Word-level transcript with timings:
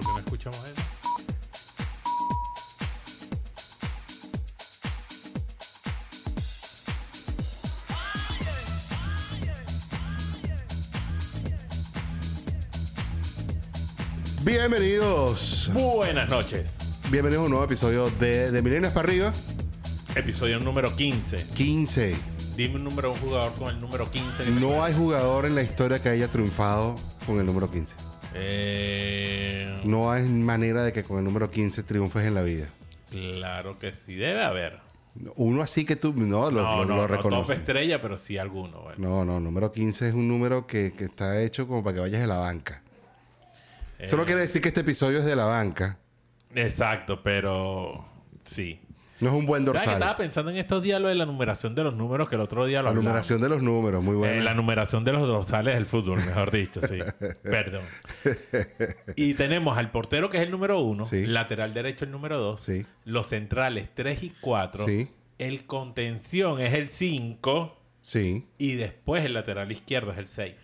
¿Por 0.00 0.06
qué 0.06 0.12
no 0.12 0.18
escuchamos 0.20 0.58
eso? 0.64 0.82
Bienvenidos. 14.42 15.70
Buenas 15.74 16.30
noches. 16.30 16.72
Bienvenidos 17.10 17.42
a 17.42 17.44
un 17.44 17.50
nuevo 17.50 17.64
episodio 17.66 18.08
de, 18.08 18.50
de 18.50 18.62
Milenios 18.62 18.92
para 18.94 19.06
arriba. 19.06 19.32
Episodio 20.14 20.60
número 20.60 20.96
15. 20.96 21.48
15. 21.54 22.16
Dime 22.56 22.76
un 22.76 22.84
número 22.84 23.08
de 23.10 23.14
un 23.16 23.20
jugador 23.20 23.52
con 23.52 23.68
el 23.68 23.78
número 23.78 24.10
15. 24.10 24.44
que 24.44 24.44
te 24.44 24.50
No 24.50 24.82
hay 24.82 24.94
jugador 24.94 25.44
en 25.44 25.54
la 25.54 25.62
historia 25.62 26.02
que 26.02 26.08
haya 26.08 26.28
triunfado 26.28 26.94
con 27.26 27.38
el 27.38 27.44
número 27.44 27.70
15. 27.70 27.96
Eh, 28.32 29.49
No 29.84 30.10
hay 30.12 30.22
manera 30.24 30.82
de 30.82 30.92
que 30.92 31.02
con 31.02 31.18
el 31.18 31.24
número 31.24 31.50
15 31.50 31.82
triunfes 31.82 32.24
en 32.26 32.34
la 32.34 32.42
vida. 32.42 32.68
Claro 33.10 33.78
que 33.78 33.92
sí, 33.92 34.14
debe 34.14 34.42
haber. 34.42 34.78
Uno 35.36 35.62
así 35.62 35.84
que 35.84 35.96
tú 35.96 36.12
no 36.14 36.50
lo, 36.50 36.62
no, 36.62 36.84
lo- 36.84 36.84
no, 36.84 37.08
lo 37.08 37.16
no 37.16 37.22
top 37.44 37.50
estrella, 37.50 38.00
pero 38.00 38.16
sí 38.16 38.38
alguno. 38.38 38.82
Bueno. 38.82 38.96
No, 38.98 39.24
no, 39.24 39.40
número 39.40 39.72
15 39.72 40.08
es 40.08 40.14
un 40.14 40.28
número 40.28 40.66
que, 40.66 40.92
que 40.92 41.04
está 41.04 41.40
hecho 41.42 41.66
como 41.66 41.82
para 41.82 41.94
que 41.96 42.00
vayas 42.02 42.20
de 42.20 42.26
la 42.28 42.38
banca. 42.38 42.82
Eso 43.98 44.16
no 44.16 44.22
Eh, 44.22 44.26
quiere 44.26 44.42
decir 44.42 44.62
que 44.62 44.68
este 44.68 44.80
episodio 44.82 45.18
es 45.18 45.24
de 45.24 45.34
la 45.36 45.44
banca. 45.46 45.98
Exacto, 46.54 47.22
pero 47.22 48.04
sí. 48.44 48.80
No 49.20 49.28
es 49.28 49.34
un 49.34 49.46
buen 49.46 49.64
¿Sabes 49.66 49.80
que 49.82 49.86
dorsal. 49.86 50.02
estaba 50.02 50.16
pensando 50.16 50.50
en 50.50 50.56
estos 50.56 50.82
días 50.82 51.00
lo 51.00 51.08
de 51.08 51.14
la 51.14 51.26
numeración 51.26 51.74
de 51.74 51.84
los 51.84 51.94
números 51.94 52.28
que 52.28 52.36
el 52.36 52.40
otro 52.40 52.64
día 52.66 52.78
lo 52.78 52.84
La 52.84 52.88
hablamos? 52.90 53.04
numeración 53.04 53.40
de 53.40 53.48
los 53.48 53.62
números, 53.62 54.02
muy 54.02 54.14
Eh, 54.14 54.18
buena. 54.18 54.42
la 54.44 54.54
numeración 54.54 55.04
de 55.04 55.12
los 55.12 55.26
dorsales 55.28 55.74
del 55.74 55.86
fútbol, 55.86 56.18
mejor 56.24 56.50
dicho, 56.50 56.80
sí. 56.86 56.98
Perdón. 57.42 57.82
Y 59.16 59.34
tenemos 59.34 59.76
al 59.78 59.90
portero 59.90 60.30
que 60.30 60.38
es 60.38 60.42
el 60.44 60.50
número 60.50 60.80
uno, 60.80 61.04
Sí. 61.04 61.26
lateral 61.26 61.74
derecho 61.74 62.04
el 62.04 62.10
número 62.10 62.38
dos, 62.38 62.60
Sí. 62.62 62.86
los 63.04 63.26
centrales 63.28 63.88
3 63.94 64.22
y 64.22 64.30
4, 64.40 64.84
Sí. 64.84 65.08
el 65.38 65.66
contención 65.66 66.60
es 66.60 66.74
el 66.74 66.88
5 66.88 67.76
Sí. 68.02 68.46
y 68.58 68.74
después 68.76 69.24
el 69.24 69.34
lateral 69.34 69.70
izquierdo 69.72 70.12
es 70.12 70.18
el 70.18 70.26
6. 70.28 70.54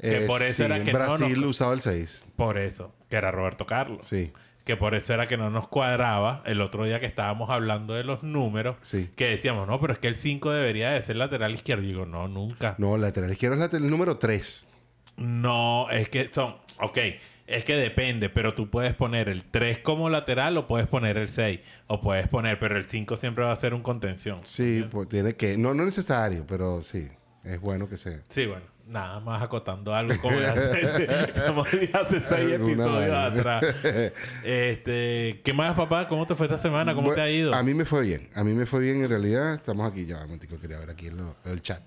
Que 0.00 0.24
Eh, 0.24 0.26
por 0.26 0.42
eso 0.42 0.64
era 0.64 0.78
en 0.78 0.84
que 0.84 0.92
no 0.92 0.98
Brasil 0.98 1.40
nos- 1.40 1.50
usaba 1.50 1.74
el 1.74 1.80
6. 1.80 2.26
Por 2.34 2.58
eso, 2.58 2.92
que 3.08 3.14
era 3.16 3.30
Roberto 3.30 3.66
Carlos. 3.66 4.06
Sí. 4.08 4.32
Que 4.64 4.76
por 4.76 4.94
eso 4.94 5.12
era 5.12 5.26
que 5.26 5.36
no 5.36 5.50
nos 5.50 5.66
cuadraba 5.66 6.42
el 6.46 6.60
otro 6.60 6.84
día 6.84 7.00
que 7.00 7.06
estábamos 7.06 7.50
hablando 7.50 7.94
de 7.94 8.04
los 8.04 8.22
números. 8.22 8.76
Sí. 8.82 9.10
Que 9.16 9.26
decíamos, 9.30 9.66
no, 9.66 9.80
pero 9.80 9.92
es 9.92 9.98
que 9.98 10.06
el 10.08 10.14
5 10.16 10.50
debería 10.52 10.90
de 10.90 11.02
ser 11.02 11.16
lateral 11.16 11.52
izquierdo. 11.52 11.82
Y 11.82 11.88
digo, 11.88 12.06
no, 12.06 12.28
nunca. 12.28 12.76
No, 12.78 12.96
lateral 12.96 13.32
izquierdo 13.32 13.54
es 13.56 13.60
lateral- 13.60 13.84
el 13.84 13.90
número 13.90 14.18
3. 14.18 14.68
No, 15.16 15.90
es 15.90 16.08
que 16.08 16.30
son. 16.32 16.56
Ok, 16.80 16.98
es 17.46 17.64
que 17.64 17.74
depende, 17.76 18.28
pero 18.28 18.54
tú 18.54 18.70
puedes 18.70 18.94
poner 18.94 19.28
el 19.28 19.44
3 19.44 19.78
como 19.78 20.08
lateral 20.10 20.56
o 20.56 20.66
puedes 20.66 20.86
poner 20.86 21.16
el 21.18 21.28
6. 21.28 21.60
O 21.88 22.00
puedes 22.00 22.28
poner, 22.28 22.58
pero 22.58 22.78
el 22.78 22.86
5 22.88 23.16
siempre 23.16 23.44
va 23.44 23.52
a 23.52 23.56
ser 23.56 23.74
un 23.74 23.82
contención. 23.82 24.40
Sí, 24.44 24.86
pues 24.90 25.08
tiene 25.08 25.34
que. 25.34 25.56
No, 25.58 25.74
no 25.74 25.82
es 25.82 25.86
necesario, 25.86 26.44
pero 26.46 26.82
sí. 26.82 27.08
Es 27.44 27.60
bueno 27.60 27.88
que 27.88 27.96
sea. 27.96 28.20
Sí, 28.28 28.46
bueno, 28.46 28.62
nada 28.92 29.20
más 29.20 29.42
acotando 29.42 29.94
algo 29.94 30.14
como 30.22 30.38
de 30.38 30.46
hace, 30.46 31.32
como 31.46 31.64
de 31.64 31.90
hace 31.92 32.20
seis 32.20 32.52
episodios 32.52 33.14
atrás. 33.14 33.64
Este, 34.44 35.40
¿qué 35.44 35.52
más, 35.52 35.74
papá? 35.76 36.08
¿Cómo 36.08 36.26
te 36.26 36.34
fue 36.34 36.46
esta 36.46 36.58
semana? 36.58 36.94
¿Cómo 36.94 37.12
te 37.12 37.20
ha 37.20 37.30
ido? 37.30 37.54
A 37.54 37.62
mí 37.62 37.74
me 37.74 37.84
fue 37.84 38.02
bien. 38.02 38.28
A 38.34 38.44
mí 38.44 38.52
me 38.52 38.66
fue 38.66 38.80
bien 38.80 39.02
en 39.02 39.08
realidad. 39.08 39.54
Estamos 39.54 39.90
aquí, 39.90 40.04
ya, 40.06 40.24
un 40.24 40.38
quería 40.38 40.78
ver 40.78 40.90
aquí 40.90 41.06
en 41.08 41.16
lo- 41.16 41.36
el 41.44 41.62
chat. 41.62 41.82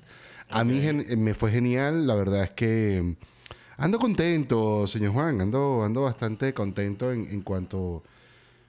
A 0.49 0.63
mí 0.63 0.81
me 1.17 1.33
fue 1.33 1.51
genial. 1.51 2.07
La 2.07 2.15
verdad 2.15 2.43
es 2.43 2.51
que 2.51 3.01
mm, 3.03 3.15
ando 3.77 3.99
contento, 3.99 4.87
señor 4.87 5.13
Juan. 5.13 5.41
Ando, 5.41 5.83
ando 5.83 6.01
bastante 6.03 6.53
contento 6.53 7.11
en, 7.11 7.25
en 7.29 7.41
cuanto 7.41 8.03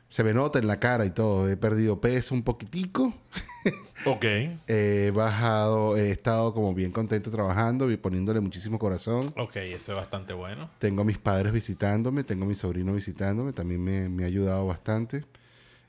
se 0.08 0.22
me 0.24 0.32
nota 0.32 0.58
en 0.58 0.66
la 0.66 0.78
cara 0.80 1.04
y 1.04 1.10
todo. 1.10 1.48
He 1.48 1.56
perdido 1.56 2.00
peso 2.00 2.34
un 2.34 2.42
poquitico. 2.42 3.12
Ok. 4.04 4.24
He 4.68 5.10
bajado, 5.12 5.96
he 5.96 6.10
estado 6.10 6.54
como 6.54 6.72
bien 6.74 6.92
contento 6.92 7.30
trabajando 7.30 7.90
y 7.90 7.96
poniéndole 7.96 8.38
muchísimo 8.38 8.78
corazón. 8.78 9.32
Ok, 9.36 9.56
eso 9.56 9.92
es 9.92 9.98
bastante 9.98 10.32
bueno. 10.34 10.70
Tengo 10.78 11.02
a 11.02 11.04
mis 11.04 11.18
padres 11.18 11.52
visitándome, 11.52 12.22
tengo 12.22 12.44
a 12.44 12.48
mi 12.48 12.54
sobrino 12.54 12.92
visitándome, 12.92 13.52
también 13.52 13.82
me, 13.82 14.08
me 14.08 14.22
ha 14.22 14.26
ayudado 14.26 14.66
bastante. 14.66 15.24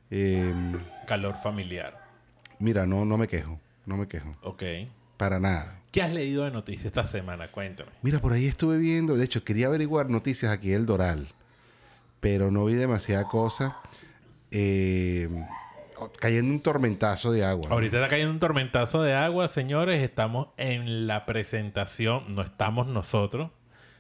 Eh, 0.10 0.52
Calor 1.06 1.36
familiar. 1.44 2.02
mira, 2.60 2.88
no, 2.88 3.06
no 3.06 3.18
me 3.18 3.28
quejo, 3.28 3.60
no 3.86 3.98
me 3.98 4.08
quejo, 4.08 4.36
Ok. 4.42 4.64
para 5.18 5.40
nada. 5.40 5.82
¿Qué 5.92 6.02
has 6.02 6.12
leído 6.12 6.44
de 6.46 6.52
noticias 6.52 6.86
esta 6.88 7.04
semana? 7.06 7.52
Cuéntame. 7.52 7.92
Mira, 8.02 8.20
por 8.20 8.34
ahí 8.34 8.48
estuve 8.48 8.78
viendo, 8.78 9.16
de 9.16 9.26
hecho, 9.26 9.44
quería 9.44 9.68
averiguar 9.68 10.10
noticias 10.10 10.52
aquí 10.52 10.70
del 10.70 10.86
Doral, 10.88 11.28
pero 12.20 12.50
no 12.50 12.66
vi 12.66 12.74
demasiada 12.74 13.28
cosa. 13.28 13.78
Eh, 14.52 15.30
cayendo 16.20 16.52
un 16.54 16.60
tormentazo 16.62 17.32
de 17.32 17.44
agua. 17.44 17.70
Ahorita 17.72 17.98
está 17.98 18.10
cayendo 18.10 18.32
un 18.32 18.40
tormentazo 18.40 19.02
de 19.02 19.14
agua, 19.14 19.48
señores. 19.48 20.02
Estamos 20.04 20.48
en 20.58 21.08
la 21.08 21.26
presentación, 21.26 22.24
no 22.36 22.42
estamos 22.42 22.88
nosotros. 22.88 23.52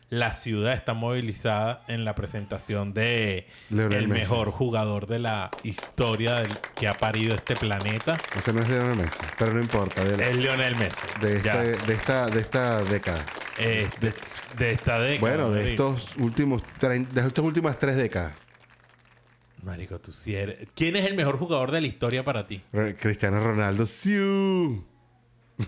La 0.09 0.31
ciudad 0.31 0.71
está 0.73 0.93
movilizada 0.93 1.83
en 1.89 2.05
la 2.05 2.15
presentación 2.15 2.93
de 2.93 3.47
el 3.69 3.87
Messi. 3.89 4.07
mejor 4.07 4.51
jugador 4.51 5.05
de 5.05 5.19
la 5.19 5.49
historia 5.63 6.35
del- 6.35 6.57
que 6.79 6.87
ha 6.87 6.93
parido 6.93 7.35
este 7.35 7.57
planeta. 7.57 8.15
Ese 8.37 8.53
no 8.53 8.61
es 8.61 8.69
Lionel 8.69 8.95
Messi, 8.95 9.19
pero 9.37 9.53
no 9.53 9.59
importa, 9.59 10.05
de, 10.05 10.29
Es 10.31 10.37
Lionel 10.37 10.77
Messi. 10.77 11.01
de, 11.19 11.35
este- 11.37 11.75
de 11.85 11.93
esta, 11.93 12.27
de 12.27 12.39
esta 12.39 12.83
década. 12.85 13.25
Eh, 13.57 13.89
de, 13.99 14.13
de 14.57 14.71
esta 14.71 14.97
década. 14.99 15.19
Bueno, 15.19 15.51
de 15.51 15.71
estos 15.71 16.15
últimos 16.15 16.61
de 16.79 17.05
estas 17.27 17.39
últimas 17.43 17.77
tres 17.77 17.97
décadas. 17.97 18.33
Marico, 19.67 19.99
tú 19.99 20.13
sí 20.13 20.33
eres. 20.33 20.65
¿Quién 20.73 20.95
es 20.95 21.05
el 21.05 21.13
mejor 21.13 21.37
jugador 21.37 21.71
de 21.71 21.81
la 21.81 21.87
historia 21.87 22.23
para 22.23 22.47
ti? 22.47 22.61
Re- 22.71 22.95
Cristiano 22.95 23.39
Ronaldo, 23.41 23.85
¡siu! 23.85 24.85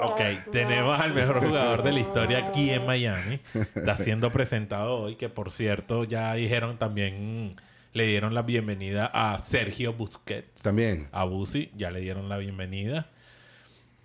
Ok, 0.00 0.20
tenemos 0.52 0.98
al 0.98 1.12
mejor 1.14 1.44
jugador 1.46 1.82
de 1.82 1.92
la 1.92 2.00
historia 2.00 2.48
aquí 2.48 2.70
en 2.70 2.86
Miami. 2.86 3.40
Está 3.74 3.94
siendo 3.96 4.32
presentado 4.32 4.94
hoy, 5.02 5.16
que 5.16 5.28
por 5.28 5.52
cierto 5.52 6.04
ya 6.04 6.32
dijeron 6.34 6.78
también, 6.78 7.50
mm, 7.52 7.56
le 7.92 8.06
dieron 8.06 8.34
la 8.34 8.42
bienvenida 8.42 9.06
a 9.12 9.38
Sergio 9.38 9.92
Busquets. 9.92 10.62
También. 10.62 11.08
A 11.12 11.24
Busi, 11.24 11.70
ya 11.76 11.90
le 11.90 12.00
dieron 12.00 12.28
la 12.28 12.38
bienvenida. 12.38 13.10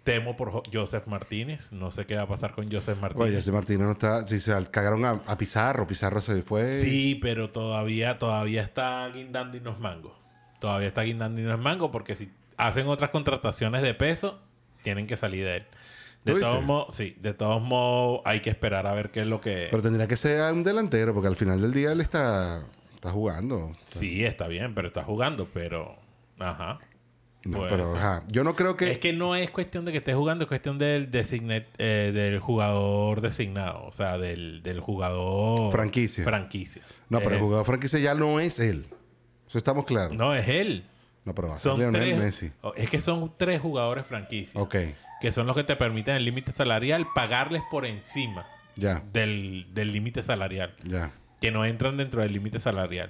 Temo 0.03 0.35
por 0.35 0.51
Jo- 0.51 0.63
Joseph 0.71 1.05
Martínez. 1.07 1.71
No 1.71 1.91
sé 1.91 2.05
qué 2.05 2.15
va 2.15 2.23
a 2.23 2.27
pasar 2.27 2.53
con 2.53 2.71
Joseph 2.71 2.97
Martínez. 2.99 3.27
Oye, 3.29 3.37
ese 3.37 3.51
Martínez 3.51 3.81
no 3.85 3.91
está. 3.91 4.25
Si 4.25 4.39
se 4.39 4.53
cagaron 4.71 5.05
a, 5.05 5.21
a 5.27 5.37
Pizarro, 5.37 5.85
Pizarro 5.85 6.21
se 6.21 6.41
fue. 6.41 6.71
Sí, 6.81 7.19
pero 7.21 7.51
todavía, 7.51 8.17
todavía 8.17 8.63
está 8.63 9.07
guindando 9.13 9.57
y 9.57 9.61
nos 9.61 9.79
mango. 9.79 10.17
Todavía 10.59 10.87
está 10.87 11.03
guindando 11.03 11.39
y 11.41 11.43
nos 11.43 11.59
mango 11.59 11.91
porque 11.91 12.15
si 12.15 12.31
hacen 12.57 12.87
otras 12.87 13.11
contrataciones 13.11 13.81
de 13.83 13.93
peso, 13.93 14.39
tienen 14.83 15.05
que 15.07 15.17
salir 15.17 15.43
de 15.45 15.57
él. 15.57 15.65
De 16.23 16.33
¿Tú 16.33 16.39
todos 16.39 16.63
modos, 16.63 16.95
sí, 16.95 17.15
de 17.19 17.33
todos 17.33 17.61
modos 17.63 18.21
hay 18.25 18.41
que 18.41 18.51
esperar 18.51 18.85
a 18.85 18.93
ver 18.93 19.09
qué 19.09 19.21
es 19.21 19.27
lo 19.27 19.41
que... 19.41 19.67
Pero 19.71 19.81
tendría 19.81 20.07
que 20.07 20.15
ser 20.15 20.53
un 20.53 20.63
delantero, 20.63 21.13
porque 21.15 21.27
al 21.27 21.35
final 21.35 21.59
del 21.61 21.73
día 21.73 21.91
él 21.91 21.99
está, 22.01 22.63
está 22.93 23.09
jugando. 23.09 23.71
Sí, 23.85 24.23
está 24.23 24.47
bien, 24.47 24.75
pero 24.75 24.87
está 24.89 25.03
jugando, 25.03 25.47
pero... 25.51 25.95
Ajá. 26.37 26.77
No, 27.43 27.61
pero 27.67 27.91
ajá. 27.95 28.23
Yo 28.27 28.43
no 28.43 28.55
creo 28.55 28.77
que. 28.77 28.91
Es 28.91 28.99
que 28.99 29.13
no 29.13 29.35
es 29.35 29.49
cuestión 29.49 29.83
de 29.85 29.91
que 29.91 29.97
esté 29.97 30.13
jugando, 30.13 30.43
es 30.43 30.47
cuestión 30.47 30.77
del 30.77 31.09
designate, 31.09 31.67
eh, 31.79 32.11
del 32.13 32.39
jugador 32.39 33.21
designado. 33.21 33.85
O 33.87 33.91
sea, 33.91 34.17
del, 34.19 34.61
del 34.61 34.79
jugador... 34.79 35.71
Franquicia. 35.71 36.23
Franquicia. 36.23 36.83
no, 37.09 37.19
pero 37.19 37.35
el 37.35 37.41
jugador 37.41 37.65
franquicia 37.65 37.97
ya 37.99 38.13
no 38.13 38.39
es 38.39 38.59
él. 38.59 38.85
Eso 39.47 39.57
estamos 39.57 39.85
claros. 39.85 40.15
No, 40.15 40.25
No, 40.25 40.35
es 40.35 40.47
él. 40.47 40.85
pero 41.25 41.47
va 41.49 41.55
a 41.55 41.59
ser 41.59 41.71
Son 41.71 41.79
Lionel 41.79 42.01
tres, 42.01 42.17
Messi. 42.19 42.51
oh, 42.61 42.73
Es 42.75 42.89
que 42.89 43.01
son 43.01 43.33
tres 43.37 43.59
jugadores 43.59 44.05
franquicia. 44.05 44.61
Ok, 44.61 44.75
Que 45.19 45.31
son 45.31 45.47
los 45.47 45.55
que 45.55 45.63
te 45.63 45.75
permiten 45.75 46.15
el 46.15 46.25
límite 46.25 46.51
salarial 46.51 47.07
pagarles 47.15 47.61
por 47.71 47.85
encima 47.85 48.45
ya, 48.75 49.03
del 49.11 49.65
del 49.73 49.91
límite 49.91 50.21
salarial. 50.23 50.75
ya. 50.83 51.11
Que 51.41 51.49
no 51.51 51.65
entran 51.65 51.97
dentro 51.97 52.21
del 52.21 52.33
límite 52.33 52.59
salarial. 52.59 53.09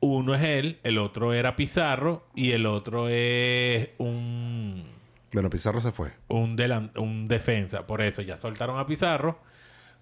Uno 0.00 0.34
es 0.34 0.42
él, 0.42 0.78
el 0.82 0.96
otro 0.98 1.34
era 1.34 1.56
Pizarro 1.56 2.26
y 2.34 2.52
el 2.52 2.64
otro 2.66 3.08
es 3.10 3.90
un, 3.98 4.86
Bueno, 5.32 5.50
Pizarro 5.50 5.80
se 5.80 5.92
fue. 5.92 6.12
un, 6.28 6.56
delan- 6.56 6.90
un 6.98 7.28
defensa. 7.28 7.86
Por 7.86 8.00
eso 8.00 8.22
ya 8.22 8.36
soltaron 8.38 8.78
a 8.78 8.86
Pizarro. 8.86 9.38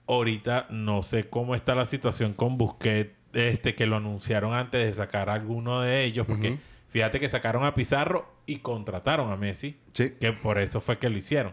Ahorita 0.07 0.67
no 0.71 1.03
sé 1.03 1.29
cómo 1.29 1.55
está 1.55 1.75
la 1.75 1.85
situación 1.85 2.33
con 2.33 2.57
Busquets, 2.59 3.11
este, 3.33 3.75
que 3.75 3.87
lo 3.87 3.97
anunciaron 3.97 4.55
antes 4.55 4.87
de 4.87 4.93
sacar 4.95 5.29
a 5.29 5.35
alguno 5.35 5.83
de 5.83 6.05
ellos. 6.05 6.27
Porque 6.27 6.59
fíjate 6.89 7.19
que 7.21 7.29
sacaron 7.29 7.65
a 7.65 7.75
Pizarro 7.75 8.33
y 8.47 8.59
contrataron 8.61 9.31
a 9.33 9.37
Messi. 9.37 9.79
Sí. 9.93 10.15
Que 10.19 10.33
por 10.33 10.59
eso 10.59 10.81
fue 10.81 10.99
que 10.99 11.11
lo 11.11 11.19
hicieron. 11.19 11.53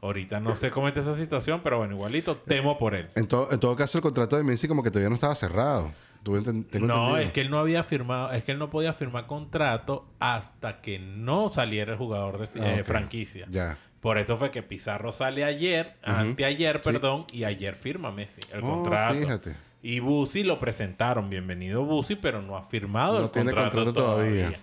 Ahorita 0.00 0.40
no 0.40 0.54
sé 0.56 0.70
cómo 0.70 0.88
está 0.88 1.00
esa 1.00 1.14
situación, 1.16 1.60
pero 1.62 1.76
bueno, 1.78 1.94
igualito 1.96 2.36
temo 2.38 2.78
por 2.78 2.94
él. 2.94 3.10
En, 3.16 3.26
to- 3.26 3.48
en 3.52 3.60
todo 3.60 3.76
caso, 3.76 3.98
el 3.98 4.02
contrato 4.02 4.36
de 4.36 4.44
Messi 4.44 4.66
como 4.66 4.82
que 4.82 4.90
todavía 4.90 5.10
no 5.10 5.16
estaba 5.16 5.34
cerrado. 5.34 5.92
Tengo 6.22 6.86
No, 6.86 7.16
es 7.16 7.32
que 7.32 7.40
él 7.40 7.50
no 7.50 7.58
había 7.58 7.82
firmado, 7.82 8.32
es 8.32 8.44
que 8.44 8.52
él 8.52 8.58
no 8.58 8.70
podía 8.70 8.92
firmar 8.92 9.26
contrato 9.26 10.06
hasta 10.18 10.80
que 10.80 10.98
no 10.98 11.50
saliera 11.52 11.92
el 11.92 11.98
jugador 11.98 12.38
de 12.38 12.60
Ah, 12.60 12.76
eh, 12.76 12.80
ok. 12.82 12.86
franquicia. 12.86 13.46
Ya. 13.50 13.78
Por 14.00 14.16
eso 14.18 14.36
fue 14.38 14.50
que 14.50 14.62
Pizarro 14.62 15.12
sale 15.12 15.44
ayer, 15.44 15.96
anteayer, 16.02 16.80
Sí. 16.82 16.90
perdón, 16.92 17.26
y 17.32 17.44
ayer 17.44 17.74
firma 17.74 18.10
Messi 18.10 18.40
el 18.52 18.60
Oh, 18.62 18.66
contrato. 18.82 19.14
fíjate. 19.18 19.56
Y 19.82 20.00
Busi 20.00 20.42
lo 20.42 20.58
presentaron. 20.58 21.30
Bienvenido 21.30 21.84
Busi, 21.84 22.16
pero 22.16 22.42
no 22.42 22.56
ha 22.56 22.64
firmado 22.64 23.18
No 23.18 23.24
el 23.26 23.30
tiene 23.30 23.50
contrato, 23.52 23.76
contrato 23.84 23.92
todavía. 24.02 24.40
todavía. 24.48 24.60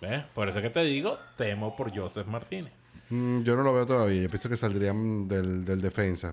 ¿Ves? 0.00 0.24
Por 0.34 0.48
eso 0.48 0.60
que 0.62 0.70
te 0.70 0.82
digo, 0.84 1.18
temo 1.36 1.74
por 1.76 1.96
Joseph 1.96 2.26
Martínez. 2.26 2.72
Mm, 3.10 3.42
yo 3.42 3.56
no 3.56 3.62
lo 3.62 3.72
veo 3.72 3.86
todavía. 3.86 4.22
Yo 4.22 4.28
pienso 4.28 4.48
que 4.48 4.56
saldrían 4.56 5.26
del, 5.28 5.64
del 5.64 5.80
defensa. 5.80 6.32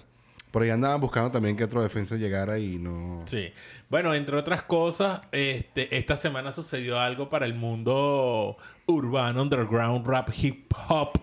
Por 0.55 0.63
ahí 0.63 0.69
andaban 0.69 1.01
buscando 1.01 1.29
también 1.31 1.57
que 1.57 1.65
otro 1.65 1.83
defensa 1.83 2.15
llegara 2.15 2.57
y 2.57 2.77
no... 2.77 3.23
Sí. 3.25 3.51
Bueno, 3.89 4.13
entre 4.15 4.37
otras 4.37 4.63
cosas, 4.63 5.19
este, 5.33 5.97
esta 5.97 6.15
semana 6.15 6.53
sucedió 6.53 6.97
algo 6.97 7.27
para 7.29 7.45
el 7.45 7.55
mundo 7.55 8.55
urbano, 8.85 9.41
underground, 9.41 10.07
rap, 10.07 10.29
hip 10.33 10.71
hop. 10.87 11.19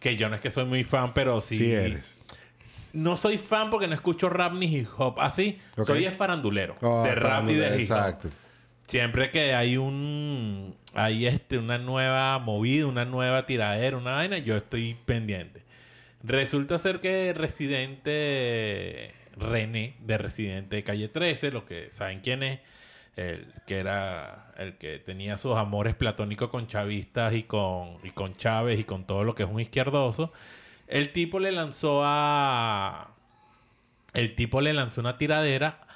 Que 0.00 0.16
yo 0.16 0.28
no 0.28 0.34
es 0.34 0.40
que 0.40 0.50
soy 0.50 0.64
muy 0.64 0.82
fan, 0.82 1.14
pero 1.14 1.40
sí. 1.40 1.54
Sí 1.58 1.70
eres. 1.70 2.18
No 2.92 3.16
soy 3.16 3.38
fan 3.38 3.70
porque 3.70 3.86
no 3.86 3.94
escucho 3.94 4.28
rap 4.28 4.54
ni 4.54 4.66
hip 4.66 4.88
hop. 4.98 5.20
Así, 5.20 5.60
Ok. 5.76 5.86
soy 5.86 6.04
es 6.04 6.14
farandulero. 6.16 6.74
Oh, 6.80 7.04
de 7.04 7.14
rap 7.14 7.48
y 7.48 7.54
de 7.54 7.66
hip 7.68 7.72
hop. 7.74 7.80
Exacto. 7.80 8.30
Siempre 8.88 9.30
que 9.30 9.54
hay 9.54 9.76
un 9.76 10.74
hay 10.92 11.28
este 11.28 11.58
una 11.58 11.78
nueva 11.78 12.40
movida, 12.40 12.86
una 12.86 13.04
nueva 13.04 13.46
tiradera, 13.46 13.96
una 13.96 14.10
vaina, 14.10 14.38
yo 14.38 14.56
estoy 14.56 14.96
pendiente. 15.06 15.62
Resulta 16.26 16.76
ser 16.78 16.98
que 16.98 17.32
Residente 17.34 19.14
René 19.36 19.94
de 20.00 20.18
Residente 20.18 20.82
Calle 20.82 21.08
13, 21.08 21.52
lo 21.52 21.64
que 21.66 21.88
saben 21.92 22.18
quién 22.18 22.42
es, 22.42 22.58
el 23.14 23.46
que 23.64 23.78
era 23.78 24.52
el 24.58 24.76
que 24.76 24.98
tenía 24.98 25.38
sus 25.38 25.54
amores 25.54 25.94
platónicos 25.94 26.50
con 26.50 26.66
chavistas 26.66 27.32
y 27.32 27.44
con 27.44 27.98
y 28.02 28.10
con 28.10 28.34
Chávez 28.34 28.80
y 28.80 28.84
con 28.84 29.06
todo 29.06 29.22
lo 29.22 29.36
que 29.36 29.44
es 29.44 29.48
un 29.48 29.60
izquierdoso, 29.60 30.32
el 30.88 31.12
tipo 31.12 31.38
le 31.38 31.52
lanzó 31.52 32.02
a 32.04 33.14
el 34.12 34.34
tipo 34.34 34.60
le 34.60 34.72
lanzó 34.72 35.02
una 35.02 35.18
tiradera 35.18 35.86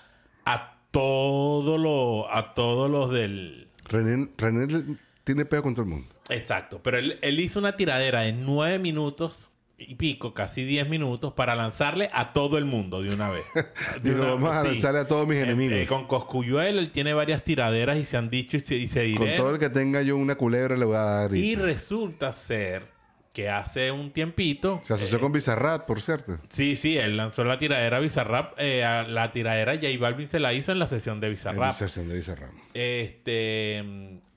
a 0.45 0.77
todo 0.93 1.77
lo 1.77 2.33
a 2.33 2.55
todos 2.55 2.89
los 2.89 3.11
del 3.11 3.67
René, 3.85 4.29
René 4.39 4.97
tiene 5.25 5.45
peo 5.45 5.63
con 5.63 5.75
todo 5.75 5.83
el 5.83 5.91
mundo. 5.91 6.09
exacto 6.29 6.81
pero 6.85 6.99
él, 6.99 7.19
él 7.21 7.41
hizo 7.41 7.59
una 7.59 7.75
tiradera 7.77 8.21
de 8.21 8.33
nueve 8.33 8.79
minutos 8.79 9.50
y 9.83 9.95
pico 9.95 10.35
casi 10.35 10.63
diez 10.65 10.89
minutos 10.89 11.33
para 11.33 11.55
lanzarle 11.57 12.11
a 12.13 12.33
todo 12.35 12.59
el 12.59 12.67
mundo 12.67 13.01
de 13.03 13.15
una 13.15 13.31
vez 13.31 13.45
De 14.03 14.13
una- 14.15 14.25
vamos 14.33 14.51
a 14.55 14.63
sí. 14.63 14.69
lanzarle 14.69 15.01
a 15.01 15.07
todos 15.07 15.27
mis 15.27 15.39
Eh, 15.39 15.43
enemigos. 15.45 15.79
eh, 15.79 15.87
con 15.87 16.07
Coscuyuel 16.07 16.79
él 16.79 16.91
tiene 16.91 17.15
varias 17.15 17.43
tiraderas 17.45 17.97
y 17.99 18.05
se 18.05 18.17
han 18.17 18.29
dicho 18.31 18.57
y 18.59 18.61
se, 18.61 18.75
y 18.77 18.89
se 18.89 19.15
Con 19.17 19.35
todo 19.37 19.51
el 19.55 19.59
que 19.59 19.71
tenga 19.71 20.03
yo 20.03 20.17
una 20.17 20.35
culebra 20.35 20.77
le 20.77 20.85
voy 20.85 20.97
a 20.97 21.01
dar. 21.01 21.35
y 21.35 21.53
Y 21.53 21.55
resulta 21.57 22.31
ser 22.33 22.89
que 23.33 23.49
hace 23.49 23.93
un 23.93 24.11
tiempito 24.11 24.81
se 24.83 24.93
asoció 24.93 25.21
con 25.21 25.31
Bizarrap, 25.33 25.87
por 25.87 26.03
cierto. 26.03 26.39
Sí, 26.49 26.75
sí, 26.77 26.99
él 26.99 27.17
lanzó 27.17 27.45
la 27.45 27.59
tiradera 27.59 27.99
a 27.99 28.01
Bizarrap. 28.01 28.55
eh, 28.59 28.85
a 28.85 29.05
la 29.05 29.31
tiradera 29.31 29.75
J 29.77 29.87
Balvin 30.01 30.29
se 30.29 30.41
la 30.41 30.53
hizo 30.53 30.73
en 30.73 30.81
la 30.81 30.89
sesión 30.89 31.21
de 31.21 31.29
En 31.29 31.33
Bizarrap. 31.35 31.71
inserción 31.71 32.09
de 32.09 32.17
Bizarrap. 32.17 32.51
Este, 32.75 33.85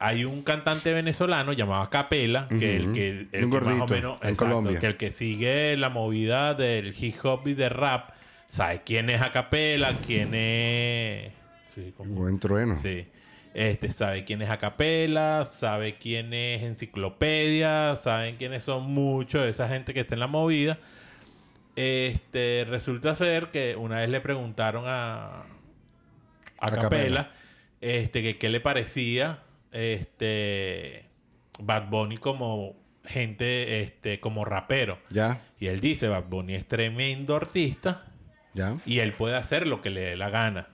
hay 0.05 0.25
un 0.25 0.41
cantante 0.44 0.91
venezolano 0.91 1.53
llamado 1.53 1.89
Capela, 1.89 2.47
que 2.50 2.75
el 2.75 2.91
que, 2.94 3.27
el 3.31 3.45
Un 3.45 3.51
que 3.51 3.61
más 3.61 3.81
o 3.81 3.88
menos, 3.88 4.21
en 4.21 4.29
exacto, 4.31 4.55
Colombia. 4.55 4.79
que 4.81 4.85
el 4.88 4.97
que 4.97 5.11
sigue 5.11 5.77
la 5.77 5.89
movida 5.89 6.53
del 6.55 6.94
hip 7.00 7.15
hop 7.23 7.47
y 7.47 7.53
de 7.53 7.69
rap, 7.69 8.09
sabe 8.47 8.81
quién 8.85 9.09
es 9.09 9.21
Acapela, 9.21 9.97
quién 10.05 10.33
es, 10.33 11.31
sí, 11.73 11.94
como- 11.95 12.15
Buen 12.15 12.38
trueno. 12.39 12.77
sí. 12.81 13.07
Este, 13.53 13.91
sabe 13.91 14.25
quién 14.25 14.41
es 14.41 14.50
Acapela, 14.50 15.45
sabe 15.45 15.97
quién 16.00 16.33
es 16.33 16.63
Enciclopedia, 16.63 17.95
saben 17.95 18.35
quiénes 18.38 18.63
son 18.63 18.91
muchos 18.91 19.44
de 19.44 19.51
esa 19.51 19.69
gente 19.69 19.94
que 19.94 20.00
está 20.01 20.15
en 20.15 20.21
la 20.21 20.27
movida. 20.27 20.79
Este, 21.75 22.65
resulta 22.67 23.15
ser 23.15 23.51
que 23.51 23.75
una 23.75 23.97
vez 23.97 24.09
le 24.09 24.19
preguntaron 24.21 24.85
a, 24.88 25.44
a 25.44 25.45
A 26.59 26.71
Capela, 26.71 26.81
Capela. 26.81 27.31
este, 27.79 28.21
que 28.23 28.38
qué 28.38 28.50
le 28.50 28.59
parecía 28.59 29.43
este 29.74 31.06
Bad 31.60 31.90
Bunny 31.90 32.18
como 32.18 32.75
gente, 33.06 33.81
este, 33.81 34.20
como 34.20 34.46
rapero. 34.46 34.98
Ya, 35.10 35.42
Y 35.60 35.68
él 35.68 35.80
dice, 35.81 36.08
Bad 36.08 36.25
Bunny 36.30 36.56
es 36.56 36.68
tremendo 36.68 37.36
artista 37.36 38.06
ya. 38.54 38.78
y 38.86 39.00
él 39.00 39.14
puede 39.14 39.36
hacer 39.36 39.68
lo 39.68 39.81
que 39.81 39.90
le 39.90 40.02
dé 40.02 40.16
la 40.16 40.30
gana. 40.30 40.68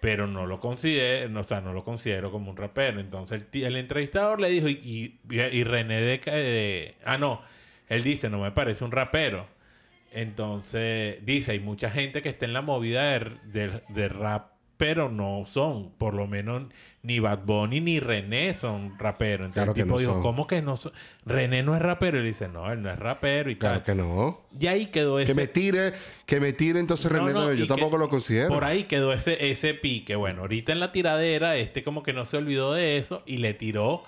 Pero 0.00 0.26
no 0.26 0.46
lo 0.46 0.60
considero, 0.60 1.30
no, 1.30 1.40
o 1.40 1.44
sea, 1.44 1.62
no 1.62 1.72
lo 1.72 1.82
considero 1.82 2.30
como 2.30 2.50
un 2.50 2.56
rapero. 2.58 3.00
Entonces 3.00 3.42
el, 3.52 3.62
el 3.64 3.76
entrevistador 3.76 4.38
le 4.38 4.50
dijo, 4.50 4.68
y, 4.68 5.18
y, 5.30 5.40
y 5.40 5.64
René 5.64 6.00
de, 6.02 6.18
de- 6.18 6.94
Ah, 7.06 7.16
no. 7.16 7.40
Él 7.88 8.02
dice, 8.02 8.28
no 8.28 8.40
me 8.40 8.50
parece 8.50 8.84
un 8.84 8.90
rapero. 8.92 9.46
Entonces, 10.12 11.24
dice, 11.24 11.52
hay 11.52 11.60
mucha 11.60 11.90
gente 11.90 12.22
que 12.22 12.28
está 12.28 12.44
en 12.44 12.52
la 12.52 12.62
movida 12.62 13.18
de- 13.18 13.82
de 13.88 14.08
rap, 14.08 14.52
pero 14.76 15.08
no 15.08 15.44
son. 15.46 15.90
Por 15.98 16.14
lo 16.14 16.26
menos 16.26 16.64
ni 17.02 17.18
Bad 17.18 17.40
Bunny 17.44 17.80
ni 17.80 18.00
René 18.00 18.54
son 18.54 18.98
raperos. 18.98 19.46
Entonces 19.46 19.54
Claro 19.54 19.70
el 19.72 19.74
tipo 19.76 19.88
no 19.94 19.98
dijo, 19.98 20.12
son. 20.14 20.22
¿cómo 20.22 20.46
que 20.46 20.62
no 20.62 20.76
son? 20.76 20.92
René 21.24 21.62
no 21.62 21.76
es 21.76 21.82
rapero. 21.82 22.16
Y 22.18 22.20
él 22.20 22.26
dice, 22.26 22.48
no, 22.48 22.70
él 22.72 22.82
no 22.82 22.90
es 22.90 22.98
rapero 22.98 23.50
y 23.50 23.56
Claro 23.56 23.82
tal. 23.82 23.84
que 23.84 23.94
no. 24.02 24.40
Y 24.58 24.66
ahí 24.66 24.86
quedó 24.86 25.18
ese... 25.20 25.32
Que 25.32 25.34
me 25.40 25.46
tire, 25.46 25.92
que 26.26 26.40
me 26.40 26.52
tire 26.52 26.80
entonces 26.80 27.10
No, 27.10 27.18
René 27.18 27.32
no, 27.32 27.52
Yo 27.52 27.66
tampoco 27.66 27.98
lo 27.98 28.08
considero. 28.08 28.48
Por 28.48 28.64
ahí 28.64 28.84
quedó 28.84 29.12
ese, 29.12 29.50
ese 29.50 29.74
pique. 29.74 30.16
Bueno, 30.16 30.42
ahorita 30.42 30.72
en 30.72 30.80
la 30.80 30.92
tiradera, 30.92 31.56
este 31.56 31.84
como 31.84 32.02
que 32.02 32.12
no 32.12 32.24
se 32.24 32.36
olvidó 32.36 32.72
de 32.72 32.98
eso 32.98 33.22
y 33.26 33.38
le 33.38 33.54
tiró. 33.54 34.04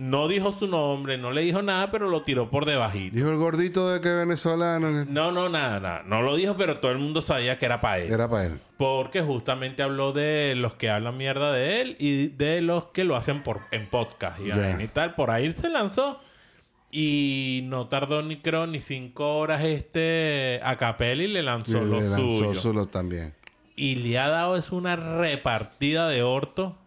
No 0.00 0.28
dijo 0.28 0.50
su 0.52 0.66
nombre, 0.66 1.18
no 1.18 1.30
le 1.30 1.42
dijo 1.42 1.60
nada, 1.60 1.90
pero 1.90 2.08
lo 2.08 2.22
tiró 2.22 2.48
por 2.48 2.64
debajito. 2.64 3.14
Dijo 3.14 3.28
el 3.28 3.36
gordito 3.36 3.90
de 3.90 4.00
que 4.00 4.08
venezolano. 4.08 5.04
No, 5.04 5.30
no, 5.30 5.50
nada, 5.50 5.78
nada. 5.78 6.02
No 6.06 6.22
lo 6.22 6.36
dijo, 6.36 6.56
pero 6.56 6.78
todo 6.78 6.90
el 6.90 6.96
mundo 6.96 7.20
sabía 7.20 7.58
que 7.58 7.66
era 7.66 7.82
para 7.82 7.98
él. 7.98 8.10
Era 8.10 8.26
para 8.26 8.46
él. 8.46 8.60
Porque 8.78 9.20
justamente 9.20 9.82
habló 9.82 10.14
de 10.14 10.54
los 10.56 10.72
que 10.72 10.88
hablan 10.88 11.18
mierda 11.18 11.52
de 11.52 11.82
él 11.82 11.96
y 11.98 12.28
de 12.28 12.62
los 12.62 12.84
que 12.84 13.04
lo 13.04 13.14
hacen 13.14 13.42
por, 13.42 13.60
en 13.72 13.90
podcast 13.90 14.40
y, 14.40 14.88
tal. 14.88 15.14
Por 15.16 15.30
ahí 15.30 15.52
se 15.52 15.68
lanzó. 15.68 16.18
Y 16.90 17.60
no 17.64 17.88
tardó 17.88 18.22
ni 18.22 18.38
creo 18.38 18.66
ni 18.66 18.80
cinco 18.80 19.36
horas 19.36 19.62
este 19.62 20.62
a 20.64 20.78
Capelli 20.78 21.26
le 21.26 21.42
lanzó 21.42 21.72
Y 21.76 21.84
lo 21.84 22.00
le 22.00 22.08
lanzó 22.08 22.16
suyo. 22.22 22.54
solo 22.54 22.86
también. 22.86 23.34
Y 23.76 23.96
le 23.96 24.18
ha 24.18 24.30
dado 24.30 24.56
es 24.56 24.72
una 24.72 24.96
repartida 24.96 26.08
de 26.08 26.22
orto 26.22 26.78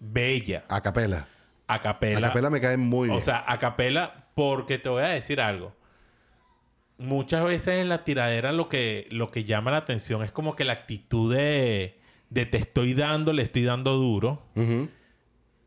bella 0.00 0.64
A 0.70 0.80
capela. 0.80 1.26
A 1.68 1.80
Capela. 1.80 2.26
A 2.26 2.30
capela 2.30 2.50
me 2.50 2.60
cae 2.60 2.76
muy 2.76 3.08
bien. 3.08 3.20
O 3.20 3.22
sea, 3.22 3.44
a 3.46 3.58
Capela, 3.58 4.26
porque 4.34 4.78
te 4.78 4.88
voy 4.88 5.02
a 5.02 5.08
decir 5.08 5.40
algo. 5.40 5.74
Muchas 6.96 7.44
veces 7.44 7.80
en 7.80 7.88
la 7.88 8.02
tiradera 8.02 8.50
lo 8.50 8.68
que, 8.68 9.06
lo 9.10 9.30
que 9.30 9.44
llama 9.44 9.70
la 9.70 9.76
atención 9.76 10.24
es 10.24 10.32
como 10.32 10.56
que 10.56 10.64
la 10.64 10.72
actitud 10.72 11.32
de, 11.32 12.00
de 12.30 12.46
te 12.46 12.56
estoy 12.58 12.94
dando, 12.94 13.32
le 13.32 13.42
estoy 13.42 13.62
dando 13.62 13.94
duro. 13.94 14.42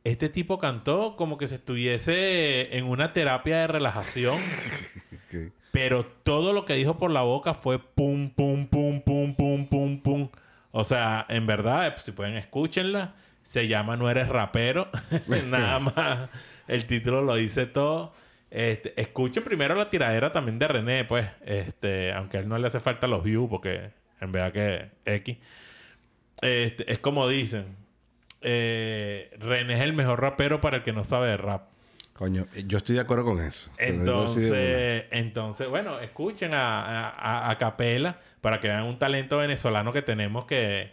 Este 0.03 0.27
tipo 0.27 0.59
cantó 0.59 1.15
como 1.15 1.37
que 1.37 1.47
se 1.47 1.55
estuviese 1.55 2.75
en 2.75 2.85
una 2.85 3.13
terapia 3.13 3.59
de 3.59 3.67
relajación. 3.67 4.39
Pero 5.71 6.05
todo 6.05 6.51
lo 6.51 6.65
que 6.65 6.73
dijo 6.73 6.97
por 6.97 7.11
la 7.11 7.21
boca 7.21 7.53
fue 7.53 7.79
pum, 7.79 8.29
pum, 8.29 8.67
pum, 8.67 8.99
pum, 9.01 9.33
pum, 9.35 9.65
pum, 9.67 10.01
pum. 10.01 10.29
O 10.71 10.83
sea, 10.83 11.25
en 11.29 11.45
verdad, 11.45 11.95
si 12.03 12.11
pueden, 12.11 12.35
escúchenla. 12.35 13.13
Se 13.51 13.67
llama 13.67 13.97
No 13.97 14.09
eres 14.09 14.29
rapero. 14.29 14.87
Nada 15.47 15.79
más. 15.79 16.29
El 16.69 16.85
título 16.85 17.21
lo 17.21 17.35
dice 17.35 17.65
todo. 17.65 18.13
Este, 18.49 18.93
escuchen 18.99 19.43
primero 19.43 19.75
la 19.75 19.85
tiradera 19.87 20.31
también 20.31 20.57
de 20.57 20.67
René, 20.69 21.03
pues. 21.03 21.27
Este, 21.45 22.13
aunque 22.13 22.37
a 22.37 22.39
él 22.39 22.47
no 22.47 22.57
le 22.57 22.67
hace 22.67 22.79
falta 22.79 23.07
los 23.07 23.23
views, 23.23 23.49
porque 23.49 23.91
en 24.21 24.31
verdad 24.31 24.53
que 24.53 24.89
X. 25.17 25.37
Este, 26.41 26.89
es 26.91 26.99
como 26.99 27.27
dicen. 27.27 27.75
eh, 28.41 29.29
René 29.39 29.75
es 29.75 29.81
el 29.81 29.93
mejor 29.93 30.21
rapero 30.21 30.61
para 30.61 30.77
el 30.77 30.83
que 30.83 30.93
no 30.93 31.03
sabe 31.03 31.27
de 31.27 31.37
rap. 31.37 31.63
Coño, 32.13 32.45
yo 32.67 32.77
estoy 32.77 32.95
de 32.95 33.01
acuerdo 33.01 33.25
con 33.25 33.41
eso. 33.41 33.69
Entonces, 33.77 35.05
entonces, 35.11 35.67
bueno, 35.67 35.99
escuchen 35.99 36.53
a, 36.53 36.81
a, 36.81 37.09
a- 37.09 37.49
a 37.51 37.57
Capela 37.57 38.17
para 38.41 38.59
que 38.59 38.67
vean 38.69 38.83
un 38.83 38.97
talento 38.99 39.37
venezolano 39.39 39.91
que 39.91 40.01
tenemos 40.03 40.45
que 40.45 40.91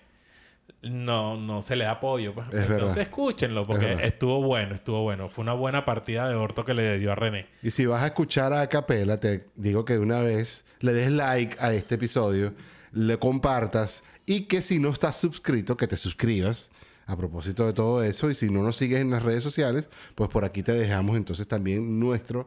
no, 0.82 1.36
no 1.36 1.62
se 1.62 1.76
le 1.76 1.84
da 1.84 1.92
apoyo. 1.92 2.34
pues. 2.34 2.48
Es 2.48 2.54
Entonces, 2.54 2.78
verdad. 2.78 2.98
escúchenlo 2.98 3.66
porque 3.66 3.94
estuvo 4.02 4.42
bueno, 4.42 4.74
estuvo 4.74 5.02
bueno. 5.02 5.28
Fue 5.28 5.42
una 5.42 5.52
buena 5.54 5.84
partida 5.84 6.28
de 6.28 6.34
orto 6.34 6.64
que 6.64 6.74
le 6.74 6.98
dio 6.98 7.12
a 7.12 7.14
René. 7.14 7.46
Y 7.62 7.70
si 7.70 7.86
vas 7.86 8.02
a 8.02 8.06
escuchar 8.08 8.52
a 8.52 8.66
Capela, 8.68 9.18
te 9.18 9.46
digo 9.56 9.84
que 9.84 9.94
de 9.94 9.98
una 10.00 10.20
vez 10.20 10.64
le 10.80 10.92
des 10.92 11.10
like 11.10 11.56
a 11.60 11.72
este 11.74 11.96
episodio, 11.96 12.54
le 12.92 13.18
compartas 13.18 14.04
y 14.26 14.42
que 14.42 14.60
si 14.62 14.78
no 14.78 14.90
estás 14.90 15.16
suscrito, 15.16 15.76
que 15.76 15.86
te 15.88 15.96
suscribas 15.96 16.70
a 17.06 17.16
propósito 17.16 17.66
de 17.66 17.72
todo 17.72 18.02
eso. 18.04 18.30
Y 18.30 18.34
si 18.34 18.48
no 18.50 18.62
nos 18.62 18.76
sigues 18.76 19.00
en 19.00 19.10
las 19.10 19.22
redes 19.22 19.42
sociales, 19.42 19.88
pues 20.14 20.30
por 20.30 20.44
aquí 20.44 20.62
te 20.62 20.72
dejamos 20.72 21.16
entonces 21.16 21.48
también 21.48 21.98
nuestro 21.98 22.46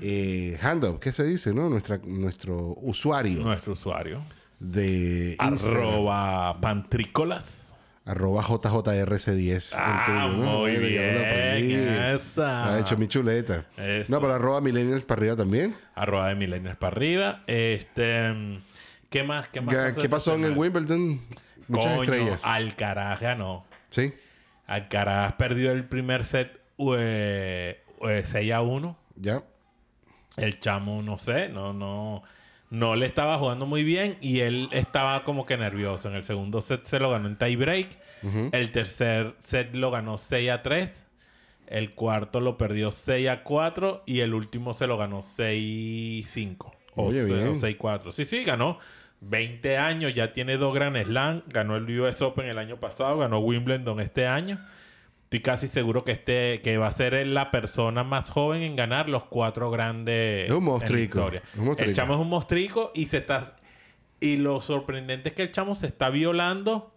eh, 0.00 0.56
handout, 0.62 0.98
¿qué 1.00 1.12
se 1.12 1.24
dice? 1.24 1.52
no? 1.52 1.68
Nuestra, 1.68 1.98
nuestro 2.04 2.74
usuario 2.80 3.40
Nuestro 3.40 3.74
usuario. 3.74 4.22
de 4.58 5.36
Instagram. 5.40 5.76
Arroba 5.86 6.56
pantrícolas. 6.60 7.65
Arroba 8.06 8.40
JJRC10. 8.40 9.74
Ah, 9.76 9.98
el 9.98 10.04
tuyo, 10.04 10.44
¿no? 10.44 10.58
muy 10.60 10.76
bien. 10.76 11.16
Esa. 12.14 12.72
Ha 12.72 12.80
hecho 12.80 12.96
mi 12.96 13.08
chuleta. 13.08 13.66
Eso. 13.76 14.12
No, 14.12 14.20
pero 14.20 14.34
arroba 14.34 14.60
millennials 14.60 15.04
para 15.04 15.18
arriba 15.18 15.36
también. 15.36 15.74
Arroba 15.96 16.28
de 16.28 16.36
milenios 16.36 16.76
para 16.76 16.96
arriba. 16.96 17.42
Este. 17.48 18.62
¿Qué 19.10 19.24
más? 19.24 19.48
¿Qué 19.48 19.60
más? 19.60 19.74
¿Qué 19.94 20.08
pasó 20.08 20.34
en 20.34 20.44
el 20.44 20.52
esta 20.52 20.54
semana? 20.54 20.60
Wimbledon? 20.60 21.20
Muchas 21.66 21.96
Coño, 21.96 22.02
estrellas. 22.04 22.44
Alcaraz 22.46 23.20
ganó. 23.20 23.66
Sí. 23.90 24.14
Alcaraz 24.68 25.32
perdió 25.32 25.72
el 25.72 25.84
primer 25.84 26.24
set 26.24 26.60
eh, 26.78 27.82
eh, 28.02 28.22
6 28.24 28.52
a 28.52 28.62
1. 28.62 28.96
Ya. 29.16 29.42
El 30.36 30.60
chamo, 30.60 31.02
no 31.02 31.18
sé, 31.18 31.48
no, 31.48 31.72
no, 31.72 32.22
no 32.70 32.96
le 32.96 33.06
estaba 33.06 33.38
jugando 33.38 33.64
muy 33.66 33.84
bien 33.84 34.16
y 34.20 34.40
él 34.40 34.68
estaba 34.72 35.22
como 35.24 35.46
que 35.46 35.56
nervioso. 35.56 36.08
En 36.08 36.14
el 36.16 36.24
segundo 36.24 36.60
set 36.60 36.84
se 36.84 36.98
lo 36.98 37.10
ganó 37.10 37.28
en 37.28 37.36
tie 37.36 37.56
break. 37.56 37.98
El 38.52 38.70
tercer 38.72 39.34
set 39.38 39.74
lo 39.76 39.90
ganó 39.90 40.18
6 40.18 40.50
a 40.50 40.62
3. 40.62 41.04
El 41.68 41.92
cuarto 41.94 42.40
lo 42.40 42.56
perdió 42.58 42.90
6 42.92 43.28
a 43.28 43.42
4 43.42 44.02
y 44.06 44.20
el 44.20 44.34
último 44.34 44.72
se 44.74 44.86
lo 44.86 44.96
ganó 44.96 45.22
6 45.22 46.28
5 46.30 46.74
o, 46.94 47.06
Oye, 47.08 47.26
se- 47.26 47.32
bien. 47.34 47.48
o 47.48 47.60
6 47.60 47.76
4. 47.78 48.12
Sí, 48.12 48.24
sí, 48.24 48.44
ganó 48.44 48.78
20 49.20 49.76
años, 49.78 50.14
ya 50.14 50.32
tiene 50.32 50.56
dos 50.58 50.74
Grand 50.74 50.96
Slam, 51.04 51.42
ganó 51.48 51.76
el 51.76 52.00
US 52.00 52.20
Open 52.22 52.46
el 52.46 52.58
año 52.58 52.76
pasado, 52.78 53.18
ganó 53.18 53.38
Wimbledon 53.38 54.00
este 54.00 54.26
año. 54.26 54.58
Estoy 55.26 55.40
casi 55.40 55.66
seguro 55.66 56.04
que 56.04 56.12
este 56.12 56.60
que 56.62 56.78
va 56.78 56.86
a 56.86 56.92
ser 56.92 57.26
la 57.26 57.50
persona 57.50 58.04
más 58.04 58.30
joven 58.30 58.62
en 58.62 58.76
ganar 58.76 59.08
los 59.08 59.24
cuatro 59.24 59.70
grandes 59.72 60.44
Es 60.48 60.54
un 60.54 60.64
monstrico. 60.64 61.30
El 61.78 61.94
chamo 61.94 62.14
es 62.14 62.20
un 62.20 62.28
mostrico 62.28 62.92
y 62.94 63.06
se 63.06 63.18
está 63.18 63.56
y 64.20 64.36
lo 64.36 64.60
sorprendente 64.60 65.28
es 65.30 65.34
que 65.34 65.42
el 65.42 65.52
chamo 65.52 65.74
se 65.74 65.88
está 65.88 66.10
violando 66.10 66.94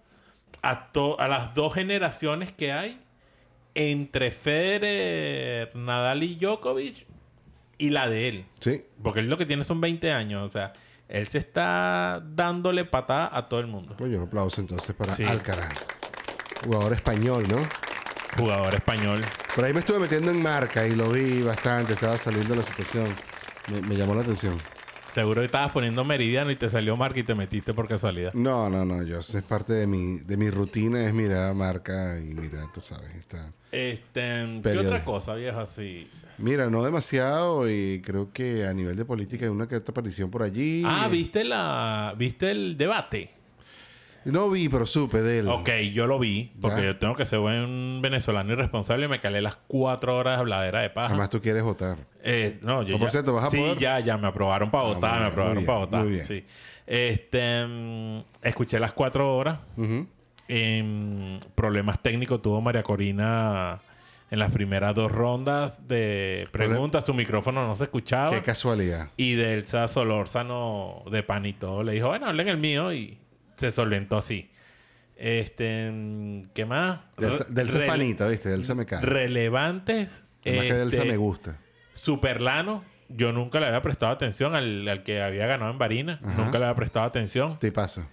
a, 0.61 0.91
to- 0.91 1.19
a 1.19 1.27
las 1.27 1.53
dos 1.55 1.73
generaciones 1.73 2.51
que 2.51 2.71
hay 2.71 3.01
entre 3.75 4.29
Federer, 4.31 5.75
Nadal 5.75 6.23
y 6.23 6.35
Djokovic 6.35 7.07
y 7.77 7.89
la 7.89 8.07
de 8.09 8.29
él. 8.29 8.45
Sí. 8.59 8.83
Porque 9.01 9.21
él 9.21 9.29
lo 9.29 9.37
que 9.37 9.45
tiene 9.45 9.63
son 9.63 9.81
20 9.81 10.11
años. 10.11 10.43
O 10.43 10.49
sea, 10.51 10.73
él 11.07 11.25
se 11.27 11.37
está 11.39 12.21
dándole 12.23 12.85
patada 12.85 13.29
a 13.33 13.49
todo 13.49 13.59
el 13.59 13.67
mundo. 13.67 13.95
Pues 13.97 14.15
un 14.15 14.21
aplauso 14.23 14.61
entonces 14.61 14.95
para 14.95 15.15
Sí. 15.15 15.23
Alcaraz. 15.23 15.73
Jugador 16.63 16.93
español, 16.93 17.43
¿no? 17.49 17.57
Jugador 18.37 18.73
español. 18.73 19.21
Por 19.55 19.65
ahí 19.65 19.73
me 19.73 19.79
estuve 19.79 19.99
metiendo 19.99 20.31
en 20.31 20.41
marca 20.41 20.87
y 20.87 20.95
lo 20.95 21.09
vi 21.09 21.41
bastante. 21.41 21.93
Estaba 21.93 22.17
saliendo 22.17 22.55
la 22.55 22.63
situación. 22.63 23.07
Me, 23.71 23.81
me 23.81 23.95
llamó 23.95 24.15
la 24.15 24.21
atención. 24.21 24.57
Seguro 25.11 25.41
que 25.41 25.45
estabas 25.45 25.71
poniendo 25.71 26.05
meridiano 26.05 26.51
y 26.51 26.55
te 26.55 26.69
salió 26.69 26.95
marca 26.95 27.19
y 27.19 27.23
te 27.23 27.33
metiste 27.33 27.73
por 27.73 27.87
casualidad. 27.87 28.33
No, 28.33 28.69
no, 28.69 28.85
no. 28.85 29.03
Yo 29.03 29.19
es 29.19 29.43
parte 29.47 29.73
de 29.73 29.87
mi, 29.87 30.19
de 30.19 30.37
mi 30.37 30.49
rutina. 30.51 31.05
Es 31.05 31.13
mirar 31.13 31.53
marca 31.55 32.19
y 32.19 32.25
mira, 32.25 32.69
tú 32.73 32.81
sabes. 32.81 33.13
Está. 33.15 33.51
Este, 33.71 34.61
¿qué 34.63 34.77
otra 34.77 35.03
cosa, 35.03 35.33
viejo? 35.33 35.59
Así. 35.59 36.07
Mira, 36.37 36.69
no 36.69 36.83
demasiado 36.83 37.69
y 37.69 38.01
creo 38.01 38.31
que 38.31 38.65
a 38.65 38.73
nivel 38.73 38.95
de 38.95 39.03
política 39.03 39.45
hay 39.45 39.51
una 39.51 39.67
que 39.67 39.75
otra 39.75 39.91
aparición 39.91 40.31
por 40.31 40.43
allí. 40.43 40.83
Ah, 40.85 41.09
¿viste 41.11 41.43
la 41.43 42.13
viste 42.17 42.51
el 42.51 42.77
debate? 42.77 43.31
No 44.25 44.49
vi, 44.49 44.69
pero 44.69 44.85
supe 44.85 45.21
de 45.21 45.39
él. 45.39 45.47
Ok, 45.47 45.69
yo 45.93 46.05
lo 46.07 46.19
vi, 46.19 46.51
porque 46.61 46.81
Ya. 46.81 46.85
yo 46.87 46.97
tengo 46.97 47.15
que 47.15 47.25
ser 47.25 47.39
buen 47.39 48.01
venezolano 48.01 48.51
irresponsable 48.53 49.05
y 49.05 49.09
me 49.09 49.19
calé 49.19 49.41
las 49.41 49.55
cuatro 49.67 50.17
horas 50.17 50.35
de 50.35 50.41
habladera 50.41 50.81
de 50.81 50.89
paja. 50.89 51.07
Además 51.09 51.29
tú 51.29 51.41
quieres 51.41 51.63
votar. 51.63 51.97
Eh, 52.23 52.59
no, 52.61 52.83
yo 52.83 52.95
O 52.97 52.99
por 52.99 53.07
ya- 53.07 53.11
cierto, 53.11 53.33
¿vas 53.33 53.45
a 53.45 53.49
sí, 53.49 53.57
poder? 53.57 53.77
ya, 53.77 53.99
ya 53.99 54.17
me 54.17 54.27
aprobaron 54.27 54.69
para 54.69 54.83
Ah, 54.83 54.87
votar, 54.93 55.19
me 55.21 55.25
aprobaron 55.27 55.65
para 55.65 55.77
votar. 55.79 56.01
muy 56.03 56.11
bien. 56.13 56.23
Sí. 56.25 56.43
Este, 56.85 57.65
escuché 58.41 58.79
las 58.79 58.91
cuatro 58.93 59.35
horas. 59.35 59.59
Em, 60.47 61.39
problemas 61.55 62.01
técnicos 62.01 62.41
tuvo 62.41 62.59
María 62.61 62.81
Corina 62.81 63.79
en 64.31 64.39
las 64.39 64.51
primeras 64.51 64.95
dos 64.95 65.11
rondas 65.11 65.87
de 65.87 66.47
preguntas. 66.51 67.05
Su 67.05 67.13
micrófono 67.13 67.65
no 67.67 67.75
se 67.75 67.83
escuchaba. 67.85 68.31
Qué 68.31 68.41
casualidad. 68.41 69.09
Y 69.17 69.33
de 69.35 69.53
Elsa 69.53 69.87
Solórzano 69.87 71.03
de 71.11 71.21
pan 71.23 71.45
y 71.45 71.53
todo 71.53 71.83
le 71.83 71.93
dijo, 71.93 72.07
bueno, 72.07 72.25
hablen 72.27 72.47
el 72.47 72.57
mío 72.57 72.91
y 72.93 73.17
se 73.59 73.71
solventó 73.71 74.17
así. 74.17 74.49
Este, 75.15 75.91
mm, 75.91 76.41
¿qué 76.53 76.65
más? 76.65 77.01
Delsa, 77.17 77.45
Delsa 77.49 77.77
es 77.77 77.83
Rele- 77.83 77.87
panita, 77.87 78.27
¿viste? 78.27 78.49
Delsa 78.49 78.73
me 78.75 78.85
cae. 78.85 79.01
Relevantes. 79.01 80.25
Además 80.45 80.65
que 80.65 80.73
Delsa 80.73 80.97
este, 80.99 81.09
me 81.11 81.17
gusta. 81.17 81.57
Superlano. 81.93 82.83
Yo 83.09 83.31
nunca 83.33 83.59
le 83.59 83.65
había 83.65 83.81
prestado 83.81 84.11
atención 84.11 84.53
al, 84.55 84.87
al 84.87 85.03
que 85.03 85.21
había 85.21 85.47
ganado 85.47 85.71
en 85.71 85.79
Varina. 85.79 86.19
Ajá. 86.23 86.43
Nunca 86.43 86.59
le 86.59 86.65
había 86.65 86.75
prestado 86.75 87.05
atención. 87.07 87.57
Te 87.59 87.71
pasa. 87.71 88.07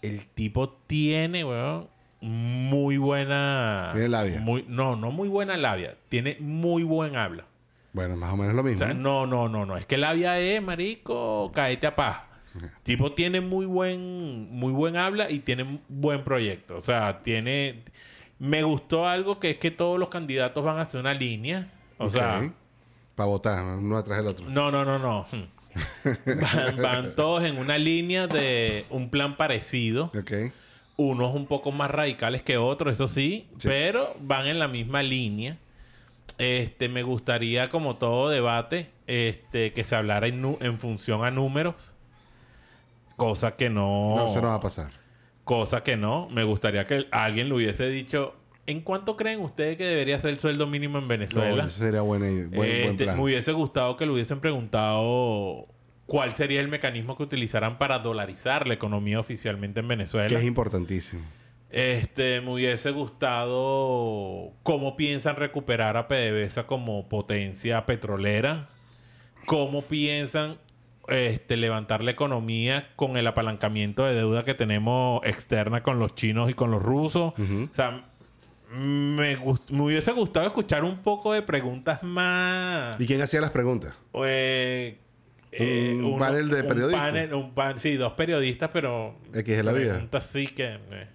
El 0.00 0.26
tipo 0.26 0.70
tiene, 0.86 1.44
weón, 1.44 1.88
muy 2.20 2.98
buena... 2.98 3.90
Tiene 3.92 4.08
labia. 4.08 4.40
Muy, 4.40 4.64
no, 4.68 4.94
no 4.94 5.10
muy 5.10 5.28
buena 5.28 5.56
labia. 5.56 5.96
Tiene 6.08 6.36
muy 6.38 6.84
buen 6.84 7.16
habla. 7.16 7.46
Bueno, 7.92 8.14
más 8.14 8.32
o 8.32 8.36
menos 8.36 8.54
lo 8.54 8.60
O 8.60 8.64
mismo. 8.64 8.78
sea, 8.78 8.94
no, 8.94 9.26
no, 9.26 9.48
no, 9.48 9.66
no. 9.66 9.76
Es 9.76 9.86
que 9.86 9.96
labia 9.98 10.38
es, 10.38 10.62
marico, 10.62 11.50
caete 11.52 11.88
a 11.88 11.94
paja. 11.96 12.27
Tipo 12.82 13.12
tiene 13.12 13.40
muy 13.40 13.66
buen, 13.66 14.50
muy 14.50 14.72
buen 14.72 14.96
habla 14.96 15.30
y 15.30 15.40
tiene 15.40 15.80
buen 15.88 16.24
proyecto. 16.24 16.76
O 16.76 16.80
sea, 16.80 17.22
tiene... 17.22 17.82
Me 18.38 18.62
gustó 18.62 19.06
algo 19.06 19.40
que 19.40 19.50
es 19.50 19.56
que 19.58 19.70
todos 19.70 19.98
los 19.98 20.08
candidatos 20.08 20.64
van 20.64 20.78
a 20.78 20.82
hacer 20.82 21.00
una 21.00 21.14
línea. 21.14 21.66
O 21.98 22.10
sea... 22.10 22.52
Para 23.14 23.26
votar, 23.26 23.78
uno 23.78 23.96
atrás 23.96 24.18
del 24.18 24.28
otro. 24.28 24.48
No, 24.48 24.70
no, 24.70 24.84
no, 24.84 24.98
no. 24.98 25.26
van, 26.04 26.76
van 26.82 27.14
todos 27.16 27.44
en 27.44 27.58
una 27.58 27.78
línea 27.78 28.26
de 28.26 28.84
un 28.90 29.10
plan 29.10 29.36
parecido. 29.36 30.04
Ok. 30.18 30.32
Unos 30.96 31.34
un 31.34 31.46
poco 31.46 31.70
más 31.72 31.90
radicales 31.90 32.42
que 32.42 32.58
otros, 32.58 32.94
eso 32.94 33.06
sí, 33.08 33.48
Sí. 33.58 33.68
pero 33.68 34.14
van 34.20 34.46
en 34.46 34.58
la 34.58 34.68
misma 34.68 35.02
línea. 35.02 35.58
Este, 36.38 36.88
me 36.88 37.02
gustaría, 37.02 37.68
como 37.68 37.96
todo 37.96 38.28
debate, 38.28 38.90
este, 39.06 39.72
que 39.72 39.82
se 39.84 39.96
hablara 39.96 40.26
en, 40.28 40.56
en 40.60 40.78
función 40.78 41.24
a 41.24 41.30
números. 41.30 41.74
Cosa 43.18 43.56
que 43.56 43.68
no. 43.68 44.14
No, 44.16 44.26
eso 44.28 44.40
no 44.40 44.48
va 44.48 44.54
a 44.54 44.60
pasar. 44.60 44.92
Cosa 45.44 45.82
que 45.82 45.96
no. 45.98 46.28
Me 46.30 46.44
gustaría 46.44 46.86
que 46.86 47.06
alguien 47.10 47.48
le 47.50 47.54
hubiese 47.56 47.90
dicho. 47.90 48.34
¿En 48.66 48.80
cuánto 48.80 49.16
creen 49.16 49.40
ustedes 49.40 49.76
que 49.76 49.84
debería 49.84 50.20
ser 50.20 50.30
el 50.30 50.38
sueldo 50.38 50.66
mínimo 50.66 50.98
en 50.98 51.04
No, 51.04 51.08
Venezuela? 51.08 51.64
eso 51.64 51.78
sería 51.80 52.02
buena, 52.02 52.26
buen, 52.26 52.50
buen 52.50 52.70
Este, 52.70 53.04
plan. 53.04 53.16
me 53.16 53.22
hubiese 53.24 53.52
gustado 53.52 53.96
que 53.96 54.06
le 54.06 54.12
hubiesen 54.12 54.40
preguntado 54.40 55.66
cuál 56.06 56.34
sería 56.34 56.60
el 56.60 56.68
mecanismo 56.68 57.16
que 57.16 57.22
utilizaran 57.24 57.76
para 57.78 57.98
dolarizar 57.98 58.66
la 58.68 58.74
economía 58.74 59.18
oficialmente 59.20 59.80
en 59.80 59.88
Venezuela. 59.88 60.28
Que 60.28 60.36
es 60.36 60.44
importantísimo. 60.44 61.22
Este, 61.70 62.40
me 62.40 62.52
hubiese 62.52 62.90
gustado 62.92 64.52
cómo 64.62 64.96
piensan 64.96 65.36
recuperar 65.36 65.96
a 65.96 66.06
PDVSA 66.08 66.66
como 66.66 67.08
potencia 67.08 67.84
petrolera. 67.84 68.68
Cómo 69.46 69.82
piensan 69.82 70.58
este, 71.08 71.56
levantar 71.56 72.02
la 72.02 72.10
economía 72.10 72.90
con 72.96 73.16
el 73.16 73.26
apalancamiento 73.26 74.04
de 74.04 74.14
deuda 74.14 74.44
que 74.44 74.54
tenemos 74.54 75.20
externa 75.24 75.82
con 75.82 75.98
los 75.98 76.14
chinos 76.14 76.50
y 76.50 76.54
con 76.54 76.70
los 76.70 76.82
rusos. 76.82 77.32
O 77.38 77.74
sea, 77.74 78.04
me, 78.70 79.36
hubiese 79.38 80.12
gustado 80.12 80.46
escuchar 80.46 80.84
un 80.84 80.98
poco 80.98 81.32
de 81.32 81.42
preguntas 81.42 82.02
más... 82.02 83.00
¿Y 83.00 83.06
quién 83.06 83.22
hacía 83.22 83.40
las 83.40 83.50
preguntas? 83.50 83.94
Eh, 84.24 84.98
eh, 85.52 85.92
Un 85.96 86.04
uno- 86.04 86.18
panel 86.18 86.48
de 86.50 86.60
un 86.62 86.66
periodistas. 86.68 87.00
panel- 87.06 87.34
un 87.34 87.54
pan- 87.54 87.78
sí, 87.78 87.96
dos 87.96 88.12
periodistas, 88.12 88.68
pero... 88.72 89.16
X 89.34 89.48
es 89.58 89.64
la 89.64 89.72
vida. 89.72 89.92
Preguntas 89.92 90.26
sí 90.26 90.46
que... 90.48 90.74
eh, 90.74 91.08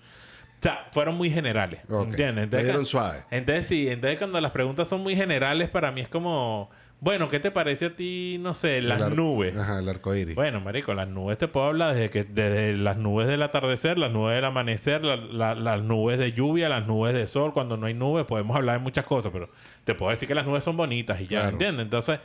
o 0.60 0.64
sea, 0.64 0.88
fueron 0.94 1.16
muy 1.16 1.30
generales. 1.30 1.82
Ok. 1.90 2.06
¿Entiendes? 2.08 2.50
Dieron 2.50 2.86
suave. 2.86 3.24
entonces 3.32 3.68
sí, 3.68 3.90
entonces 3.90 4.18
cuando 4.18 4.40
las 4.40 4.52
preguntas 4.52 4.88
son 4.88 5.02
muy 5.02 5.16
generales, 5.16 5.70
para 5.70 5.92
mí 5.92 6.02
es 6.02 6.08
como... 6.08 6.70
Bueno, 7.04 7.28
¿qué 7.28 7.42
te 7.42 7.52
parece 7.52 7.88
a 7.88 7.96
ti, 7.98 8.38
no 8.40 8.54
sé, 8.54 8.82
las 8.82 9.02
El 9.02 9.18
nubes? 9.18 9.54
Ajá, 9.58 9.80
el 9.80 9.90
arco 9.90 10.16
iris. 10.16 10.36
Bueno, 10.36 10.62
marico, 10.62 10.94
las 10.94 11.10
nubes 11.10 11.38
te 11.38 11.50
puedo 11.50 11.66
hablar 11.66 11.94
desde 11.96 12.10
que 12.10 12.24
desde 12.24 12.78
las 12.78 12.96
nubes 12.96 13.28
del 13.28 13.42
atardecer, 13.44 13.98
las 14.00 14.10
nubes 14.10 14.36
del 14.36 14.46
amanecer, 14.46 15.04
la- 15.04 15.18
la- 15.18 15.54
las 15.54 15.84
nubes 15.84 16.18
de 16.18 16.32
lluvia, 16.32 16.70
las 16.70 16.88
nubes 16.88 17.14
de 17.14 17.28
sol, 17.28 17.52
cuando 17.54 17.76
no 17.76 17.88
hay 17.88 17.94
nubes, 17.94 18.26
podemos 18.26 18.56
hablar 18.56 18.78
de 18.78 18.84
muchas 18.84 19.06
cosas, 19.06 19.34
pero 19.34 19.50
te 19.84 19.96
puedo 19.96 20.12
decir 20.12 20.30
que 20.30 20.34
las 20.36 20.46
nubes 20.46 20.64
son 20.64 20.78
bonitas 20.78 21.20
y 21.20 21.24
ya, 21.28 21.40
Claro. 21.42 21.50
¿entiendes? 21.50 21.84
Entonces, 21.84 22.20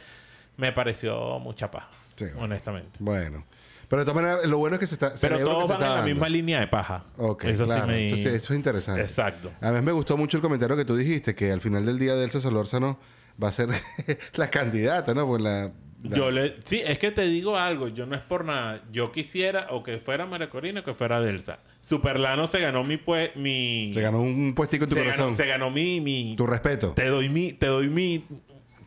me 0.56 0.70
pareció 0.70 1.40
mucha 1.40 1.72
paja, 1.72 1.88
Sí, 2.14 2.26
bueno. 2.26 2.42
honestamente. 2.44 2.98
Bueno. 3.00 3.44
Pero 3.88 4.02
de 4.04 4.06
todas 4.12 4.22
maneras, 4.22 4.46
lo 4.46 4.58
bueno 4.58 4.74
es 4.76 4.80
que 4.80 4.86
se 4.86 4.94
está. 4.94 5.12
Pero 5.20 5.38
que 5.38 5.42
todos 5.44 5.66
se 5.66 5.72
van 5.72 5.82
en 5.82 5.88
la 5.88 5.94
dando. 5.96 6.08
misma 6.10 6.28
línea 6.28 6.60
de 6.60 6.68
paja. 6.68 7.02
Ok, 7.16 7.44
eso 7.46 7.64
claro. 7.64 7.82
sí 7.82 7.88
me... 7.88 8.06
Eso, 8.06 8.28
es 8.28 8.50
interesante. 8.50 9.00
Exacto. 9.00 9.50
A 9.60 9.72
mí 9.72 9.80
me 9.80 9.90
gustó 9.90 10.16
mucho 10.16 10.36
el 10.36 10.42
comentario 10.42 10.76
que 10.76 10.84
tú 10.84 10.94
dijiste, 10.94 11.34
que 11.34 11.50
al 11.50 11.60
final 11.60 11.84
del 11.86 11.98
día 11.98 12.14
Delsa 12.14 12.40
Solórzano 12.40 12.98
va 13.42 13.48
a 13.48 13.52
ser 13.52 13.68
la 14.34 14.50
candidata, 14.50 15.14
¿no? 15.14 15.26
Pues 15.26 15.42
la, 15.42 15.72
la- 16.02 16.16
Yo 16.16 16.30
le... 16.30 16.56
Sí, 16.64 16.80
es 16.84 16.98
que 16.98 17.10
te 17.10 17.26
digo 17.26 17.56
algo. 17.56 17.88
Yo 17.88 18.06
no 18.06 18.14
es 18.16 18.22
por 18.22 18.44
nada. 18.44 18.82
Yo 18.92 19.10
quisiera 19.12 19.66
o 19.70 19.82
que 19.82 19.98
fuera 19.98 20.26
María 20.26 20.48
Corina 20.50 20.80
o 20.80 20.84
que 20.84 20.94
fuera 20.94 21.20
Delsa. 21.20 21.58
Superlano 21.80 22.46
se 22.46 22.60
ganó 22.60 22.84
mi... 22.84 22.96
Pue... 22.96 23.32
mi... 23.36 23.90
Se 23.94 24.00
ganó 24.00 24.20
un 24.20 24.54
puestico 24.54 24.84
en 24.84 24.90
tu 24.90 24.96
se 24.96 25.02
corazón. 25.02 25.24
ganó, 25.26 25.36
se 25.36 25.46
ganó 25.46 25.70
mi... 25.70 26.00
mi... 26.00 26.34
Tu 26.36 26.46
respeto. 26.46 26.92
Te 26.92 27.06
doy 27.06 27.28
mi... 27.28 27.52
Te 27.52 27.66
doy 27.66 27.88
mi... 27.88 28.24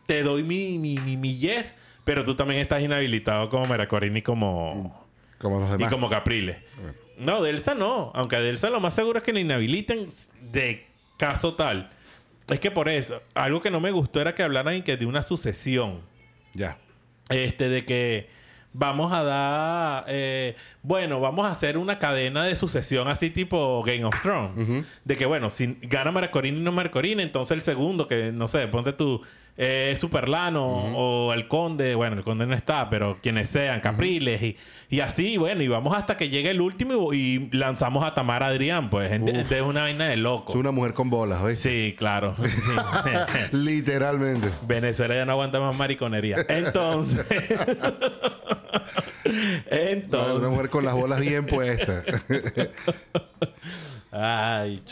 Te 0.06 0.22
doy 0.22 0.42
mi... 0.42 0.78
Mi, 0.78 0.96
mi, 0.96 1.16
mi 1.16 1.36
yes. 1.36 1.74
Pero 2.04 2.24
tú 2.24 2.34
también 2.34 2.60
estás 2.60 2.82
inhabilitado 2.82 3.48
como 3.48 3.66
María 3.66 3.88
Corina 3.88 4.18
y 4.18 4.22
como... 4.22 5.06
Como 5.38 5.58
los 5.60 5.68
Y 5.70 5.72
demás. 5.72 5.90
como 5.92 6.08
Capriles. 6.08 6.58
No, 7.18 7.42
Delsa 7.42 7.74
no. 7.74 8.10
Aunque 8.14 8.36
a 8.36 8.40
Delsa 8.40 8.70
lo 8.70 8.80
más 8.80 8.94
seguro 8.94 9.18
es 9.18 9.24
que 9.24 9.32
le 9.32 9.40
inhabiliten 9.40 10.08
de 10.40 10.86
caso 11.18 11.54
tal. 11.54 11.90
Es 12.48 12.60
que 12.60 12.70
por 12.70 12.88
eso, 12.88 13.22
algo 13.34 13.60
que 13.60 13.70
no 13.70 13.80
me 13.80 13.90
gustó 13.90 14.20
era 14.20 14.34
que 14.34 14.42
hablaran 14.42 14.76
y 14.76 14.82
que 14.82 14.96
de 14.96 15.06
una 15.06 15.22
sucesión. 15.22 16.00
Ya. 16.54 16.78
Este, 17.28 17.68
de 17.68 17.84
que 17.84 18.28
vamos 18.72 19.12
a 19.12 19.22
dar, 19.22 20.04
eh, 20.08 20.56
bueno, 20.82 21.20
vamos 21.20 21.46
a 21.46 21.50
hacer 21.50 21.78
una 21.78 21.98
cadena 21.98 22.44
de 22.44 22.56
sucesión 22.56 23.08
así 23.08 23.30
tipo 23.30 23.82
Game 23.84 24.04
of 24.04 24.20
Thrones. 24.20 24.86
De 25.04 25.16
que, 25.16 25.26
bueno, 25.26 25.50
si 25.50 25.78
gana 25.82 26.10
Marcorini 26.10 26.58
y 26.58 26.62
no 26.62 26.72
Marcorini, 26.72 27.22
entonces 27.22 27.56
el 27.56 27.62
segundo, 27.62 28.08
que 28.08 28.32
no 28.32 28.48
sé, 28.48 28.66
ponte 28.68 28.92
tú, 28.92 29.22
eh, 29.56 29.94
Superlano 29.98 30.64
o 30.66 31.32
el 31.34 31.46
Conde, 31.46 31.94
bueno, 31.94 32.16
el 32.16 32.24
Conde 32.24 32.46
no 32.46 32.54
está, 32.54 32.88
pero 32.88 33.18
quienes 33.22 33.50
sean, 33.50 33.80
Capriles 33.80 34.42
y, 34.42 34.56
y 34.88 35.00
así, 35.00 35.36
bueno, 35.36 35.62
y 35.62 35.68
vamos 35.68 35.94
hasta 35.94 36.16
que 36.16 36.30
llegue 36.30 36.50
el 36.50 36.60
último 36.60 37.12
y, 37.12 37.50
lanzamos 37.52 38.04
a 38.04 38.14
Tamara 38.14 38.46
Adrián, 38.46 38.88
pues 38.88 39.12
es, 39.12 39.62
una 39.62 39.82
vaina 39.82 40.06
de 40.06 40.16
loco. 40.16 40.52
Es 40.52 40.58
una 40.58 40.70
mujer 40.70 40.94
con 40.94 41.10
bolas, 41.10 41.42
¿ves? 41.42 41.58
Sí, 41.58 41.94
claro. 41.98 42.34
Literalmente. 43.52 44.48
Venezuela 44.66 45.14
ya 45.14 45.26
no 45.26 45.32
aguanta 45.32 45.60
más 45.60 45.76
mariconería. 45.76 46.46
Entonces. 46.48 47.26
Entonces. 49.70 50.38
Una 50.38 50.48
mujer 50.48 50.70
con 50.70 50.84
las 50.84 50.94
bolas 50.94 51.20
bien 51.20 51.46
puestas. 51.46 52.04
Ay, 54.10 54.82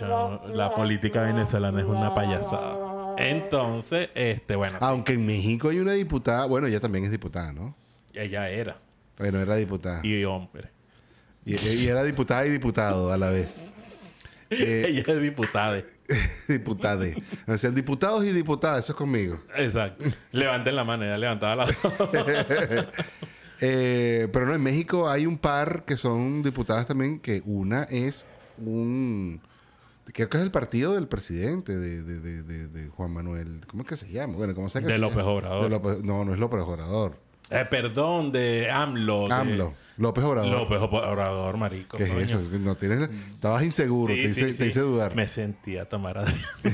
la 0.55 0.71
política 0.71 1.23
venezolana 1.23 1.81
es 1.81 1.87
una 1.87 2.15
payasada. 2.15 3.00
Entonces, 3.19 4.11
este, 4.15 4.57
bueno. 4.57 4.79
Aunque 4.81 5.15
en 5.15 5.27
México 5.27 5.69
hay 5.69 5.79
una 5.79 5.93
diputada, 5.93 6.47
bueno, 6.47 6.67
ella 6.67 6.81
también 6.81 7.05
es 7.05 7.11
diputada, 7.11 7.53
¿no? 7.53 7.77
Ella 8.13 8.49
era. 8.49 8.79
Bueno, 9.19 9.41
era 9.41 9.57
diputada. 9.57 10.01
Y 10.03 10.25
hombre. 10.25 10.71
Y, 11.45 11.87
era 11.87 12.03
diputada 12.03 12.47
y 12.47 12.51
diputado 12.51 13.13
a 13.13 13.17
la 13.17 13.31
vez. 13.31 13.63
Eh, 14.53 14.87
ella 14.89 15.05
es 15.07 15.23
diputada. 15.23 15.81
diputada. 16.49 17.07
O 17.47 17.57
sea, 17.57 17.71
diputados 17.71 18.25
y 18.25 18.33
diputadas, 18.33 18.81
eso 18.81 18.95
es 18.95 18.97
conmigo. 18.97 19.41
Exacto. 19.55 20.05
Levanten 20.33 20.75
la 20.75 20.83
mano, 20.83 21.05
ya 21.05 21.17
levantaba 21.17 21.67
la 21.67 21.67
eh, 23.61 24.29
pero 24.33 24.47
no, 24.47 24.55
en 24.55 24.61
México 24.61 25.09
hay 25.09 25.25
un 25.25 25.39
par 25.39 25.85
que 25.85 25.97
son 25.97 26.43
diputadas 26.43 26.89
también, 26.89 27.21
que 27.21 27.43
una 27.45 27.85
es 27.85 28.27
un 28.59 29.41
Creo 30.13 30.29
que 30.29 30.37
es 30.37 30.43
el 30.43 30.51
partido 30.51 30.95
del 30.95 31.09
presidente 31.09 31.77
de, 31.77 32.03
de, 32.03 32.43
de, 32.43 32.69
de 32.69 32.89
Juan 32.89 33.13
Manuel. 33.13 33.61
¿Cómo 33.67 33.83
es 33.83 33.89
que 33.89 33.97
se 33.97 34.11
llama? 34.11 34.37
Bueno, 34.37 34.55
¿cómo 34.55 34.69
se 34.69 34.81
llama? 34.81 34.93
De 34.93 34.99
López 34.99 35.25
Obrador. 35.25 36.05
no, 36.05 36.25
no 36.25 36.33
es 36.33 36.39
López 36.39 36.61
Obrador. 36.61 37.17
Eh, 37.51 37.67
perdón, 37.69 38.31
de 38.31 38.71
AMLO. 38.71 39.31
AMLO. 39.31 39.75
López 39.97 40.25
Obrador. 40.25 40.51
López 40.51 40.81
Obrador, 40.81 41.57
marico. 41.57 41.97
¿Qué 41.97 42.05
es 42.05 42.33
eso? 42.33 42.41
No 42.59 42.77
tienes, 42.77 43.11
estabas 43.35 43.65
inseguro, 43.65 44.15
te, 44.15 44.21
hice, 44.21 44.55
te, 44.55 44.67
hice, 44.69 44.81
dudar. 44.81 45.15
Me 45.15 45.27
sentía 45.27 45.89
Tamara. 45.89 46.25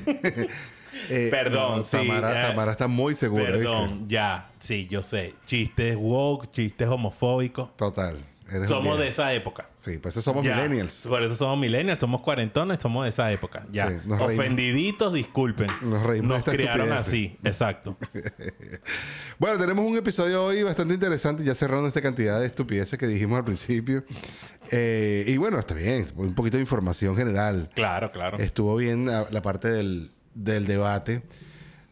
eh, 1.10 1.28
perdón, 1.30 1.84
sí. 1.84 1.96
Tamara, 1.96 2.30
eh, 2.30 2.48
Tamara, 2.50 2.72
está 2.72 2.88
muy 2.88 3.14
segura. 3.14 3.46
Perdón, 3.46 4.06
ya. 4.08 4.50
Sí, 4.58 4.86
yo 4.90 5.02
sé. 5.02 5.34
Chistes 5.46 5.96
woke, 5.98 6.50
chistes 6.50 6.88
homofóbicos. 6.88 7.74
Total 7.76 8.18
somos 8.66 8.98
de 8.98 9.08
esa 9.08 9.32
época. 9.32 9.68
Sí, 9.78 9.98
pues 9.98 10.14
eso 10.14 10.22
somos 10.22 10.44
millennials. 10.44 11.06
Por 11.08 11.22
eso 11.22 11.36
somos 11.36 11.58
millennials, 11.58 11.98
somos 11.98 12.20
cuarentones, 12.20 12.78
somos 12.80 13.04
de 13.04 13.10
esa 13.10 13.30
época. 13.32 13.66
Ya. 13.70 14.00
Ofendiditos, 14.08 15.12
disculpen. 15.12 15.68
Nos 15.82 16.02
reímos. 16.02 16.28
Nos 16.28 16.44
criaron 16.44 16.92
así, 16.92 17.36
exacto. 17.44 17.96
bueno, 19.38 19.58
tenemos 19.58 19.84
un 19.84 19.96
episodio 19.96 20.44
hoy 20.44 20.62
bastante 20.62 20.94
interesante, 20.94 21.44
ya 21.44 21.54
cerrando 21.54 21.88
esta 21.88 22.02
cantidad 22.02 22.40
de 22.40 22.46
estupideces 22.46 22.98
que 22.98 23.06
dijimos 23.06 23.38
al 23.38 23.44
principio. 23.44 24.04
Eh, 24.70 25.24
y 25.26 25.36
bueno, 25.36 25.58
está 25.58 25.74
bien, 25.74 26.06
un 26.16 26.34
poquito 26.34 26.56
de 26.56 26.62
información 26.62 27.16
general. 27.16 27.70
Claro, 27.74 28.12
claro. 28.12 28.38
Estuvo 28.38 28.76
bien 28.76 29.06
la, 29.06 29.42
parte 29.42 29.68
del, 29.68 30.12
del 30.34 30.66
debate. 30.66 31.22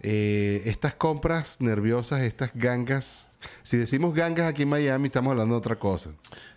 Eh, 0.06 0.61
estas 0.66 0.94
compras 0.94 1.62
nerviosas, 1.62 2.20
estas 2.20 2.50
gangas. 2.54 3.38
Si 3.62 3.78
decimos 3.78 4.14
gangas 4.14 4.49
aquí 4.49 4.62
en 4.62 4.68
Miami, 4.68 5.06
estamos 5.06 5.30
hablando 5.30 5.54
de 5.54 5.58
otra 5.58 5.76
cosa. 5.76 6.11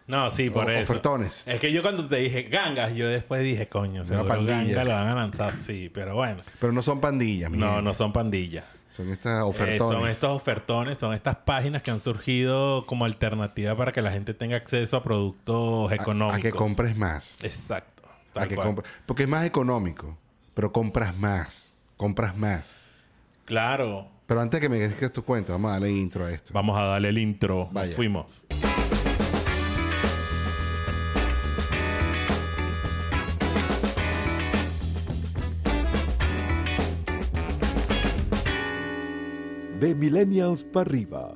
No, 0.06 0.30
sí, 0.30 0.50
por 0.50 0.70
eso. 0.70 0.84
Ofertones. 0.84 1.48
Es 1.48 1.62
que 1.62 1.72
yo 1.72 1.82
cuando 1.82 2.06
te 2.08 2.18
dije 2.18 2.44
gangas, 2.44 2.94
yo 2.94 3.08
después 3.08 3.42
dije, 3.42 3.70
coño, 3.70 4.04
seguro 4.04 4.44
gangas 4.44 4.86
lo 4.86 4.92
van 4.92 5.08
a 5.08 5.16
lanzar, 5.16 5.54
sí, 5.66 5.90
pero 5.94 6.16
bueno. 6.16 6.44
Pero 6.60 6.74
no 6.74 6.84
son 6.84 7.00
pandillas, 7.00 7.50
No, 7.50 7.82
no 7.82 7.94
son 7.94 8.12
pandillas. 8.12 8.66
Son 8.90 9.10
estas 9.12 9.44
ofertones. 9.44 9.82
Eh, 9.82 10.00
son 10.00 10.10
estos 10.10 10.32
ofertones, 10.32 10.98
son 10.98 11.14
estas 11.14 11.38
páginas 11.38 11.84
que 11.84 11.92
han 11.92 12.02
surgido 12.02 12.86
como 12.86 13.06
alternativa 13.06 13.78
para 13.78 13.94
que 13.94 14.02
la 14.02 14.12
gente 14.12 14.34
tenga 14.34 14.58
acceso 14.58 14.98
a 14.98 15.04
productos 15.04 15.92
económicos. 15.94 16.40
A, 16.40 16.42
que 16.42 16.52
compres 16.52 16.98
más. 16.98 17.44
Exacto. 17.44 18.04
Porque 19.06 19.24
es 19.24 19.30
más 19.30 19.46
económico, 19.46 20.18
pero 20.54 20.74
compras 20.74 21.16
más. 21.18 21.76
Compras 21.96 22.36
más. 22.36 22.87
Claro. 23.48 24.10
Pero 24.26 24.42
antes 24.42 24.60
que 24.60 24.68
me 24.68 24.76
digas 24.76 25.14
tu 25.14 25.24
cuenta, 25.24 25.54
vamos 25.54 25.70
a 25.70 25.74
darle 25.76 25.90
intro 25.90 26.26
a 26.26 26.32
esto. 26.32 26.52
Vamos 26.54 26.78
a 26.78 26.82
darle 26.82 27.08
el 27.08 27.18
intro. 27.18 27.70
Vaya. 27.72 27.96
Fuimos. 27.96 28.44
De 39.80 39.96
Millennials 39.96 40.66
para 40.66 40.82
arriba. 40.82 41.34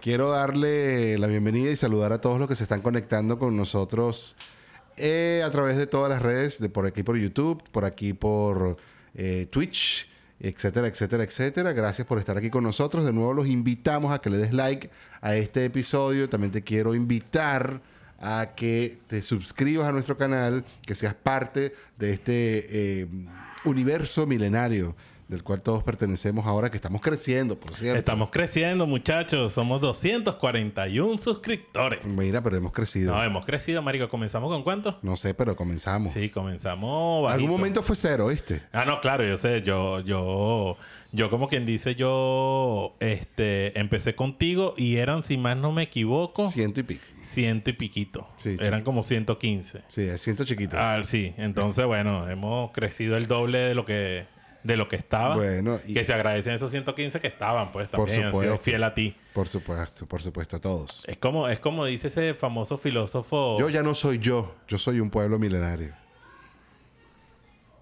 Quiero 0.00 0.30
darle 0.30 1.18
la 1.18 1.26
bienvenida 1.26 1.72
y 1.72 1.76
saludar 1.76 2.12
a 2.12 2.20
todos 2.20 2.38
los 2.38 2.46
que 2.46 2.54
se 2.54 2.62
están 2.62 2.82
conectando 2.82 3.40
con 3.40 3.56
nosotros 3.56 4.36
eh, 4.96 5.42
a 5.44 5.50
través 5.50 5.76
de 5.76 5.88
todas 5.88 6.08
las 6.08 6.22
redes, 6.22 6.60
de 6.60 6.68
por 6.68 6.86
aquí 6.86 7.02
por 7.02 7.16
YouTube, 7.16 7.60
por 7.72 7.84
aquí 7.84 8.12
por 8.12 8.76
eh, 9.14 9.46
Twitch, 9.50 10.08
etcétera, 10.40 10.88
etcétera, 10.88 11.24
etcétera. 11.24 11.72
Gracias 11.72 12.06
por 12.06 12.18
estar 12.18 12.36
aquí 12.36 12.50
con 12.50 12.64
nosotros. 12.64 13.04
De 13.04 13.12
nuevo 13.12 13.32
los 13.32 13.46
invitamos 13.46 14.12
a 14.12 14.20
que 14.20 14.30
le 14.30 14.38
des 14.38 14.52
like 14.52 14.90
a 15.20 15.34
este 15.36 15.64
episodio. 15.64 16.28
También 16.28 16.52
te 16.52 16.62
quiero 16.62 16.94
invitar 16.94 17.80
a 18.18 18.52
que 18.54 18.98
te 19.06 19.22
suscribas 19.22 19.88
a 19.88 19.92
nuestro 19.92 20.16
canal, 20.16 20.64
que 20.86 20.94
seas 20.94 21.14
parte 21.14 21.74
de 21.98 22.12
este 22.12 23.00
eh, 23.02 23.06
universo 23.64 24.26
milenario 24.26 24.96
del 25.28 25.42
cual 25.42 25.62
todos 25.62 25.82
pertenecemos 25.82 26.46
ahora 26.46 26.70
que 26.70 26.76
estamos 26.76 27.00
creciendo, 27.00 27.56
por 27.56 27.74
cierto. 27.74 27.98
Estamos 27.98 28.30
creciendo, 28.30 28.86
muchachos. 28.86 29.52
Somos 29.52 29.80
241 29.80 31.18
suscriptores. 31.18 32.04
Mira, 32.04 32.42
pero 32.42 32.56
hemos 32.56 32.72
crecido. 32.72 33.14
No, 33.14 33.22
hemos 33.22 33.44
crecido, 33.44 33.80
marico. 33.82 34.08
¿Comenzamos 34.08 34.50
con 34.50 34.62
cuánto? 34.62 34.98
No 35.02 35.16
sé, 35.16 35.32
pero 35.34 35.56
comenzamos. 35.56 36.12
Sí, 36.12 36.28
comenzamos 36.28 37.32
Algún 37.32 37.50
momento 37.50 37.82
fue 37.82 37.96
cero, 37.96 38.28
¿viste? 38.28 38.62
Ah, 38.72 38.84
no, 38.84 39.00
claro, 39.00 39.24
yo 39.24 39.38
sé. 39.38 39.62
Yo, 39.62 40.00
yo, 40.00 40.76
yo 41.12 41.30
como 41.30 41.48
quien 41.48 41.64
dice, 41.64 41.94
yo 41.94 42.94
este, 43.00 43.78
empecé 43.78 44.14
contigo 44.14 44.74
y 44.76 44.96
eran, 44.96 45.22
si 45.22 45.36
más 45.36 45.56
no 45.56 45.72
me 45.72 45.84
equivoco... 45.84 46.50
Ciento 46.50 46.80
y 46.80 46.82
pico. 46.82 47.04
Ciento 47.22 47.70
y 47.70 47.72
piquito. 47.72 48.28
Sí, 48.36 48.56
eran 48.60 48.82
como 48.82 49.02
115. 49.02 49.82
Sí, 49.88 50.02
es 50.02 50.22
ciento 50.22 50.44
chiquito. 50.44 50.76
Ah, 50.78 51.00
sí. 51.04 51.34
Entonces, 51.38 51.86
bueno, 51.86 52.28
hemos 52.28 52.70
crecido 52.72 53.16
el 53.16 53.26
doble 53.26 53.58
de 53.58 53.74
lo 53.74 53.86
que 53.86 54.26
de 54.64 54.76
lo 54.76 54.88
que 54.88 54.96
estaba. 54.96 55.36
Bueno, 55.36 55.78
y 55.86 55.94
que 55.94 56.04
se 56.04 56.12
agradecen 56.12 56.54
esos 56.54 56.70
115 56.72 57.20
que 57.20 57.28
estaban, 57.28 57.70
pues 57.70 57.88
también 57.88 58.30
por 58.32 58.42
supuesto, 58.42 58.64
fiel 58.64 58.82
a 58.82 58.94
ti. 58.94 59.14
Por 59.32 59.46
supuesto, 59.46 60.06
por 60.06 60.22
supuesto, 60.22 60.56
a 60.56 60.60
todos. 60.60 61.04
Es 61.06 61.18
como, 61.18 61.48
es 61.48 61.60
como 61.60 61.84
dice 61.84 62.08
ese 62.08 62.34
famoso 62.34 62.78
filósofo. 62.78 63.58
Yo 63.60 63.68
ya 63.68 63.82
no 63.82 63.94
soy 63.94 64.18
yo, 64.18 64.56
yo 64.66 64.78
soy 64.78 64.98
un 64.98 65.10
pueblo 65.10 65.38
milenario. 65.38 65.94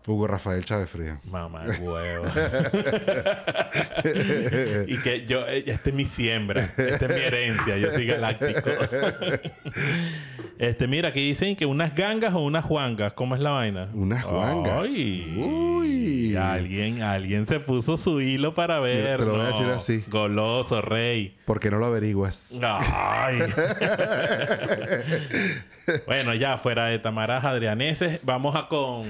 Hugo 0.05 0.27
Rafael 0.27 0.65
Chávez 0.65 0.91
Frío. 0.91 1.21
Mamá, 1.25 1.63
huevo. 1.81 2.25
y 4.89 4.97
que 4.99 5.25
yo, 5.27 5.47
eh, 5.47 5.63
esta 5.67 5.91
es 5.91 5.95
mi 5.95 6.05
siembra, 6.05 6.75
esta 6.77 7.07
es 7.07 7.09
mi 7.09 7.21
herencia, 7.21 7.77
yo 7.77 7.93
soy 7.93 8.07
galáctico. 8.07 8.71
este, 10.59 10.89
mira, 10.89 11.11
aquí 11.11 11.29
dicen 11.29 11.55
que 11.55 11.67
unas 11.67 11.95
gangas 11.95 12.35
o 12.35 12.41
unas 12.41 12.65
juangas, 12.65 13.13
¿cómo 13.13 13.37
es 13.37 13.41
la 13.41 13.51
vaina? 13.51 13.91
Unas 13.95 14.25
juangas. 14.25 14.81
Ay, 14.83 15.37
Uy. 15.39 16.02
Alguien, 16.37 17.03
alguien 17.03 17.47
se 17.47 17.61
puso 17.61 17.97
su 17.97 18.21
hilo 18.21 18.55
para 18.55 18.81
ver. 18.81 19.21
Te 19.21 19.27
lo 19.27 19.33
voy 19.33 19.41
a 19.41 19.47
decir 19.47 19.69
así. 19.69 20.05
Goloso, 20.09 20.83
rey. 20.83 21.37
¿Por 21.45 21.61
qué 21.61 21.71
no 21.71 21.79
lo 21.79 21.87
averiguas? 21.87 22.59
Ay. 22.63 23.39
bueno, 26.07 26.35
ya 26.35 26.59
fuera 26.59 26.87
de 26.87 26.99
Tamaras 26.99 27.45
Adrianeses, 27.45 28.21
vamos 28.23 28.57
a 28.57 28.69
con. 28.69 29.07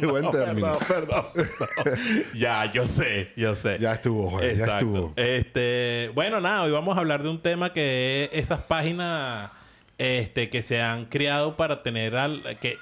Buen 0.02 0.30
término. 0.30 0.78
Perdón, 0.88 1.24
perdón, 1.34 1.98
ya, 2.34 2.70
yo 2.70 2.86
sé, 2.86 3.32
yo 3.36 3.54
sé. 3.54 3.78
Ya 3.78 3.92
estuvo, 3.92 4.40
ya 4.40 4.78
estuvo. 4.78 5.12
Este, 5.16 6.10
bueno, 6.14 6.40
nada, 6.40 6.62
hoy 6.62 6.72
vamos 6.72 6.96
a 6.96 7.00
hablar 7.00 7.22
de 7.22 7.28
un 7.28 7.40
tema 7.40 7.72
que 7.72 8.30
es 8.32 8.44
esas 8.44 8.62
páginas 8.62 9.50
este, 9.98 10.50
que 10.50 10.62
se 10.62 10.82
han 10.82 11.06
creado 11.06 11.56
para 11.56 11.82
tener 11.82 12.16
al, 12.16 12.58
que 12.60 12.78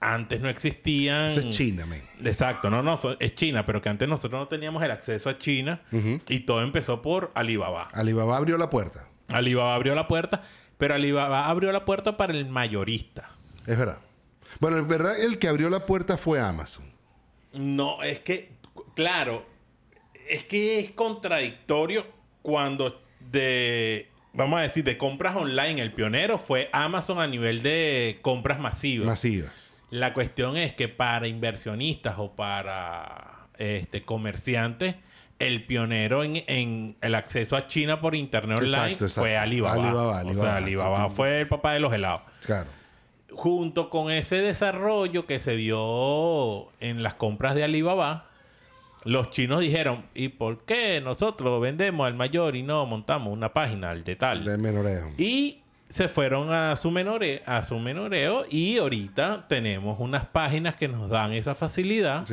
antes 0.00 0.40
no 0.40 0.48
existían. 0.48 1.26
Eso 1.26 1.40
es 1.40 1.50
China, 1.50 1.86
man. 1.86 2.02
Exacto, 2.24 2.70
no, 2.70 2.82
no, 2.82 2.98
es 3.18 3.34
China, 3.34 3.64
pero 3.64 3.80
que 3.82 3.88
antes 3.88 4.08
nosotros 4.08 4.40
no 4.40 4.48
teníamos 4.48 4.82
el 4.82 4.90
acceso 4.90 5.28
a 5.28 5.38
China 5.38 5.82
y 6.28 6.40
todo 6.40 6.62
empezó 6.62 7.02
por 7.02 7.30
Alibaba. 7.34 7.88
Alibaba 7.92 8.36
abrió 8.36 8.58
la 8.58 8.70
puerta. 8.70 9.08
Alibaba 9.28 9.74
abrió 9.74 9.94
la 9.94 10.08
puerta, 10.08 10.42
pero 10.76 10.94
Alibaba 10.94 11.48
abrió 11.48 11.72
la 11.72 11.84
puerta 11.84 12.16
para 12.16 12.32
el 12.32 12.46
mayorista. 12.46 13.30
Es 13.66 13.76
verdad. 13.76 13.98
Bueno, 14.60 14.78
es 14.78 14.86
verdad, 14.86 15.20
el 15.20 15.38
que 15.38 15.48
abrió 15.48 15.68
la 15.70 15.84
puerta 15.84 16.16
fue 16.16 16.40
Amazon. 16.40 16.92
No, 17.52 18.02
es 18.02 18.20
que, 18.20 18.52
claro, 18.94 19.46
es 20.28 20.44
que 20.44 20.78
es 20.78 20.90
contradictorio 20.92 22.06
cuando 22.42 23.02
de, 23.30 24.08
vamos 24.32 24.58
a 24.58 24.62
decir, 24.62 24.84
de 24.84 24.96
compras 24.96 25.36
online, 25.36 25.82
el 25.82 25.92
pionero 25.92 26.38
fue 26.38 26.70
Amazon 26.72 27.18
a 27.18 27.26
nivel 27.26 27.62
de 27.62 28.18
compras 28.22 28.58
masivas. 28.58 29.06
Masivas. 29.06 29.67
La 29.90 30.12
cuestión 30.12 30.56
es 30.56 30.72
que 30.74 30.88
para 30.88 31.26
inversionistas 31.28 32.16
o 32.18 32.32
para 32.32 33.48
este, 33.58 34.04
comerciantes, 34.04 34.96
el 35.38 35.64
pionero 35.64 36.24
en, 36.24 36.42
en 36.46 36.96
el 37.00 37.14
acceso 37.14 37.56
a 37.56 37.66
China 37.68 38.00
por 38.00 38.14
internet 38.14 38.58
online 38.58 38.76
Exacto, 38.76 39.04
exacto. 39.04 39.20
fue 39.22 39.36
Alibaba. 39.36 39.74
Alibaba, 39.88 40.22
O 40.24 40.34
sea, 40.34 40.56
Alibaba 40.56 41.10
fue 41.10 41.40
el 41.40 41.48
papá 41.48 41.72
de 41.72 41.80
los 41.80 41.92
helados. 41.92 42.22
Claro. 42.44 42.68
Junto 43.30 43.88
con 43.88 44.10
ese 44.10 44.36
desarrollo 44.36 45.26
que 45.26 45.38
se 45.38 45.54
vio 45.54 46.72
en 46.80 47.02
las 47.02 47.14
compras 47.14 47.54
de 47.54 47.62
Alibaba, 47.64 48.26
los 49.04 49.30
chinos 49.30 49.60
dijeron, 49.60 50.06
¿y 50.14 50.28
por 50.28 50.64
qué 50.64 51.00
nosotros 51.00 51.60
vendemos 51.60 52.06
al 52.06 52.14
mayor 52.14 52.56
y 52.56 52.62
no 52.62 52.84
montamos 52.86 53.32
una 53.32 53.52
página 53.52 53.90
al 53.90 54.02
de 54.02 54.16
tal? 54.16 54.44
De 54.44 54.58
menoreo. 54.58 55.12
Y 55.16 55.62
se 55.88 56.08
fueron 56.08 56.52
a 56.52 56.76
su, 56.76 56.90
menore, 56.90 57.42
a 57.46 57.62
su 57.62 57.78
menoreo 57.78 58.44
y 58.50 58.76
ahorita 58.78 59.46
tenemos 59.48 59.98
unas 60.00 60.26
páginas 60.26 60.74
que 60.76 60.88
nos 60.88 61.08
dan 61.08 61.32
esa 61.32 61.54
facilidad 61.54 62.24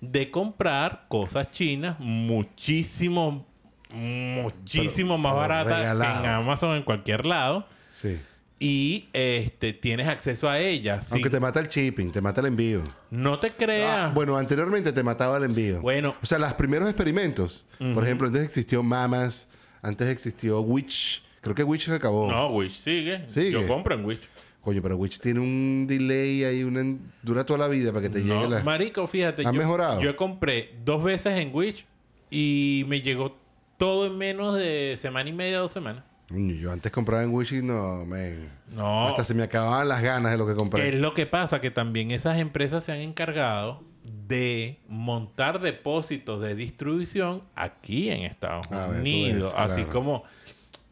de 0.00 0.30
comprar 0.30 1.06
cosas 1.08 1.50
chinas 1.50 1.98
muchísimo, 2.00 3.46
muchísimo 3.90 5.14
Pero- 5.14 5.18
más 5.18 5.36
baratas 5.36 5.96
que 5.96 6.04
en. 6.26 6.26
Amazon 6.26 6.76
en 6.76 6.82
cualquier 6.82 7.24
lado. 7.26 7.66
Sí. 7.94 8.18
Y 8.58 9.08
este 9.12 9.72
tienes 9.72 10.06
acceso 10.06 10.48
a 10.48 10.60
ellas. 10.60 11.10
Aunque 11.10 11.28
sin- 11.28 11.32
te 11.32 11.40
mata 11.40 11.58
el 11.60 11.66
shipping, 11.68 12.12
te 12.12 12.20
mata 12.20 12.40
el 12.40 12.46
envío. 12.46 12.82
No 13.10 13.38
te 13.40 13.50
creas. 13.52 14.08
Ah, 14.08 14.12
bueno, 14.14 14.36
anteriormente 14.36 14.92
te 14.92 15.02
mataba 15.02 15.36
el 15.38 15.44
envío. 15.44 15.80
Bueno. 15.80 16.14
O 16.22 16.26
sea, 16.26 16.38
los 16.38 16.52
primeros 16.54 16.88
experimentos. 16.88 17.66
Por 17.78 18.04
ejemplo, 18.04 18.28
antes 18.28 18.44
existió 18.44 18.82
Mamas, 18.82 19.48
antes 19.82 20.08
existió 20.08 20.60
Witch. 20.60 21.22
Creo 21.42 21.54
que 21.54 21.64
Witch 21.64 21.86
se 21.86 21.94
acabó. 21.94 22.30
No, 22.30 22.48
Wish 22.50 22.72
sigue. 22.72 23.28
Sigue. 23.28 23.50
Yo 23.50 23.66
compro 23.66 23.94
en 23.94 24.04
Wish. 24.06 24.20
Coño, 24.62 24.80
pero 24.80 24.96
Witch 24.96 25.18
tiene 25.18 25.40
un 25.40 25.86
delay 25.88 26.44
ahí, 26.44 26.62
una, 26.62 26.82
dura 27.20 27.44
toda 27.44 27.58
la 27.58 27.68
vida 27.68 27.90
para 27.92 28.02
que 28.02 28.10
te 28.10 28.20
No, 28.20 28.36
llegue 28.42 28.48
la... 28.54 28.62
Marico, 28.62 29.06
fíjate. 29.08 29.42
¿Ha 29.42 29.50
yo, 29.52 29.58
mejorado? 29.58 30.00
Yo 30.00 30.16
compré 30.16 30.72
dos 30.84 31.02
veces 31.02 31.36
en 31.38 31.52
Wish 31.52 31.84
y 32.30 32.84
me 32.86 33.00
llegó 33.00 33.36
todo 33.76 34.06
en 34.06 34.16
menos 34.16 34.56
de 34.56 34.94
semana 34.96 35.28
y 35.28 35.32
media, 35.32 35.58
dos 35.58 35.72
semanas. 35.72 36.04
Yo 36.30 36.70
antes 36.70 36.92
compraba 36.92 37.24
en 37.24 37.30
Wish 37.34 37.54
y 37.54 37.62
no, 37.62 38.06
man. 38.06 38.48
No. 38.72 39.08
Hasta 39.08 39.24
se 39.24 39.34
me 39.34 39.42
acababan 39.42 39.88
las 39.88 40.00
ganas 40.00 40.30
de 40.30 40.38
lo 40.38 40.46
que 40.46 40.52
¿Qué 40.52 40.58
compré. 40.58 40.88
es 40.90 40.94
lo 40.94 41.12
que 41.12 41.26
pasa? 41.26 41.60
Que 41.60 41.72
también 41.72 42.12
esas 42.12 42.38
empresas 42.38 42.84
se 42.84 42.92
han 42.92 43.00
encargado 43.00 43.82
de 44.04 44.78
montar 44.88 45.60
depósitos 45.60 46.40
de 46.40 46.54
distribución 46.54 47.42
aquí 47.56 48.08
en 48.10 48.22
Estados 48.22 48.68
ver, 48.70 49.00
Unidos. 49.00 49.52
ves, 49.52 49.60
Así 49.60 49.82
claro. 49.82 49.90
como... 49.90 50.24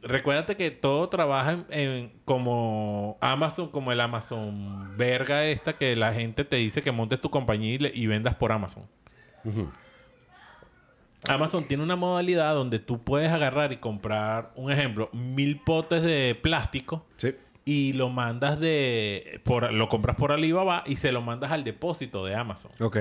Recuérdate 0.02 0.56
que 0.56 0.70
todo 0.70 1.08
trabaja 1.10 1.52
en, 1.52 1.66
en- 1.70 2.12
como 2.24 3.18
Amazon, 3.20 3.68
como 3.68 3.92
el 3.92 4.00
Amazon 4.00 4.96
verga 4.96 5.44
esta 5.44 5.74
que 5.76 5.94
la 5.96 6.12
gente 6.14 6.44
te 6.44 6.56
dice 6.56 6.80
que 6.80 6.90
montes 6.90 7.20
tu 7.20 7.30
compañía 7.30 7.74
y, 7.74 7.78
le- 7.78 7.92
y 7.94 8.06
vendas 8.06 8.34
por 8.34 8.50
Amazon. 8.52 8.84
Amazon 11.28 11.68
tiene 11.68 11.82
una 11.82 11.96
modalidad 11.96 12.54
donde 12.54 12.78
tú 12.78 13.02
puedes 13.02 13.30
agarrar 13.30 13.72
y 13.72 13.76
comprar, 13.76 14.52
un 14.54 14.72
ejemplo, 14.72 15.10
mil 15.12 15.60
potes 15.60 16.02
de 16.02 16.34
plástico 16.40 17.04
Sí. 17.16 17.34
y 17.66 17.92
lo 17.92 18.08
mandas 18.08 18.58
de 18.58 19.40
por 19.44 19.70
lo 19.70 19.88
compras 19.90 20.16
por 20.16 20.32
Alibaba 20.32 20.82
y 20.86 20.96
se 20.96 21.12
lo 21.12 21.20
mandas 21.20 21.52
al 21.52 21.62
depósito 21.62 22.24
de 22.24 22.34
Amazon. 22.36 22.70
Ok. 22.80 22.96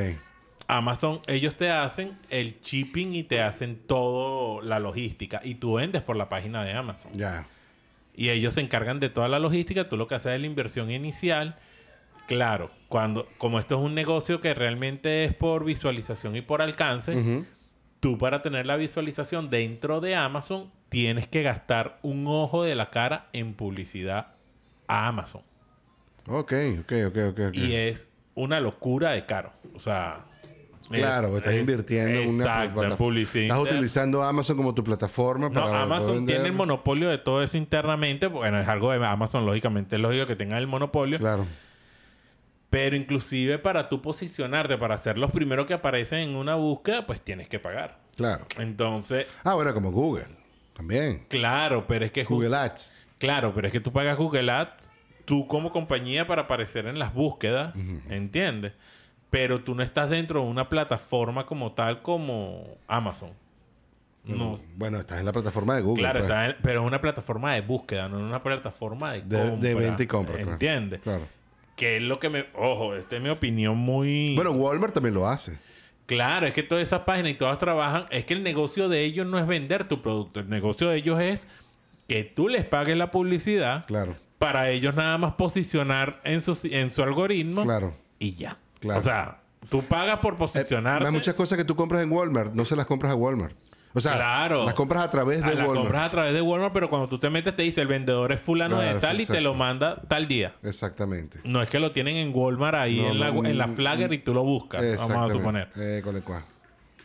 Amazon 0.70 1.20
ellos 1.26 1.58
te 1.58 1.72
hacen 1.72 2.16
el 2.30 2.62
shipping 2.62 3.16
y 3.16 3.24
te 3.24 3.42
hacen 3.42 3.80
todo 3.88 4.62
la 4.62 4.80
logística 4.80 5.42
y 5.44 5.56
tú 5.56 5.74
vendes 5.74 6.04
por 6.04 6.16
la 6.16 6.30
página 6.30 6.64
de 6.64 6.74
Amazon. 6.74 7.12
Ya. 7.16 7.48
Y 8.14 8.30
ellos 8.30 8.54
se 8.54 8.62
encargan 8.62 9.00
de 9.00 9.10
toda 9.10 9.28
la 9.28 9.40
logística, 9.40 9.90
tú 9.90 9.98
lo 9.98 10.08
que 10.08 10.14
haces 10.14 10.34
es 10.34 10.40
la 10.40 10.46
inversión 10.46 10.92
inicial. 10.92 11.58
Claro, 12.28 12.70
cuando 12.88 13.28
como 13.40 13.60
esto 13.60 13.78
es 13.78 13.82
un 13.82 13.96
negocio 13.96 14.40
que 14.40 14.54
realmente 14.54 15.26
es 15.26 15.34
por 15.34 15.66
visualización 15.66 16.36
y 16.36 16.42
por 16.42 16.62
alcance, 16.62 17.46
tú 18.00 18.20
para 18.20 18.44
tener 18.44 18.68
la 18.68 18.76
visualización 18.76 19.50
dentro 19.50 20.02
de 20.02 20.14
Amazon 20.14 20.72
tienes 20.90 21.28
que 21.28 21.42
gastar 21.42 21.98
un 22.04 22.28
ojo 22.28 22.64
de 22.64 22.76
la 22.76 22.92
cara 22.92 23.30
en 23.34 23.56
publicidad 23.56 24.36
a 24.88 25.08
Amazon. 25.08 25.42
Ok, 26.28 26.54
ok, 26.82 26.94
ok, 27.08 27.18
ok. 27.32 27.40
ok. 27.48 27.56
Y 27.56 27.74
es 27.74 28.08
una 28.36 28.60
locura 28.60 29.14
de 29.14 29.26
caro. 29.26 29.52
O 29.74 29.80
sea. 29.80 30.29
Claro, 30.90 31.38
estás 31.38 31.54
es- 31.54 31.60
invirtiendo 31.60 32.20
en 32.20 32.30
una 32.30 32.44
Exacto, 32.44 32.74
plataforma. 32.74 32.98
publicidad. 32.98 33.58
Estás 33.58 33.74
utilizando 33.74 34.24
Amazon 34.24 34.58
como 34.58 34.74
tu 34.74 34.84
plataforma 34.84 35.48
No, 35.50 35.54
para 35.54 35.66
poder 35.66 35.82
Amazon 35.82 36.26
tiene 36.26 36.46
el 36.48 36.54
monopolio 36.54 37.10
de 37.10 37.18
todo 37.18 37.44
eso 37.44 37.58
internamente. 37.58 38.28
Bueno, 38.28 38.60
es 38.60 38.68
algo 38.68 38.92
de 38.92 39.06
Amazon, 39.06 39.46
lógicamente 39.46 39.96
es 39.98 40.02
lógico 40.02 40.26
que 40.28 40.36
tenga 40.36 40.58
el 40.58 40.68
monopolio. 40.68 41.18
Claro. 41.20 41.46
Pero 42.70 42.96
inclusive 42.96 43.58
para 43.58 43.90
tú 43.90 44.02
posicionarte, 44.02 44.78
para 44.78 44.98
ser 44.98 45.18
los 45.18 45.32
primeros 45.32 45.66
que 45.66 45.74
aparecen 45.74 46.20
en 46.30 46.36
una 46.36 46.56
búsqueda, 46.56 47.08
pues 47.08 47.20
tienes 47.22 47.48
que 47.48 47.60
pagar. 47.60 48.00
Claro. 48.16 48.46
Entonces, 48.58 49.26
Ah, 49.44 49.56
bueno, 49.56 49.74
como 49.74 49.92
Google. 49.92 50.26
También. 50.76 51.26
claro, 51.28 51.86
pero 51.88 52.06
es 52.06 52.12
que... 52.12 52.24
Google 52.24 52.56
Ads. 52.56 52.94
Claro, 53.18 53.54
pero 53.54 53.68
es 53.68 53.74
que 53.74 53.80
tú 53.80 53.92
pagas 53.92 54.16
Google 54.18 54.50
Ads, 54.52 54.92
tú 55.26 55.46
como 55.48 55.72
compañía 55.72 56.26
para 56.28 56.44
aparecer 56.44 56.86
en 56.88 57.00
las 57.00 57.14
búsquedas, 57.14 57.74
¿entiendes? 58.10 58.74
Pero 59.30 59.62
tú 59.64 59.76
no 59.76 59.84
estás 59.84 60.10
dentro 60.10 60.42
de 60.42 60.48
una 60.48 60.70
plataforma 60.70 61.46
como 61.46 61.74
tal 61.74 62.02
como 62.02 62.64
Amazon. 62.88 63.32
No. 64.26 64.60
Bueno, 64.76 65.00
estás 65.00 65.20
en 65.20 65.26
la 65.26 65.32
plataforma 65.32 65.76
de 65.76 65.82
Google. 65.82 66.04
Claro, 66.04 66.20
pues. 66.26 66.32
en- 66.32 66.56
pero 66.62 66.82
es 66.82 66.88
una 66.88 67.02
plataforma 67.02 67.54
de 67.54 67.62
búsqueda, 67.62 68.10
no 68.10 68.18
es 68.18 68.24
una 68.24 68.44
plataforma 68.44 69.14
de, 69.14 69.22
de, 69.22 69.38
compra. 69.40 69.56
de 69.70 69.76
venta 69.76 70.04
y 70.04 70.08
compra. 70.08 70.42
¿Entiendes? 70.42 71.00
Claro. 71.02 71.26
Que 71.76 71.98
es 71.98 72.04
lo 72.04 72.20
que 72.20 72.30
me... 72.30 72.46
Ojo, 72.56 72.96
esta 72.96 73.16
es 73.16 73.22
mi 73.22 73.30
opinión 73.30 73.78
muy... 73.78 74.36
Bueno, 74.36 74.52
Walmart 74.52 74.94
también 74.94 75.16
lo 75.16 75.28
hace. 75.28 75.58
Claro, 76.06 76.46
es 76.48 76.54
que 76.54 76.64
todas 76.64 76.84
esas 76.84 77.02
páginas 77.02 77.32
y 77.32 77.36
todas 77.36 77.58
trabajan. 77.60 78.06
Es 78.10 78.26
que 78.26 78.34
el 78.34 78.44
negocio 78.44 78.90
de 78.90 79.04
ellos 79.06 79.26
no 79.28 79.38
es 79.40 79.48
vender 79.48 79.88
tu 79.88 80.02
producto. 80.02 80.40
El 80.42 80.50
negocio 80.50 80.90
de 80.90 80.98
ellos 80.98 81.22
es 81.22 81.48
que 82.08 82.24
tú 82.24 82.50
les 82.50 82.66
pagues 82.66 82.98
la 82.98 83.12
publicidad 83.12 83.86
Claro. 83.86 84.16
para 84.40 84.70
ellos 84.70 84.94
nada 84.96 85.18
más 85.18 85.34
posicionar 85.36 86.20
en 86.24 86.42
su, 86.42 86.58
en 86.70 86.92
su 86.92 87.02
algoritmo 87.04 87.64
Claro. 87.64 87.94
y 88.18 88.34
ya. 88.36 88.58
Claro. 88.80 89.00
O 89.00 89.04
sea, 89.04 89.40
tú 89.70 89.82
pagas 89.84 90.20
por 90.20 90.34
Eh, 90.34 90.38
posicionar. 90.38 91.06
hay 91.06 91.12
muchas 91.12 91.34
cosas 91.34 91.58
que 91.58 91.64
tú 91.66 91.76
compras 91.76 92.02
en 92.04 92.12
Walmart, 92.12 92.54
no 92.54 92.66
se 92.66 92.76
las 92.76 92.86
compras 92.86 93.12
a 93.12 93.16
Walmart. 93.16 93.56
O 93.96 94.00
sea, 94.02 94.14
Claro. 94.16 94.66
las 94.66 94.76
compras 94.76 95.04
a 95.04 95.10
través 95.10 95.42
de 95.44 95.56
la 95.56 95.62
Walmart. 95.62 95.80
compras 95.80 96.04
a 96.04 96.10
través 96.12 96.34
de 96.34 96.42
Walmart, 96.44 96.72
pero 96.74 96.90
cuando 96.92 97.10
tú 97.10 97.18
te 97.18 97.30
metes 97.32 97.56
te 97.56 97.64
dice 97.64 97.82
el 97.82 97.88
vendedor 97.88 98.32
es 98.32 98.40
fulano 98.40 98.78
de 98.80 98.94
tal 98.96 99.20
y 99.20 99.26
te 99.26 99.42
lo 99.42 99.56
manda 99.56 100.00
tal 100.08 100.28
día. 100.28 100.54
Exactamente. 100.64 101.40
No 101.44 101.62
es 101.62 101.70
que 101.70 101.80
lo 101.80 101.92
tienen 101.92 102.16
en 102.16 102.32
Walmart 102.34 102.76
ahí 102.78 103.02
No, 103.02 103.10
en, 103.10 103.20
la, 103.20 103.32
no, 103.32 103.46
en 103.46 103.58
la 103.58 103.66
mm, 103.68 103.76
flagger 103.76 104.14
y 104.14 104.20
tú 104.20 104.34
lo 104.34 104.44
buscas. 104.44 104.84
Vamos 105.10 105.32
a 105.32 105.34
suponer. 105.34 105.70
Eh, 105.76 106.02
con 106.04 106.16
el 106.16 106.22
cual. 106.24 106.44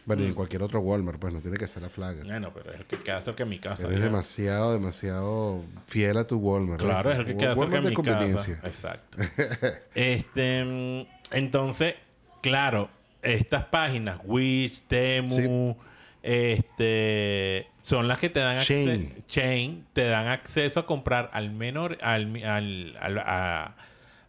Bueno, 0.06 0.22
y 0.22 0.26
en 0.26 0.34
cualquier 0.34 0.62
otro 0.62 0.80
Walmart, 0.80 1.18
pues 1.18 1.32
no 1.32 1.40
tiene 1.40 1.56
que 1.56 1.66
ser 1.66 1.80
la 1.82 1.88
Flagger. 1.88 2.26
Bueno, 2.26 2.50
pero 2.52 2.72
es 2.74 2.80
el 2.80 2.84
que 2.84 2.98
queda 2.98 3.22
cerca 3.22 3.44
de 3.44 3.48
mi 3.48 3.58
casa. 3.58 3.86
Eres 3.86 4.00
ya. 4.00 4.04
demasiado, 4.04 4.74
demasiado 4.74 5.62
fiel 5.86 6.18
a 6.18 6.26
tu 6.26 6.36
Walmart. 6.36 6.82
Claro, 6.82 7.10
es 7.12 7.18
el 7.20 7.24
que 7.24 7.36
queda 7.38 7.54
cerca 7.54 7.60
Walmart 7.60 7.84
de 7.84 7.88
mi 7.88 7.96
conveniencia. 7.96 8.56
casa. 8.60 8.66
Exacto. 8.68 9.16
este, 9.94 10.64
mm, 10.64 11.13
entonces, 11.30 11.94
claro, 12.42 12.88
estas 13.22 13.64
páginas, 13.66 14.18
Wish, 14.24 14.82
Temu, 14.88 15.76
este, 16.22 17.66
son 17.82 18.08
las 18.08 18.18
que 18.18 18.30
te 18.30 18.40
dan 18.40 18.58
acceso, 18.58 18.90
Chain. 19.28 19.86
Te 19.92 20.04
dan 20.04 20.28
acceso 20.28 20.80
a 20.80 20.86
comprar 20.86 21.30
al 21.32 21.50
menor, 21.50 21.98
al, 22.02 22.34
al, 22.44 22.96
al, 23.00 23.18
a- 23.18 23.74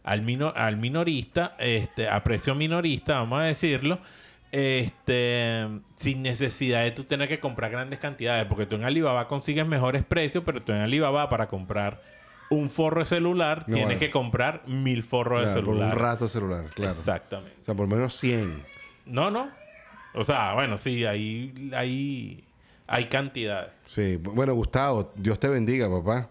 al 0.04 0.52
al 0.54 0.76
minorista, 0.76 1.56
este, 1.58 2.08
a 2.08 2.22
precio 2.22 2.54
minorista, 2.54 3.14
vamos 3.14 3.40
a 3.40 3.44
decirlo. 3.44 3.98
Este, 4.52 5.66
sin 5.96 6.22
necesidad 6.22 6.84
de 6.84 6.92
tú 6.92 7.04
tener 7.04 7.28
que 7.28 7.40
comprar 7.40 7.70
grandes 7.70 7.98
cantidades, 7.98 8.46
porque 8.46 8.64
tú 8.66 8.76
en 8.76 8.84
Alibaba 8.84 9.26
consigues 9.28 9.66
mejores 9.66 10.04
precios, 10.04 10.44
pero 10.46 10.62
tú 10.62 10.72
en 10.72 10.78
Alibaba 10.80 11.28
para 11.28 11.48
comprar 11.48 12.00
un 12.50 12.70
forro 12.70 13.00
de 13.00 13.06
celular 13.06 13.64
No, 13.66 13.74
tienes 13.76 13.98
que 13.98 14.10
comprar 14.10 14.62
mil 14.68 15.02
forros 15.02 15.42
Claro, 15.42 15.56
de 15.60 15.62
por 15.64 15.74
celular. 15.74 15.94
un 15.94 16.00
rato 16.00 16.28
celular, 16.28 16.64
claro. 16.74 16.92
Exactamente. 16.92 17.58
O 17.60 17.64
sea, 17.64 17.74
por 17.74 17.88
lo 17.88 17.96
menos 17.96 18.14
100. 18.16 18.62
No, 19.06 19.30
no. 19.30 19.48
O 20.14 20.24
sea, 20.24 20.54
bueno, 20.54 20.78
sí, 20.78 21.04
ahí, 21.04 21.70
ahí 21.74 22.44
hay 22.86 23.06
cantidades. 23.06 23.72
Sí. 23.84 24.16
Bueno, 24.16 24.54
Gustavo, 24.54 25.12
Dios 25.16 25.38
te 25.40 25.48
bendiga, 25.48 25.90
papá. 25.90 26.28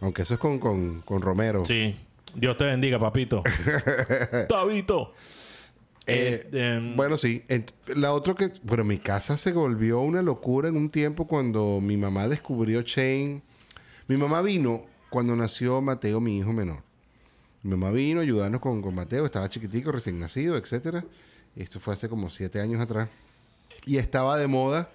Aunque 0.00 0.22
eso 0.22 0.34
es 0.34 0.40
con, 0.40 0.58
con, 0.58 1.00
con 1.02 1.22
Romero. 1.22 1.64
Sí. 1.64 1.96
Dios 2.34 2.56
te 2.58 2.64
bendiga, 2.64 2.98
papito. 2.98 3.42
Tabito. 4.48 5.14
Eh, 6.06 6.42
Este, 6.44 6.80
Bueno, 6.94 7.16
sí. 7.16 7.42
La 7.94 8.12
otra 8.12 8.34
que... 8.34 8.50
Bueno, 8.62 8.84
mi 8.84 8.98
casa 8.98 9.36
se 9.36 9.52
volvió 9.52 10.00
una 10.00 10.22
locura 10.22 10.68
en 10.68 10.76
un 10.76 10.90
tiempo 10.90 11.26
cuando 11.26 11.80
mi 11.80 11.96
mamá 11.96 12.28
descubrió 12.28 12.82
Chain. 12.82 13.42
Mi 14.06 14.16
mamá 14.16 14.42
vino 14.42 14.82
cuando 15.16 15.34
nació 15.34 15.80
Mateo, 15.80 16.20
mi 16.20 16.36
hijo 16.36 16.52
menor. 16.52 16.82
Mi 17.62 17.70
mamá 17.70 17.90
vino 17.90 18.20
a 18.20 18.22
ayudarnos 18.22 18.60
con, 18.60 18.82
con 18.82 18.94
Mateo. 18.94 19.24
Estaba 19.24 19.48
chiquitico, 19.48 19.90
recién 19.90 20.20
nacido, 20.20 20.58
etcétera. 20.58 21.06
Esto 21.56 21.80
fue 21.80 21.94
hace 21.94 22.06
como 22.10 22.28
siete 22.28 22.60
años 22.60 22.82
atrás. 22.82 23.08
Y 23.86 23.96
estaba 23.96 24.36
de 24.36 24.46
moda 24.46 24.90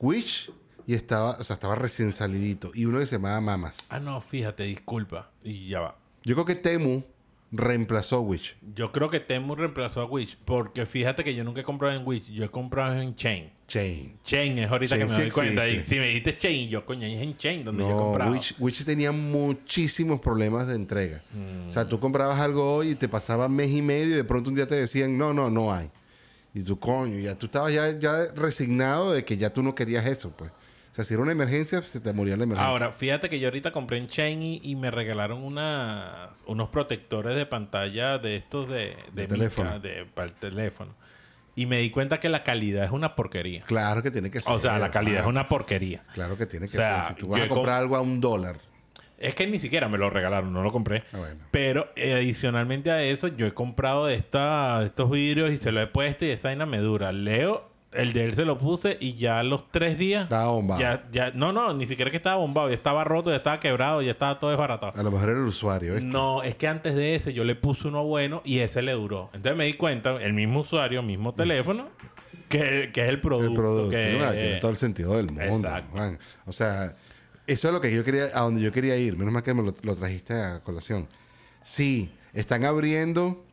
Wish 0.00 0.50
y 0.86 0.94
estaba, 0.94 1.32
o 1.32 1.44
sea, 1.44 1.52
estaba 1.52 1.74
recién 1.74 2.14
salidito. 2.14 2.70
Y 2.72 2.86
uno 2.86 3.00
que 3.00 3.04
se 3.04 3.16
llamaba 3.16 3.38
Mamas. 3.42 3.84
Ah, 3.90 4.00
no, 4.00 4.18
fíjate, 4.22 4.62
disculpa. 4.62 5.30
Y 5.44 5.68
ya 5.68 5.80
va. 5.80 5.98
Yo 6.24 6.34
creo 6.36 6.46
que 6.46 6.54
Temu 6.54 7.04
reemplazó 7.52 8.20
Wish. 8.20 8.56
Yo 8.74 8.92
creo 8.92 9.10
que 9.10 9.20
Temu 9.20 9.54
reemplazó 9.54 10.00
a 10.00 10.04
Wish. 10.04 10.36
Porque 10.44 10.86
fíjate 10.86 11.24
que 11.24 11.34
yo 11.34 11.44
nunca 11.44 11.60
he 11.60 11.64
comprado 11.64 11.94
en 11.94 12.06
Wish. 12.06 12.30
Yo 12.30 12.44
he 12.44 12.48
comprado 12.48 13.00
en 13.00 13.14
Chain. 13.14 13.50
Chain. 13.66 14.18
Chain 14.24 14.58
es 14.58 14.70
ahorita 14.70 14.96
Chain 14.96 15.06
que 15.06 15.12
me 15.12 15.16
sí 15.16 15.22
doy 15.22 15.30
cuenta. 15.30 15.68
Y 15.68 15.80
si 15.80 15.96
me 15.96 16.06
dijiste 16.08 16.36
Chain, 16.36 16.68
yo, 16.68 16.84
coño, 16.84 17.06
es 17.06 17.20
en 17.20 17.36
Chain 17.36 17.64
donde 17.64 17.82
yo 17.82 17.96
comprado. 17.96 18.32
Wish, 18.32 18.54
Wish 18.58 18.84
tenía 18.84 19.12
muchísimos 19.12 20.20
problemas 20.20 20.66
de 20.66 20.74
entrega. 20.74 21.22
O 21.68 21.72
sea, 21.72 21.88
tú 21.88 21.98
comprabas 22.00 22.40
algo 22.40 22.76
hoy 22.76 22.90
y 22.90 22.94
te 22.94 23.08
pasaba 23.08 23.48
mes 23.48 23.70
y 23.70 23.82
medio 23.82 24.14
y 24.14 24.16
de 24.16 24.24
pronto 24.24 24.50
un 24.50 24.56
día 24.56 24.66
te 24.66 24.74
decían, 24.74 25.16
no, 25.16 25.32
no, 25.32 25.50
no 25.50 25.72
hay. 25.72 25.90
Y 26.54 26.62
tú, 26.62 26.78
coño, 26.78 27.18
ya 27.18 27.34
tú 27.34 27.46
estabas 27.46 27.72
ya, 27.72 27.98
ya 27.98 28.32
resignado 28.34 29.12
de 29.12 29.24
que 29.24 29.36
ya 29.36 29.52
tú 29.52 29.62
no 29.62 29.74
querías 29.74 30.06
eso, 30.06 30.30
pues. 30.36 30.50
O 30.96 30.98
sea, 30.98 31.04
si 31.04 31.12
era 31.12 31.22
una 31.22 31.32
emergencia, 31.32 31.82
se 31.82 32.00
te 32.00 32.10
moría 32.14 32.38
la 32.38 32.44
emergencia. 32.44 32.70
Ahora, 32.70 32.90
fíjate 32.90 33.28
que 33.28 33.38
yo 33.38 33.48
ahorita 33.48 33.70
compré 33.70 33.98
en 33.98 34.06
Chain 34.08 34.42
y, 34.42 34.76
me 34.76 34.90
regalaron 34.90 35.42
una, 35.44 36.30
unos 36.46 36.70
protectores 36.70 37.36
de 37.36 37.44
pantalla 37.44 38.16
de 38.16 38.36
estos 38.36 38.66
de, 38.66 38.96
de, 39.12 39.22
De 39.22 39.26
teléfono. 39.26 39.78
de, 39.78 40.06
para 40.06 40.28
el 40.28 40.32
teléfono. 40.32 40.94
Y 41.54 41.66
me 41.66 41.80
di 41.80 41.90
cuenta 41.90 42.18
que 42.18 42.30
la 42.30 42.42
calidad 42.42 42.82
es 42.82 42.92
una 42.92 43.14
porquería. 43.14 43.60
Claro 43.66 44.02
que 44.02 44.10
tiene 44.10 44.30
que 44.30 44.40
ser. 44.40 44.54
O 44.54 44.58
sea, 44.58 44.78
la 44.78 44.90
calidad 44.90 45.20
es 45.20 45.26
una 45.26 45.50
porquería. 45.50 46.02
Claro 46.14 46.38
que 46.38 46.46
tiene 46.46 46.66
que 46.66 46.78
O 46.78 46.80
sea, 46.80 47.02
ser. 47.02 47.12
Si 47.12 47.20
tú 47.20 47.28
vas 47.28 47.42
a 47.42 47.48
comprar 47.48 47.76
com- 47.76 47.82
algo 47.82 47.96
a 47.96 48.00
un 48.00 48.18
dólar. 48.18 48.58
Es 49.18 49.34
que 49.34 49.46
ni 49.46 49.58
siquiera 49.58 49.90
me 49.90 49.98
lo 49.98 50.08
regalaron, 50.08 50.50
no 50.50 50.62
lo 50.62 50.72
compré. 50.72 51.04
Ah, 51.12 51.18
bueno. 51.18 51.40
Pero 51.50 51.90
eh, 51.96 52.14
adicionalmente 52.14 52.90
a 52.90 53.02
eso, 53.02 53.28
yo 53.28 53.46
he 53.46 53.52
comprado 53.52 54.08
esta, 54.08 54.82
estos 54.82 55.10
vidrios 55.10 55.52
y 55.52 55.58
se 55.58 55.72
lo 55.72 55.82
he 55.82 55.86
puesto 55.88 56.24
y 56.24 56.30
esa 56.30 56.48
vaina 56.48 56.64
me 56.64 56.78
dura. 56.78 57.12
Leo, 57.12 57.70
el 57.92 58.12
de 58.12 58.24
él 58.24 58.34
se 58.34 58.44
lo 58.44 58.58
puse 58.58 58.96
y 59.00 59.14
ya 59.14 59.38
a 59.38 59.42
los 59.42 59.70
tres 59.70 59.96
días. 59.98 60.24
Estaba 60.24 60.48
bombado. 60.50 60.80
Ya, 60.80 61.06
ya, 61.12 61.30
no, 61.34 61.52
no, 61.52 61.72
ni 61.72 61.86
siquiera 61.86 62.10
que 62.10 62.16
estaba 62.18 62.36
bombado, 62.36 62.68
ya 62.68 62.74
estaba 62.74 63.04
roto, 63.04 63.30
ya 63.30 63.36
estaba 63.36 63.58
quebrado, 63.60 64.02
ya 64.02 64.10
estaba 64.10 64.38
todo 64.38 64.50
desbaratado. 64.50 64.92
A 64.98 65.02
lo 65.02 65.10
mejor 65.10 65.30
era 65.30 65.38
el 65.38 65.46
usuario. 65.46 65.98
No, 66.00 66.42
es 66.42 66.54
que 66.56 66.68
antes 66.68 66.94
de 66.94 67.14
ese 67.14 67.32
yo 67.32 67.44
le 67.44 67.54
puse 67.54 67.88
uno 67.88 68.04
bueno 68.04 68.42
y 68.44 68.58
ese 68.58 68.82
le 68.82 68.92
duró. 68.92 69.30
Entonces 69.32 69.56
me 69.56 69.64
di 69.64 69.74
cuenta, 69.74 70.20
el 70.22 70.32
mismo 70.34 70.60
usuario, 70.60 71.02
mismo 71.02 71.32
teléfono, 71.34 71.88
que, 72.48 72.90
que 72.92 73.02
es 73.02 73.08
el 73.08 73.20
producto. 73.20 73.50
el 73.50 73.56
producto. 73.56 73.90
que- 73.90 74.18
¿no? 74.18 74.30
tiene 74.32 74.56
todo 74.60 74.70
el 74.70 74.76
sentido 74.76 75.16
del 75.16 75.30
mundo. 75.30 75.68
O 76.44 76.52
sea, 76.52 76.94
eso 77.46 77.68
es 77.68 77.72
lo 77.74 77.80
que 77.80 77.92
yo 77.94 78.04
quería, 78.04 78.24
a 78.34 78.40
donde 78.42 78.60
yo 78.60 78.72
quería 78.72 78.96
ir. 78.96 79.16
Menos 79.16 79.32
mal 79.32 79.42
que 79.42 79.54
me 79.54 79.62
lo, 79.62 79.74
lo 79.82 79.96
trajiste 79.96 80.34
a 80.34 80.60
colación. 80.60 81.08
Sí, 81.62 82.10
están 82.34 82.64
abriendo 82.64 83.44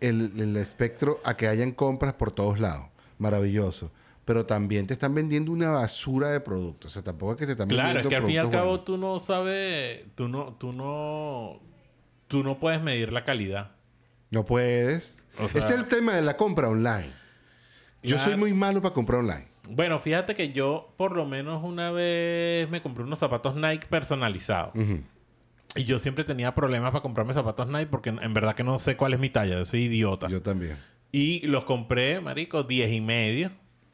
el, 0.00 0.32
el 0.40 0.56
espectro 0.56 1.20
a 1.24 1.36
que 1.36 1.48
hayan 1.48 1.72
compras 1.72 2.14
por 2.14 2.30
todos 2.32 2.58
lados. 2.58 2.86
Maravilloso. 3.18 3.92
Pero 4.24 4.46
también 4.46 4.86
te 4.86 4.94
están 4.94 5.14
vendiendo 5.14 5.52
una 5.52 5.70
basura 5.70 6.30
de 6.30 6.40
productos. 6.40 6.90
O 6.90 6.94
sea, 6.94 7.02
tampoco 7.02 7.32
es 7.32 7.38
que 7.38 7.46
te 7.46 7.52
están 7.52 7.68
Claro, 7.68 7.88
vendiendo 7.88 8.08
es 8.08 8.10
que 8.10 8.16
al 8.16 8.22
fin 8.24 8.34
y 8.34 8.38
al 8.38 8.50
cabo 8.50 8.68
buenos. 8.70 8.84
tú 8.86 8.96
no 8.96 9.20
sabes, 9.20 10.04
tú 10.14 10.28
no, 10.28 10.54
tú 10.58 10.72
no, 10.72 11.60
tú 12.28 12.42
no 12.42 12.58
puedes 12.58 12.80
medir 12.82 13.12
la 13.12 13.24
calidad. 13.24 13.72
No 14.30 14.44
puedes. 14.44 15.22
O 15.38 15.46
sea- 15.48 15.60
Ese 15.60 15.74
es 15.74 15.80
el 15.80 15.86
tema 15.88 16.14
de 16.14 16.22
la 16.22 16.36
compra 16.38 16.68
online. 16.68 17.10
Yo 18.02 18.16
Claro. 18.16 18.30
soy 18.30 18.36
muy 18.38 18.54
malo 18.54 18.80
para 18.80 18.94
comprar 18.94 19.20
online. 19.20 19.46
Bueno, 19.70 19.98
fíjate 19.98 20.34
que 20.34 20.52
yo 20.52 20.92
por 20.96 21.14
lo 21.16 21.24
menos 21.26 21.62
una 21.64 21.90
vez 21.90 22.68
me 22.70 22.82
compré 22.82 23.04
unos 23.04 23.18
zapatos 23.18 23.54
Nike 23.56 23.86
personalizados. 23.88 24.72
Y 25.76 25.84
yo 25.84 25.98
siempre 25.98 26.22
tenía 26.24 26.54
problemas 26.54 26.92
para 26.92 27.02
comprarme 27.02 27.34
zapatos 27.34 27.66
Nike 27.68 27.86
porque 27.86 28.10
en 28.10 28.22
en 28.22 28.32
verdad 28.34 28.54
que 28.54 28.62
no 28.64 28.78
sé 28.78 28.96
cuál 28.96 29.12
es 29.14 29.20
mi 29.20 29.28
talla. 29.30 29.56
Yo 29.58 29.64
soy 29.64 29.82
idiota. 29.84 30.28
Yo 30.28 30.40
también. 30.42 30.76
Y 31.16 31.46
los 31.46 31.62
compré, 31.62 32.20
marico, 32.20 32.64
10 32.64 32.90
y 32.90 33.00
medio. 33.00 33.52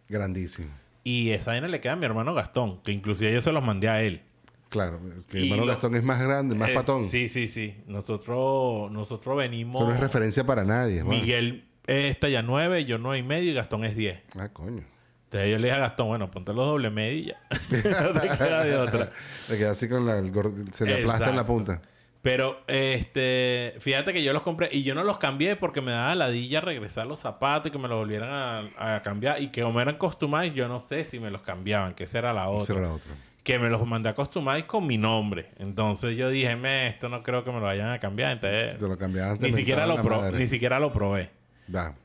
Grandísimo. 0.08 0.68
Y 1.04 1.30
esa 1.30 1.50
vaina 1.50 1.68
le 1.68 1.78
queda 1.78 1.92
a 1.92 1.96
mi 1.96 2.06
hermano 2.06 2.32
Gastón, 2.32 2.80
que 2.82 2.92
inclusive 2.92 3.30
yo 3.32 3.42
se 3.42 3.52
los 3.52 3.62
mandé 3.62 3.90
a 3.90 4.00
él. 4.02 4.22
Claro. 4.70 4.98
Que 5.28 5.40
Y 5.40 5.44
hermano 5.50 5.66
lo- 5.66 5.72
Gastón 5.72 5.96
es 5.96 6.02
más 6.02 6.18
grande, 6.22 6.54
más 6.54 6.70
Eh, 6.70 6.74
patón. 6.74 7.06
Sí, 7.10 7.28
sí, 7.28 7.46
sí. 7.48 7.74
Nosotros, 7.86 8.90
nosotros 8.90 9.36
venimos. 9.36 9.82
Eso 9.82 9.88
no 9.90 9.94
es 9.94 10.00
referencia 10.00 10.44
para 10.46 10.64
nadie. 10.64 11.04
Miguel 11.04 11.66
es 11.86 12.18
talla 12.18 12.40
9, 12.40 12.86
yo 12.86 12.96
9 12.96 13.18
y 13.18 13.22
medio 13.22 13.50
y 13.50 13.54
Gastón 13.54 13.84
es 13.84 13.96
10. 13.96 14.20
Ah, 14.38 14.48
coño. 14.48 14.82
Entonces 15.24 15.50
yo 15.50 15.58
le 15.58 15.66
dije 15.68 15.72
a 15.76 15.80
Gastón, 15.80 16.08
bueno, 16.08 16.30
ponte 16.30 16.54
los 16.54 16.64
doble 16.66 17.24
ya. 17.24 17.36
no 17.50 17.58
te 18.20 18.28
queda 18.28 18.64
de 18.64 18.76
otra. 18.76 19.12
Se 19.46 19.58
queda 19.58 19.72
así 19.72 19.88
con 19.90 20.06
la... 20.06 20.18
el 20.18 20.32
Se 20.72 20.86
le 20.86 21.00
aplasta 21.02 21.28
en 21.28 21.36
la 21.36 21.44
punta. 21.44 21.82
Pero, 22.22 22.60
este, 22.66 23.74
fíjate 23.80 24.12
que 24.12 24.22
yo 24.22 24.32
los 24.34 24.42
compré 24.42 24.68
y 24.72 24.82
yo 24.82 24.94
no 24.94 25.02
los 25.04 25.16
cambié 25.18 25.56
porque 25.56 25.80
me 25.80 25.92
daba 25.92 26.14
ladilla 26.14 26.60
regresar 26.60 27.06
los 27.06 27.18
zapatos 27.20 27.68
y 27.68 27.70
que 27.70 27.78
me 27.78 27.88
los 27.88 27.98
volvieran 27.98 28.30
a, 28.76 28.96
a 28.96 29.02
cambiar. 29.02 29.40
Y 29.40 29.48
que 29.48 29.62
como 29.62 29.80
eran 29.80 29.96
customize, 29.96 30.52
yo 30.52 30.68
no 30.68 30.80
sé 30.80 31.04
si 31.04 31.18
me 31.18 31.30
los 31.30 31.40
cambiaban, 31.42 31.94
que 31.94 32.04
esa 32.04 32.18
era 32.18 32.32
la 32.34 32.48
otra. 32.48 32.62
Esa 32.64 32.72
era 32.74 32.82
la 32.82 32.92
otra. 32.94 33.12
Que 33.42 33.58
me 33.58 33.70
los 33.70 33.86
mandé 33.86 34.10
a 34.10 34.14
customize 34.14 34.66
con 34.66 34.86
mi 34.86 34.98
nombre. 34.98 35.48
Entonces 35.58 36.14
yo 36.16 36.28
dije, 36.28 36.54
me, 36.56 36.88
esto 36.88 37.08
no 37.08 37.22
creo 37.22 37.42
que 37.42 37.50
me 37.52 37.56
lo 37.58 37.64
vayan 37.64 37.88
a 37.90 37.98
cambiar. 37.98 38.32
Entonces, 38.32 38.74
Si 38.74 38.78
te 38.78 38.86
lo 38.88 38.98
cambiaban, 38.98 39.38
te 39.38 39.46
ni 39.50 39.56
siquiera, 39.56 39.86
mentaban 39.86 39.88
lo 40.04 40.10
la 40.10 40.16
pro- 40.16 40.20
madre. 40.26 40.38
ni 40.38 40.46
siquiera 40.46 40.78
lo 40.78 40.92
probé. 40.92 41.30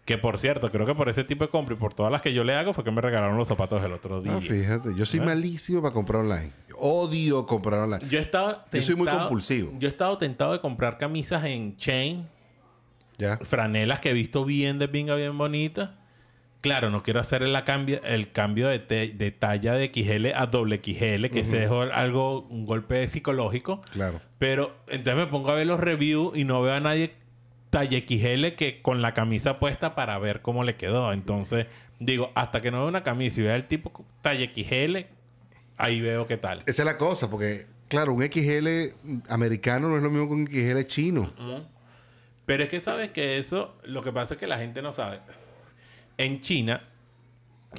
Que 0.06 0.17
por 0.17 0.38
cierto, 0.38 0.71
creo 0.71 0.86
que 0.86 0.93
por 0.95 1.10
ese 1.10 1.23
tipo 1.23 1.43
de 1.45 1.49
compra 1.49 1.75
y 1.75 1.78
por 1.78 1.93
todas 1.93 2.12
las 2.12 2.21
que 2.21 2.34
yo 2.34 2.43
le 2.43 2.54
hago 2.56 2.73
fue 2.73 2.84
que 2.84 2.91
me 2.91 3.01
regalaron 3.01 3.38
los 3.38 3.47
zapatos 3.47 3.84
el 3.84 3.93
otro 3.93 4.21
día. 4.21 4.34
Ah, 4.38 4.41
fíjate. 4.41 4.93
Yo 4.95 5.06
soy 5.06 5.19
malísimo 5.19 5.82
para 5.82 5.93
comprar 5.93 6.21
online. 6.21 6.51
Odio 6.78 7.45
comprar 7.47 7.80
online. 7.82 8.08
Yo 8.10 8.19
he 8.19 8.21
estado 8.21 8.63
Yo 8.71 8.82
soy 8.82 8.95
muy 8.95 9.06
tentado- 9.06 9.28
compulsivo. 9.28 9.71
Yo 9.80 9.88
he 9.88 9.91
estado 9.91 10.17
tentado 10.17 10.54
de 10.54 10.60
comprar 10.62 10.97
camisas 10.97 11.43
en 11.45 11.75
chain, 11.78 12.28
¿Ya? 13.17 13.38
franelas 13.38 13.99
que 14.01 14.10
he 14.10 14.13
visto 14.13 14.45
bien 14.45 14.78
de 14.78 14.88
pinga, 14.88 15.15
bien 15.15 15.38
bonitas. 15.38 15.89
Claro, 16.62 16.89
no 16.89 17.04
quiero 17.04 17.19
hacer 17.19 17.43
el 17.43 17.63
cambio, 17.63 18.01
el 18.04 18.32
cambio 18.32 18.67
de, 18.67 18.80
te- 18.80 19.13
de 19.13 19.32
talla 19.32 19.73
de 19.73 19.91
XL 19.93 20.34
a 20.36 20.47
doble 20.47 20.78
XL, 20.84 21.30
que 21.30 21.41
ese 21.41 21.63
es 21.63 21.71
algo, 21.71 22.41
un 22.49 22.65
golpe 22.65 23.08
psicológico. 23.08 23.82
Claro. 23.91 24.19
Pero 24.39 24.75
entonces 24.88 25.15
me 25.15 25.28
pongo 25.28 25.51
a 25.51 25.54
ver 25.56 25.67
los 25.67 25.80
reviews 25.80 26.36
y 26.36 26.43
no 26.43 26.62
veo 26.63 26.73
a 26.73 26.80
nadie 26.80 27.13
talla 27.75 27.99
XL 27.99 28.55
que 28.55 28.81
con 28.81 29.01
la 29.01 29.13
camisa 29.13 29.59
puesta 29.59 29.95
para 29.95 30.17
ver 30.17 30.41
cómo 30.41 30.63
le 30.63 30.77
quedó. 30.77 31.11
Entonces, 31.11 31.67
digo, 31.99 32.31
hasta 32.33 32.61
que 32.61 32.71
no 32.71 32.79
vea 32.79 32.88
una 32.88 33.03
camisa 33.03 33.41
y 33.41 33.43
vea 33.43 33.55
el 33.57 33.65
tipo 33.65 34.05
talla 34.21 34.45
XL, 34.45 34.99
ahí 35.75 35.99
veo 35.99 36.25
qué 36.25 36.38
tal. 36.38 36.59
Esa 36.59 36.83
es 36.83 36.85
la 36.85 36.97
cosa, 36.97 37.29
porque, 37.29 37.65
claro, 37.89 38.13
un 38.13 38.23
XL 38.23 38.95
americano 39.27 39.89
no 39.89 39.97
es 39.97 40.03
lo 40.03 40.09
mismo 40.09 40.27
que 40.29 40.33
un 40.33 40.47
XL 40.47 40.88
chino. 40.88 41.33
Pero 42.45 42.63
es 42.63 42.69
que 42.69 42.79
sabes 42.79 43.11
que 43.11 43.39
eso, 43.39 43.75
lo 43.83 44.01
que 44.01 44.13
pasa 44.13 44.35
es 44.35 44.39
que 44.39 44.47
la 44.47 44.57
gente 44.57 44.81
no 44.81 44.93
sabe. 44.93 45.19
En 46.17 46.39
China, 46.39 46.81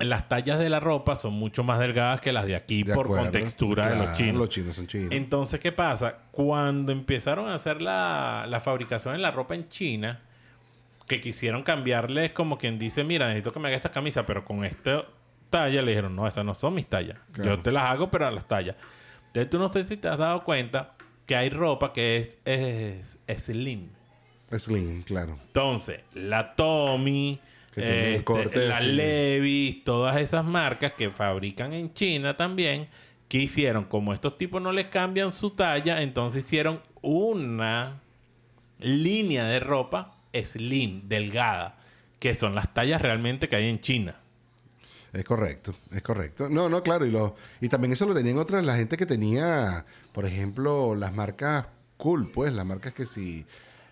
las 0.01 0.29
tallas 0.29 0.59
de 0.59 0.69
la 0.69 0.81
ropa 0.81 1.17
son 1.17 1.35
mucho 1.35 1.65
más 1.65 1.79
delgadas 1.79 2.21
que 2.21 2.33
las 2.33 2.47
de 2.47 2.55
aquí 2.57 2.83
De 2.83 2.95
por 2.95 3.07
acuerdo. 3.07 3.25
contextura 3.25 3.89
de 3.89 3.97
los 3.97 4.17
chinos. 4.17 4.37
Los 4.37 4.49
chinos 4.49 4.77
son 4.77 4.87
chinos. 4.87 5.09
Entonces, 5.13 5.61
¿qué 5.61 5.73
pasa? 5.73 6.19
Cuando 6.31 6.93
empezaron 6.93 7.49
a 7.49 7.55
hacer 7.55 7.81
la, 7.83 8.47
la 8.49 8.61
fabricación 8.61 9.15
de 9.15 9.21
la 9.21 9.31
ropa 9.31 9.55
en 9.55 9.69
China, 9.69 10.21
que 11.07 11.21
quisieron 11.21 11.63
cambiarles 11.63 12.33
como 12.33 12.59
quien 12.59 12.79
dice, 12.79 13.05
mira, 13.05 13.27
necesito 13.27 13.53
que 13.53 13.61
me 13.61 13.69
haga 13.69 13.77
esta 13.77 13.91
camisa, 13.91 14.27
pero 14.27 14.45
con 14.45 14.65
esta 14.65 15.05
talla, 15.51 15.81
le 15.83 15.93
dijeron, 15.93 16.17
no, 16.17 16.27
esas 16.27 16.45
no 16.45 16.55
son 16.55 16.75
mis 16.75 16.87
tallas. 16.87 17.19
Claro. 17.33 17.57
Yo 17.57 17.63
te 17.63 17.71
las 17.71 17.85
hago, 17.85 18.11
pero 18.11 18.27
a 18.27 18.31
las 18.31 18.49
tallas. 18.49 18.77
Entonces, 19.29 19.51
tú 19.51 19.59
no 19.59 19.69
sé 19.69 19.85
si 19.85 19.97
te 19.97 20.09
has 20.09 20.19
dado 20.19 20.43
cuenta 20.45 20.95
que 21.27 21.37
hay 21.37 21.51
ropa 21.51 21.93
que 21.93 22.19
es, 22.19 22.39
es, 22.45 23.19
es 23.27 23.43
slim. 23.45 23.91
Slim, 24.51 25.03
claro. 25.03 25.39
Entonces, 25.47 26.01
la 26.15 26.55
Tommy, 26.55 27.41
Que 27.77 27.83
tiene 27.83 28.09
el 28.09 28.13
este, 28.15 28.25
corte 28.25 28.67
la 28.67 28.77
así. 28.79 28.87
Levi's, 28.87 29.85
todas 29.85 30.17
esas 30.17 30.45
marcas 30.45 30.95
que 30.95 31.11
fabrican 31.11 31.73
en 31.73 31.95
China 31.95 32.37
también, 32.37 32.89
que 33.29 33.39
hicieron? 33.39 33.85
Como 33.85 34.13
estos 34.13 34.39
tipos 34.39 34.61
no 34.61 34.73
les 34.73 34.87
cambian 34.87 35.31
su 35.31 35.51
talla, 35.51 36.03
entonces 36.03 36.45
hicieron 36.45 36.81
una 37.03 38.01
línea 38.79 39.45
de 39.45 39.61
ropa 39.61 40.17
slim, 40.33 41.07
delgada, 41.07 41.79
que 42.19 42.35
son 42.35 42.55
las 42.55 42.75
tallas 42.75 43.01
realmente 43.01 43.49
que 43.49 43.57
hay 43.57 43.69
en 43.69 43.81
China. 43.81 44.17
Es 45.13 45.25
correcto, 45.25 45.75
es 45.93 46.03
correcto. 46.03 46.49
No, 46.49 46.69
no, 46.69 46.83
claro. 46.83 47.07
Y, 47.07 47.11
lo, 47.11 47.37
y 47.61 47.69
también 47.69 47.93
eso 47.93 48.07
lo 48.07 48.15
tenían 48.15 48.39
otras, 48.39 48.65
la 48.65 48.77
gente 48.77 48.97
que 48.97 49.07
tenía, 49.07 49.87
por 50.13 50.27
ejemplo, 50.27 50.95
las 50.95 51.15
marcas 51.15 51.67
cool, 51.97 52.31
pues, 52.31 52.53
las 52.53 52.67
marcas 52.67 52.93
que 52.93 53.07
sí, 53.07 53.45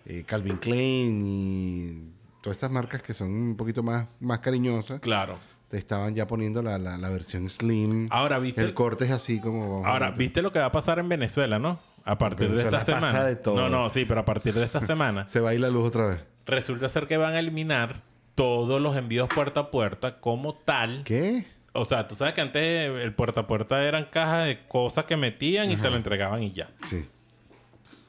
eh, 0.05 0.23
Calvin 0.25 0.57
Klein 0.57 1.25
y 1.25 2.15
todas 2.45 2.57
estas 2.57 2.69
marcas 2.69 3.01
que 3.01 3.15
son 3.15 3.31
un 3.33 3.57
poquito 3.57 3.81
más, 3.81 4.05
más 4.19 4.37
cariñosas, 4.37 4.99
Claro. 4.99 5.39
te 5.67 5.77
estaban 5.79 6.13
ya 6.13 6.27
poniendo 6.27 6.61
la, 6.61 6.77
la, 6.77 6.95
la 6.95 7.09
versión 7.09 7.49
slim. 7.49 8.07
Ahora, 8.11 8.37
¿viste? 8.37 8.61
El 8.61 8.75
corte 8.75 9.05
es 9.05 9.11
así 9.11 9.39
como... 9.39 9.83
Ahora, 9.83 10.11
¿viste 10.11 10.43
lo 10.43 10.51
que 10.51 10.59
va 10.59 10.65
a 10.65 10.71
pasar 10.71 10.99
en 10.99 11.09
Venezuela, 11.09 11.57
no? 11.57 11.79
A 12.03 12.19
partir 12.19 12.51
de 12.51 12.57
esta 12.63 12.69
pasa 12.81 12.85
semana. 12.85 13.23
de 13.25 13.35
todo. 13.35 13.55
No, 13.55 13.67
no, 13.67 13.89
sí, 13.89 14.05
pero 14.05 14.19
a 14.21 14.25
partir 14.25 14.53
de 14.53 14.63
esta 14.63 14.79
semana. 14.85 15.27
Se 15.27 15.39
va 15.39 15.49
a 15.49 15.53
ir 15.55 15.59
la 15.59 15.69
luz 15.69 15.87
otra 15.87 16.05
vez. 16.05 16.23
Resulta 16.45 16.87
ser 16.87 17.07
que 17.07 17.17
van 17.17 17.33
a 17.33 17.39
eliminar 17.39 18.03
todos 18.35 18.79
los 18.79 18.95
envíos 18.95 19.27
puerta 19.33 19.61
a 19.61 19.71
puerta 19.71 20.19
como 20.19 20.53
tal. 20.53 21.01
¿Qué? 21.03 21.47
O 21.73 21.83
sea, 21.83 22.07
tú 22.07 22.15
sabes 22.15 22.35
que 22.35 22.41
antes 22.41 22.61
el 23.03 23.13
puerta 23.15 23.39
a 23.41 23.47
puerta 23.47 23.83
eran 23.83 24.05
cajas 24.11 24.45
de 24.45 24.67
cosas 24.67 25.05
que 25.05 25.17
metían 25.17 25.71
y 25.71 25.77
te 25.77 25.89
lo 25.89 25.95
entregaban 25.95 26.43
y 26.43 26.51
ya. 26.53 26.69
Sí. 26.83 27.05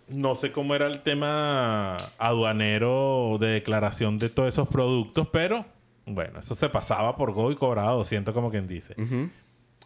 No 0.09 0.35
sé 0.35 0.53
cómo 0.53 0.75
era 0.75 0.87
el 0.87 1.03
tema 1.03 1.97
aduanero 2.19 3.38
de 3.40 3.49
declaración 3.49 4.19
de 4.19 4.29
todos 4.29 4.49
esos 4.49 4.69
productos, 4.69 5.29
pero 5.33 5.64
bueno, 6.05 6.38
eso 6.40 6.55
se 6.55 6.69
pasaba 6.69 7.16
por 7.16 7.33
Go 7.33 7.51
y 7.51 7.57
cobraba 7.57 7.90
200 7.92 8.33
como 8.33 8.51
quien 8.51 8.69
dice. 8.69 8.95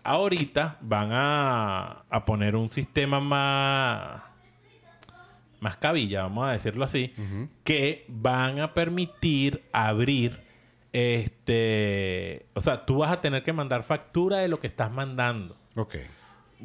Ahorita 0.03 0.79
van 0.81 1.11
a, 1.13 2.05
a 2.11 2.25
poner 2.25 2.57
un 2.57 2.69
sistema 2.69 3.21
más 3.21 4.23
más 5.61 5.77
cabilla, 5.77 6.23
vamos 6.23 6.49
a 6.49 6.53
decirlo 6.53 6.85
así, 6.85 7.13
que 7.65 8.07
van 8.09 8.61
a 8.61 8.73
permitir 8.73 9.63
abrir 9.73 10.41
este, 10.93 12.47
o 12.55 12.61
sea, 12.61 12.85
tú 12.85 12.99
vas 12.99 13.13
a 13.13 13.21
tener 13.21 13.43
que 13.43 13.53
mandar 13.53 13.83
factura 13.85 14.39
de 14.39 14.49
lo 14.49 14.59
que 14.59 14.67
estás 14.67 14.91
mandando. 14.91 15.57
Ok. 15.77 15.97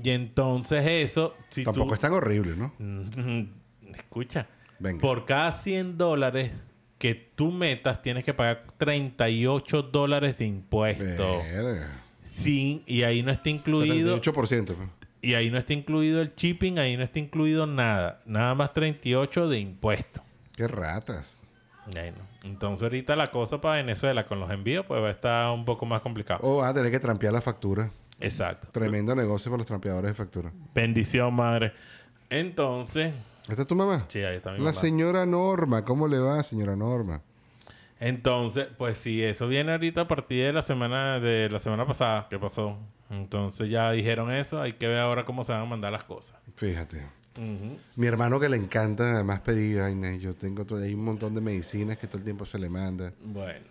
Y 0.03 0.09
entonces 0.09 0.85
eso, 0.85 1.35
si 1.49 1.63
Tampoco 1.63 1.89
tú... 1.89 1.93
es 1.95 2.01
tan 2.01 2.13
horrible, 2.13 2.55
¿no? 2.55 2.73
Escucha. 3.95 4.47
Venga. 4.79 5.01
Por 5.01 5.25
cada 5.25 5.51
100 5.51 5.97
dólares 5.97 6.71
que 6.97 7.15
tú 7.15 7.51
metas, 7.51 8.01
tienes 8.01 8.23
que 8.23 8.33
pagar 8.33 8.65
38 8.77 9.83
dólares 9.83 10.37
de 10.37 10.45
impuesto. 10.45 11.37
Verga. 11.39 12.03
Sin, 12.23 12.83
y 12.85 13.03
ahí 13.03 13.23
no 13.23 13.31
está 13.31 13.49
incluido. 13.49 14.21
78%. 14.21 14.65
pues. 14.75 14.89
Y 15.21 15.33
ahí 15.33 15.49
no 15.49 15.57
está 15.57 15.73
incluido 15.73 16.21
el 16.21 16.35
shipping, 16.35 16.77
ahí 16.77 16.97
no 16.97 17.03
está 17.03 17.19
incluido 17.19 17.65
nada. 17.65 18.19
Nada 18.25 18.53
más 18.53 18.73
38 18.73 19.49
de 19.49 19.59
impuesto. 19.59 20.21
Qué 20.55 20.67
ratas. 20.67 21.41
Bueno, 21.91 22.17
entonces 22.43 22.83
ahorita 22.83 23.15
la 23.15 23.27
cosa 23.27 23.61
para 23.61 23.75
Venezuela 23.75 24.25
con 24.25 24.39
los 24.39 24.49
envíos 24.49 24.85
pues 24.87 25.01
va 25.01 25.07
a 25.07 25.11
estar 25.11 25.51
un 25.51 25.65
poco 25.65 25.85
más 25.85 26.01
complicado. 26.01 26.39
O 26.43 26.57
vas 26.57 26.71
a 26.71 26.73
tener 26.73 26.91
que 26.91 26.99
trampear 26.99 27.33
la 27.33 27.41
factura. 27.41 27.91
Exacto. 28.19 28.67
Tremendo 28.71 29.15
negocio 29.15 29.51
para 29.51 29.59
los 29.59 29.67
trampeadores 29.67 30.11
de 30.11 30.15
factura. 30.15 30.51
Bendición, 30.73 31.33
madre. 31.33 31.73
Entonces, 32.29 33.13
¿Esta 33.47 33.61
es 33.61 33.67
tu 33.67 33.75
mamá? 33.75 34.05
sí, 34.07 34.19
ahí 34.23 34.37
está 34.37 34.51
mi 34.51 34.57
La 34.57 34.63
mamá. 34.65 34.73
señora 34.73 35.25
Norma. 35.25 35.83
¿Cómo 35.85 36.07
le 36.07 36.17
va, 36.19 36.43
señora 36.43 36.75
Norma? 36.75 37.21
Entonces, 37.99 38.67
pues 38.77 38.97
sí, 38.97 39.23
eso 39.23 39.47
viene 39.47 39.71
ahorita 39.71 40.01
a 40.01 40.07
partir 40.07 40.45
de 40.45 40.53
la 40.53 40.61
semana 40.61 41.19
de 41.19 41.49
la 41.49 41.59
semana 41.59 41.85
pasada 41.85 42.27
que 42.29 42.37
pasó. 42.39 42.77
Entonces 43.09 43.69
ya 43.69 43.91
dijeron 43.91 44.31
eso, 44.31 44.61
hay 44.61 44.73
que 44.73 44.87
ver 44.87 44.97
ahora 44.97 45.23
cómo 45.25 45.43
se 45.43 45.51
van 45.53 45.61
a 45.61 45.65
mandar 45.65 45.91
las 45.91 46.03
cosas. 46.03 46.37
Fíjate. 46.55 47.03
Mi 47.97 48.07
hermano 48.07 48.39
que 48.39 48.47
le 48.47 48.55
encanta 48.57 49.11
además 49.13 49.41
pedir, 49.41 49.81
ay, 49.81 50.19
yo 50.19 50.33
tengo 50.35 50.65
todo, 50.65 50.79
hay 50.81 50.93
un 50.93 51.03
montón 51.03 51.35
de 51.35 51.41
medicinas 51.41 51.97
que 51.97 52.07
todo 52.07 52.19
el 52.19 52.23
tiempo 52.23 52.45
se 52.45 52.57
le 52.57 52.69
manda. 52.69 53.11
Bueno, 53.21 53.65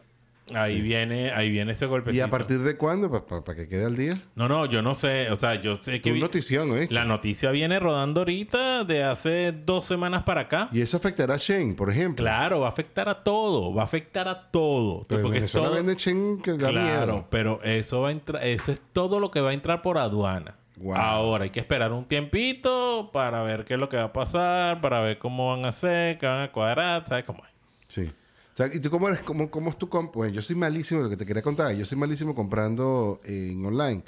ahí 0.54 0.80
viene, 0.82 1.30
ahí 1.30 1.50
viene 1.50 1.72
ese 1.72 1.86
golpecito. 1.86 2.18
¿Y 2.18 2.20
a 2.26 2.30
partir 2.30 2.58
de 2.60 2.76
cuándo? 2.76 3.10
Para 3.26 3.56
que 3.56 3.66
quede 3.68 3.86
al 3.86 3.96
día. 3.96 4.20
No, 4.34 4.48
no, 4.48 4.66
yo 4.66 4.82
no 4.82 4.94
sé, 4.94 5.30
o 5.30 5.36
sea, 5.36 5.54
yo 5.62 5.76
sé 5.76 6.02
que 6.02 6.12
vi- 6.12 6.20
notición, 6.20 6.76
¿eh? 6.78 6.86
la 6.90 7.04
noticia 7.04 7.50
viene 7.50 7.80
rodando 7.80 8.20
ahorita 8.20 8.84
de 8.84 9.02
hace 9.04 9.52
dos 9.52 9.86
semanas 9.86 10.24
para 10.24 10.42
acá. 10.42 10.68
Y 10.72 10.80
eso 10.82 10.96
afectará 10.96 11.34
a 11.34 11.38
Shane, 11.38 11.74
por 11.74 11.90
ejemplo. 11.90 12.22
Claro, 12.24 12.60
va 12.60 12.66
a 12.66 12.70
afectar 12.70 13.08
a 13.08 13.22
todo, 13.24 13.72
va 13.72 13.82
a 13.82 13.84
afectar 13.84 14.28
a 14.28 14.50
todo. 14.50 15.06
Pero 15.08 15.22
Porque 15.22 15.38
Venezuela 15.38 15.68
todo- 15.68 15.76
vende 15.76 15.94
Shane 15.96 16.42
que 16.42 16.50
da 16.52 16.68
Claro, 16.70 16.82
miedo. 17.12 17.26
pero 17.30 17.62
eso 17.62 18.00
va 18.02 18.08
a 18.08 18.12
entrar, 18.12 18.44
eso 18.46 18.72
es 18.72 18.80
todo 18.92 19.20
lo 19.20 19.30
que 19.30 19.40
va 19.40 19.50
a 19.50 19.54
entrar 19.54 19.80
por 19.82 19.96
aduana. 19.98 20.56
Wow. 20.76 20.94
Ahora 20.96 21.44
hay 21.44 21.50
que 21.50 21.60
esperar 21.60 21.92
un 21.92 22.04
tiempito 22.04 23.10
para 23.12 23.42
ver 23.42 23.64
qué 23.64 23.74
es 23.74 23.80
lo 23.80 23.88
que 23.88 23.96
va 23.96 24.04
a 24.04 24.12
pasar, 24.12 24.80
para 24.80 25.00
ver 25.00 25.18
cómo 25.18 25.50
van 25.54 25.64
a 25.64 25.68
hacer, 25.68 26.18
qué 26.18 26.26
van 26.26 26.42
a 26.42 26.50
cuadrar, 26.52 27.04
¿sabes 27.06 27.24
cómo 27.24 27.44
es? 27.44 27.50
Sí. 27.86 28.10
O 28.54 28.56
sea, 28.56 28.72
¿y 28.72 28.78
tú 28.78 28.88
cómo 28.88 29.08
eres? 29.08 29.20
¿Cómo, 29.20 29.50
cómo 29.50 29.70
es 29.70 29.76
tu 29.76 29.88
comp? 29.88 30.14
Bueno, 30.14 30.32
yo 30.32 30.40
soy 30.40 30.54
malísimo, 30.54 31.02
lo 31.02 31.10
que 31.10 31.16
te 31.16 31.26
quería 31.26 31.42
contar, 31.42 31.74
yo 31.74 31.84
soy 31.84 31.98
malísimo 31.98 32.36
comprando 32.36 33.20
en 33.24 33.66
online. 33.66 34.04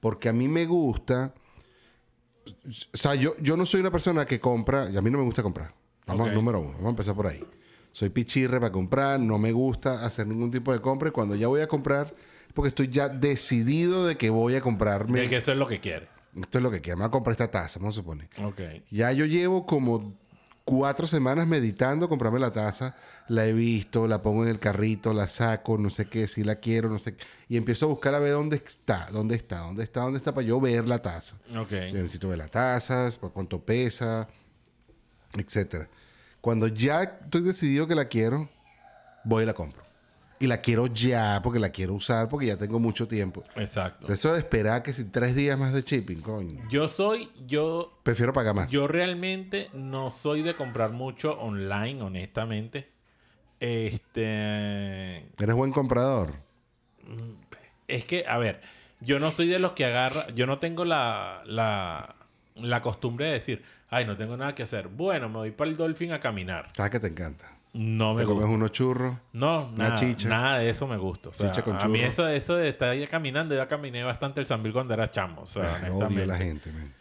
Porque 0.00 0.30
a 0.30 0.32
mí 0.32 0.48
me 0.48 0.64
gusta... 0.64 1.34
O 2.94 2.96
sea, 2.96 3.14
yo, 3.14 3.36
yo 3.42 3.58
no 3.58 3.66
soy 3.66 3.80
una 3.80 3.90
persona 3.90 4.24
que 4.24 4.40
compra... 4.40 4.88
Y 4.90 4.96
a 4.96 5.02
mí 5.02 5.10
no 5.10 5.18
me 5.18 5.24
gusta 5.24 5.42
comprar. 5.42 5.74
Vamos, 6.06 6.32
número 6.32 6.60
uno. 6.60 6.72
Vamos 6.72 6.86
a 6.86 6.90
empezar 6.90 7.14
por 7.14 7.26
ahí. 7.26 7.44
Soy 7.92 8.08
pichirre 8.08 8.58
para 8.58 8.72
comprar. 8.72 9.20
No 9.20 9.38
me 9.38 9.52
gusta 9.52 10.02
hacer 10.06 10.26
ningún 10.26 10.50
tipo 10.50 10.72
de 10.72 10.80
compra. 10.80 11.10
Y 11.10 11.12
cuando 11.12 11.34
ya 11.34 11.48
voy 11.48 11.60
a 11.60 11.68
comprar... 11.68 12.14
Porque 12.54 12.68
estoy 12.68 12.88
ya 12.88 13.10
decidido 13.10 14.06
de 14.06 14.16
que 14.16 14.30
voy 14.30 14.54
a 14.54 14.62
comprarme... 14.62 15.20
De 15.20 15.28
que 15.28 15.36
eso 15.36 15.52
es 15.52 15.58
lo 15.58 15.66
que 15.66 15.78
quiere. 15.78 16.08
Esto 16.34 16.58
es 16.58 16.62
lo 16.62 16.70
que 16.70 16.80
quiero. 16.80 16.96
Me 16.96 17.02
voy 17.02 17.08
a 17.08 17.12
comprar 17.12 17.32
esta 17.32 17.50
taza, 17.50 17.78
vamos 17.78 17.96
a 17.96 18.00
suponer. 18.00 18.28
Ok. 18.42 18.60
Ya 18.90 19.12
yo 19.12 19.26
llevo 19.26 19.66
como 19.66 20.14
cuatro 20.70 21.08
semanas 21.08 21.48
meditando 21.48 22.08
comprarme 22.08 22.38
la 22.38 22.52
taza. 22.52 22.94
La 23.26 23.44
he 23.44 23.52
visto, 23.52 24.06
la 24.06 24.22
pongo 24.22 24.44
en 24.44 24.50
el 24.50 24.60
carrito, 24.60 25.12
la 25.12 25.26
saco, 25.26 25.76
no 25.76 25.90
sé 25.90 26.06
qué, 26.06 26.28
si 26.28 26.44
la 26.44 26.56
quiero, 26.56 26.88
no 26.88 27.00
sé 27.00 27.16
qué. 27.16 27.24
Y 27.48 27.56
empiezo 27.56 27.86
a 27.86 27.88
buscar 27.88 28.14
a 28.14 28.20
ver 28.20 28.32
dónde 28.32 28.56
está, 28.56 29.08
dónde 29.10 29.34
está, 29.34 29.58
dónde 29.58 29.82
está, 29.82 30.00
dónde 30.02 30.18
está 30.18 30.32
para 30.32 30.46
yo 30.46 30.60
ver 30.60 30.86
la 30.86 31.02
taza. 31.02 31.36
Ok. 31.56 31.70
Yo 31.70 31.94
necesito 31.94 32.28
ver 32.28 32.38
la 32.38 32.48
taza, 32.48 33.10
por 33.20 33.32
cuánto 33.32 33.60
pesa, 33.60 34.28
etcétera. 35.36 35.88
Cuando 36.40 36.68
ya 36.68 37.02
estoy 37.02 37.42
decidido 37.42 37.88
que 37.88 37.96
la 37.96 38.06
quiero, 38.06 38.48
voy 39.24 39.42
y 39.42 39.46
la 39.46 39.54
compro. 39.54 39.82
Y 40.42 40.46
la 40.46 40.62
quiero 40.62 40.86
ya 40.86 41.40
porque 41.42 41.58
la 41.58 41.68
quiero 41.68 41.92
usar 41.92 42.28
porque 42.30 42.46
ya 42.46 42.56
tengo 42.56 42.78
mucho 42.78 43.06
tiempo. 43.06 43.42
Exacto. 43.56 44.10
Eso 44.10 44.32
de 44.32 44.38
esperar 44.38 44.82
que 44.82 44.94
si 44.94 45.04
tres 45.04 45.34
días 45.36 45.58
más 45.58 45.74
de 45.74 45.82
shipping, 45.82 46.22
coño. 46.22 46.66
Yo 46.70 46.88
soy, 46.88 47.30
yo, 47.46 48.00
Prefiero 48.02 48.32
pagar 48.32 48.54
más. 48.54 48.68
yo 48.68 48.88
realmente 48.88 49.68
no 49.74 50.10
soy 50.10 50.40
de 50.42 50.56
comprar 50.56 50.92
mucho 50.92 51.38
online, 51.38 52.00
honestamente. 52.02 52.88
Este, 53.60 55.16
Eres 55.38 55.54
buen 55.54 55.72
comprador. 55.72 56.32
es 57.86 58.06
que, 58.06 58.24
a 58.26 58.38
ver, 58.38 58.62
yo 59.00 59.18
no 59.20 59.30
soy 59.32 59.48
de 59.48 59.58
los 59.58 59.72
que 59.72 59.84
agarra, 59.84 60.26
yo 60.30 60.46
no 60.46 60.58
tengo 60.58 60.86
la, 60.86 61.42
la, 61.44 62.14
la 62.54 62.80
costumbre 62.82 63.26
de 63.26 63.32
decir, 63.32 63.62
ay, 63.90 64.06
no 64.06 64.16
tengo 64.16 64.36
nada 64.38 64.54
que 64.54 64.62
hacer. 64.62 64.88
Bueno, 64.88 65.28
me 65.28 65.36
voy 65.36 65.50
para 65.50 65.70
el 65.70 65.76
Dolphin 65.76 66.12
a 66.12 66.20
caminar. 66.20 66.68
Sabes 66.74 66.92
que 66.92 67.00
te 67.00 67.08
encanta. 67.08 67.58
No 67.72 68.14
me 68.14 68.22
Te 68.22 68.26
comes 68.26 68.42
gusta. 68.42 68.56
unos 68.56 68.72
churros. 68.72 69.16
No, 69.32 69.66
una 69.68 69.90
nada, 69.90 69.94
chicha. 69.96 70.28
nada 70.28 70.58
de 70.58 70.70
eso 70.70 70.86
me 70.88 70.96
gusta. 70.96 71.28
O 71.28 71.32
sea, 71.32 71.50
Chicha 71.50 71.62
con 71.62 71.76
a 71.76 71.86
mí 71.86 72.00
eso, 72.00 72.26
eso 72.28 72.56
de 72.56 72.68
estar 72.68 72.88
ahí 72.90 73.06
caminando, 73.06 73.54
yo 73.54 73.68
caminé 73.68 74.02
bastante 74.02 74.40
el 74.40 74.46
Sambil 74.46 74.72
cuando 74.72 74.92
era 74.94 75.10
chamo. 75.10 75.42
O 75.42 75.46
sea, 75.46 75.62
Ay, 75.76 75.90
odio 75.90 75.92
a 75.92 76.06
honestamente. 76.06 76.26
la 76.26 76.36
gente, 76.36 76.72
man. 76.72 76.92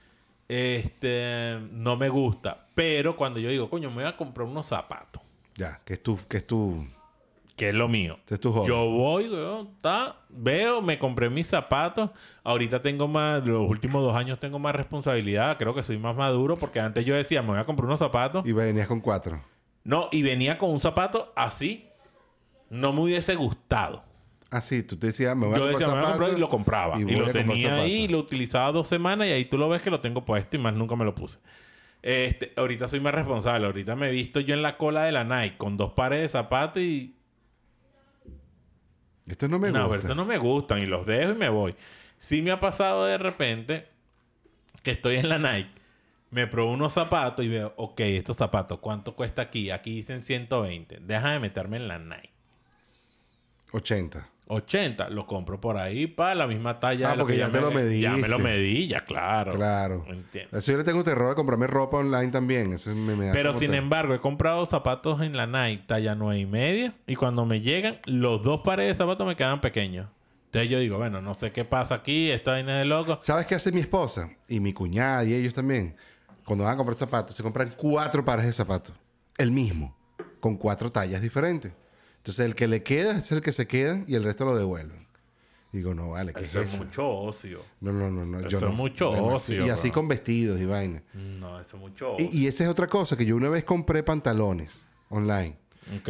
Este, 0.48 1.58
no 1.72 1.96
me 1.98 2.10
gusta. 2.10 2.68
Pero 2.76 3.16
cuando 3.16 3.40
yo 3.40 3.50
digo, 3.50 3.70
coño, 3.70 3.90
me 3.90 3.98
voy 3.98 4.06
a 4.06 4.16
comprar 4.18 4.48
unos 4.48 4.68
zapatos, 4.68 5.22
Ya, 5.56 5.80
que 5.86 5.94
es 5.94 6.04
tu, 6.04 6.20
que 6.28 6.38
es 6.38 6.46
tu, 6.48 6.86
que 7.56 7.70
es 7.70 7.76
lo 7.76 7.88
mío. 7.88 8.18
este 8.22 8.36
es 8.36 8.42
tu 8.42 8.52
hobby. 8.52 8.68
Yo 8.68 8.86
voy, 8.90 9.28
weón, 9.30 9.70
ta, 9.82 10.16
veo, 10.30 10.82
me 10.82 10.98
compré 11.00 11.30
mis 11.30 11.48
zapatos. 11.48 12.10
Ahorita 12.44 12.82
tengo 12.82 13.08
más, 13.08 13.44
los 13.46 13.68
últimos 13.70 14.02
dos 14.02 14.16
años 14.16 14.40
tengo 14.40 14.60
más 14.60 14.76
responsabilidad. 14.76 15.58
Creo 15.58 15.74
que 15.76 15.84
soy 15.84 15.98
más 15.98 16.16
maduro 16.16 16.56
porque 16.58 16.80
antes 16.80 17.04
yo 17.06 17.16
decía, 17.16 17.42
me 17.42 17.50
voy 17.50 17.60
a 17.60 17.66
comprar 17.66 17.86
unos 17.88 18.00
zapatos. 18.00 18.46
Y 18.46 18.52
venías 18.52 18.88
con 18.88 19.02
cuatro. 19.02 19.42
No, 19.90 20.08
y 20.12 20.22
venía 20.22 20.60
con 20.60 20.70
un 20.70 20.80
zapato 20.80 21.34
así. 21.36 21.88
No 22.70 22.94
me 22.94 23.02
hubiese 23.02 23.34
gustado. 23.34 24.04
Ah, 24.52 24.62
sí, 24.62 24.84
tú 24.84 24.98
te 24.98 25.08
decías, 25.08 25.36
me 25.36 25.48
voy 25.48 25.58
Yo 25.58 25.64
a 25.64 25.72
comprar 25.72 25.80
decía, 25.80 25.88
me 25.88 25.94
voy 25.94 26.04
a 26.04 26.10
comprar 26.12 26.38
y 26.38 26.40
lo 26.40 26.50
compraba. 26.50 27.00
y 27.00 27.16
lo 27.16 27.32
tenía 27.32 27.74
ahí, 27.74 28.08
lo 28.08 28.20
utilizaba 28.20 28.72
dos 28.72 28.86
semanas 28.86 29.28
y 29.28 29.32
ahí 29.32 29.46
tú 29.46 29.58
lo 29.58 29.68
ves 29.68 29.82
que 29.82 29.90
lo 29.90 30.00
tengo 30.00 30.24
puesto 30.24 30.56
y 30.56 30.60
más 30.60 30.76
nunca 30.76 30.96
me 30.96 31.06
lo 31.06 31.16
puse. 31.16 31.40
Este, 32.04 32.54
ahorita 32.56 32.88
soy 32.88 33.00
más 33.00 33.16
responsable. 33.16 33.66
Ahorita 33.66 33.96
me 33.96 34.10
he 34.10 34.12
visto 34.12 34.40
yo 34.40 34.54
en 34.54 34.62
la 34.62 34.78
cola 34.78 35.06
de 35.06 35.12
la 35.12 35.24
Nike 35.24 35.58
con 35.58 35.76
dos 35.76 35.94
pares 35.94 36.22
de 36.22 36.28
zapatos 36.30 36.84
y... 36.84 37.16
Esto 39.26 39.48
no 39.48 39.58
me 39.58 39.72
no, 39.72 39.80
gusta. 39.80 39.90
pero 39.90 40.02
estos 40.02 40.16
no 40.16 40.26
me 40.26 40.38
gustan 40.38 40.84
y 40.84 40.86
los 40.86 41.04
dejo 41.08 41.32
y 41.32 41.36
me 41.36 41.50
voy. 41.50 41.74
Sí 42.20 42.44
me 42.44 42.52
ha 42.52 42.60
pasado 42.60 43.06
de 43.06 43.18
repente 43.18 43.88
que 44.84 44.92
estoy 44.92 45.16
en 45.16 45.30
la 45.30 45.40
Nike, 45.40 45.72
me 46.32 46.48
pruebo 46.48 46.72
unos 46.72 46.94
zapatos 46.94 47.44
y 47.46 47.48
veo, 47.50 47.74
ok, 47.78 48.00
estos 48.02 48.38
zapatos, 48.38 48.80
¿cuánto 48.80 49.16
cuesta 49.16 49.42
aquí? 49.44 49.72
Aquí 49.72 49.96
dicen 49.96 50.24
120. 50.24 51.00
Deja 51.02 51.32
de 51.32 51.40
meterme 51.40 51.78
en 51.78 51.88
la 51.88 52.00
Nike. 52.00 52.32
80. 53.72 54.28
80, 54.52 55.10
lo 55.12 55.28
compro 55.28 55.62
por 55.62 55.78
ahí 55.78 56.08
para 56.08 56.34
la 56.34 56.48
misma 56.48 56.80
talla. 56.80 57.10
Ah, 57.10 57.12
de 57.12 57.18
porque 57.20 57.34
que 57.34 57.40
ya 57.40 57.52
te 57.52 57.62
me- 57.62 57.84
lo 57.84 57.92
Ya 57.92 58.18
me 58.18 58.28
lo 58.28 58.40
medí, 58.40 58.88
ya 58.88 59.02
claro. 59.06 59.54
Claro. 59.54 60.06
Entiendo. 60.08 60.58
Eso 60.58 60.72
yo 60.72 60.80
le 60.80 60.84
tengo 60.84 61.04
terror 61.04 61.32
a 61.32 61.36
comprarme 61.36 61.68
ropa 61.68 61.98
online 61.98 62.32
también. 62.32 62.74
Eso 62.74 62.96
me, 62.96 63.16
me 63.16 63.32
Pero 63.32 63.54
sin 63.54 63.76
embargo, 63.76 64.16
he 64.16 64.20
comprado 64.20 64.66
zapatos 64.66 65.22
en 65.22 65.38
la 65.38 65.46
Nike 65.46 65.84
talla 65.86 66.16
9 66.16 66.40
y 66.40 66.46
media 66.48 66.96
y 67.06 67.16
cuando 67.16 67.46
me 67.46 67.62
llegan, 67.62 68.00
los 68.06 68.42
dos 68.42 68.62
pares 68.62 68.88
de 68.88 68.96
zapatos 68.96 69.28
me 69.28 69.36
quedan 69.36 69.62
pequeños. 69.62 70.08
Entonces 70.46 70.72
yo 70.72 70.80
digo, 70.80 70.98
bueno, 70.98 71.22
no 71.22 71.36
sé 71.36 71.52
qué 71.52 71.64
pasa 71.64 71.94
aquí, 71.94 72.32
esta 72.32 72.52
vaina 72.54 72.80
de 72.80 72.86
loco. 72.86 73.20
¿Sabes 73.22 73.46
qué 73.46 73.54
hace 73.54 73.72
mi 73.72 73.82
esposa? 73.82 74.32
Y 74.48 74.60
mi 74.60 74.74
cuñada 74.74 75.24
y 75.26 75.36
ellos 75.36 75.54
también. 75.54 75.96
Cuando 76.50 76.66
van 76.66 76.74
a 76.74 76.78
comprar 76.78 76.98
zapatos, 76.98 77.36
se 77.36 77.44
compran 77.44 77.76
cuatro 77.78 78.26
pares 78.26 78.44
de 78.46 78.54
zapatos. 78.54 78.96
El 79.38 79.52
mismo. 79.52 79.96
Con 80.40 80.58
cuatro 80.58 80.92
tallas 80.92 81.22
diferentes. 81.22 81.72
Entonces, 82.18 82.44
el 82.44 82.56
que 82.56 82.68
le 82.68 82.82
queda 82.82 83.20
es 83.20 83.32
el 83.32 83.42
que 83.44 83.52
se 83.52 83.68
queda 83.68 84.04
y 84.08 84.16
el 84.16 84.24
resto 84.24 84.46
lo 84.46 84.56
devuelven. 84.56 85.08
Digo, 85.72 85.94
no, 85.94 86.10
vale, 86.10 86.34
¿qué 86.34 86.46
Eso 86.46 86.60
es 86.62 86.74
eso? 86.74 86.84
mucho 86.84 87.08
ocio. 87.08 87.62
No, 87.82 87.92
no, 87.92 88.10
no, 88.10 88.26
no. 88.26 88.40
Eso 88.40 88.50
yo 88.50 88.58
es 88.58 88.64
no. 88.64 88.72
mucho 88.72 89.12
ocio, 89.12 89.64
Y 89.64 89.70
así 89.70 89.90
bro. 89.90 89.94
con 90.00 90.08
vestidos 90.08 90.60
y 90.60 90.66
vaina. 90.66 91.04
No, 91.14 91.60
eso 91.60 91.78
es 91.78 91.80
mucho 91.82 92.14
ocio. 92.14 92.28
Y, 92.32 92.36
y 92.40 92.48
esa 92.48 92.64
es 92.64 92.70
otra 92.72 92.88
cosa, 92.88 93.16
que 93.16 93.24
yo 93.28 93.36
una 93.36 93.50
vez 93.50 93.64
compré 93.64 94.02
pantalones 94.02 94.88
online. 95.10 95.56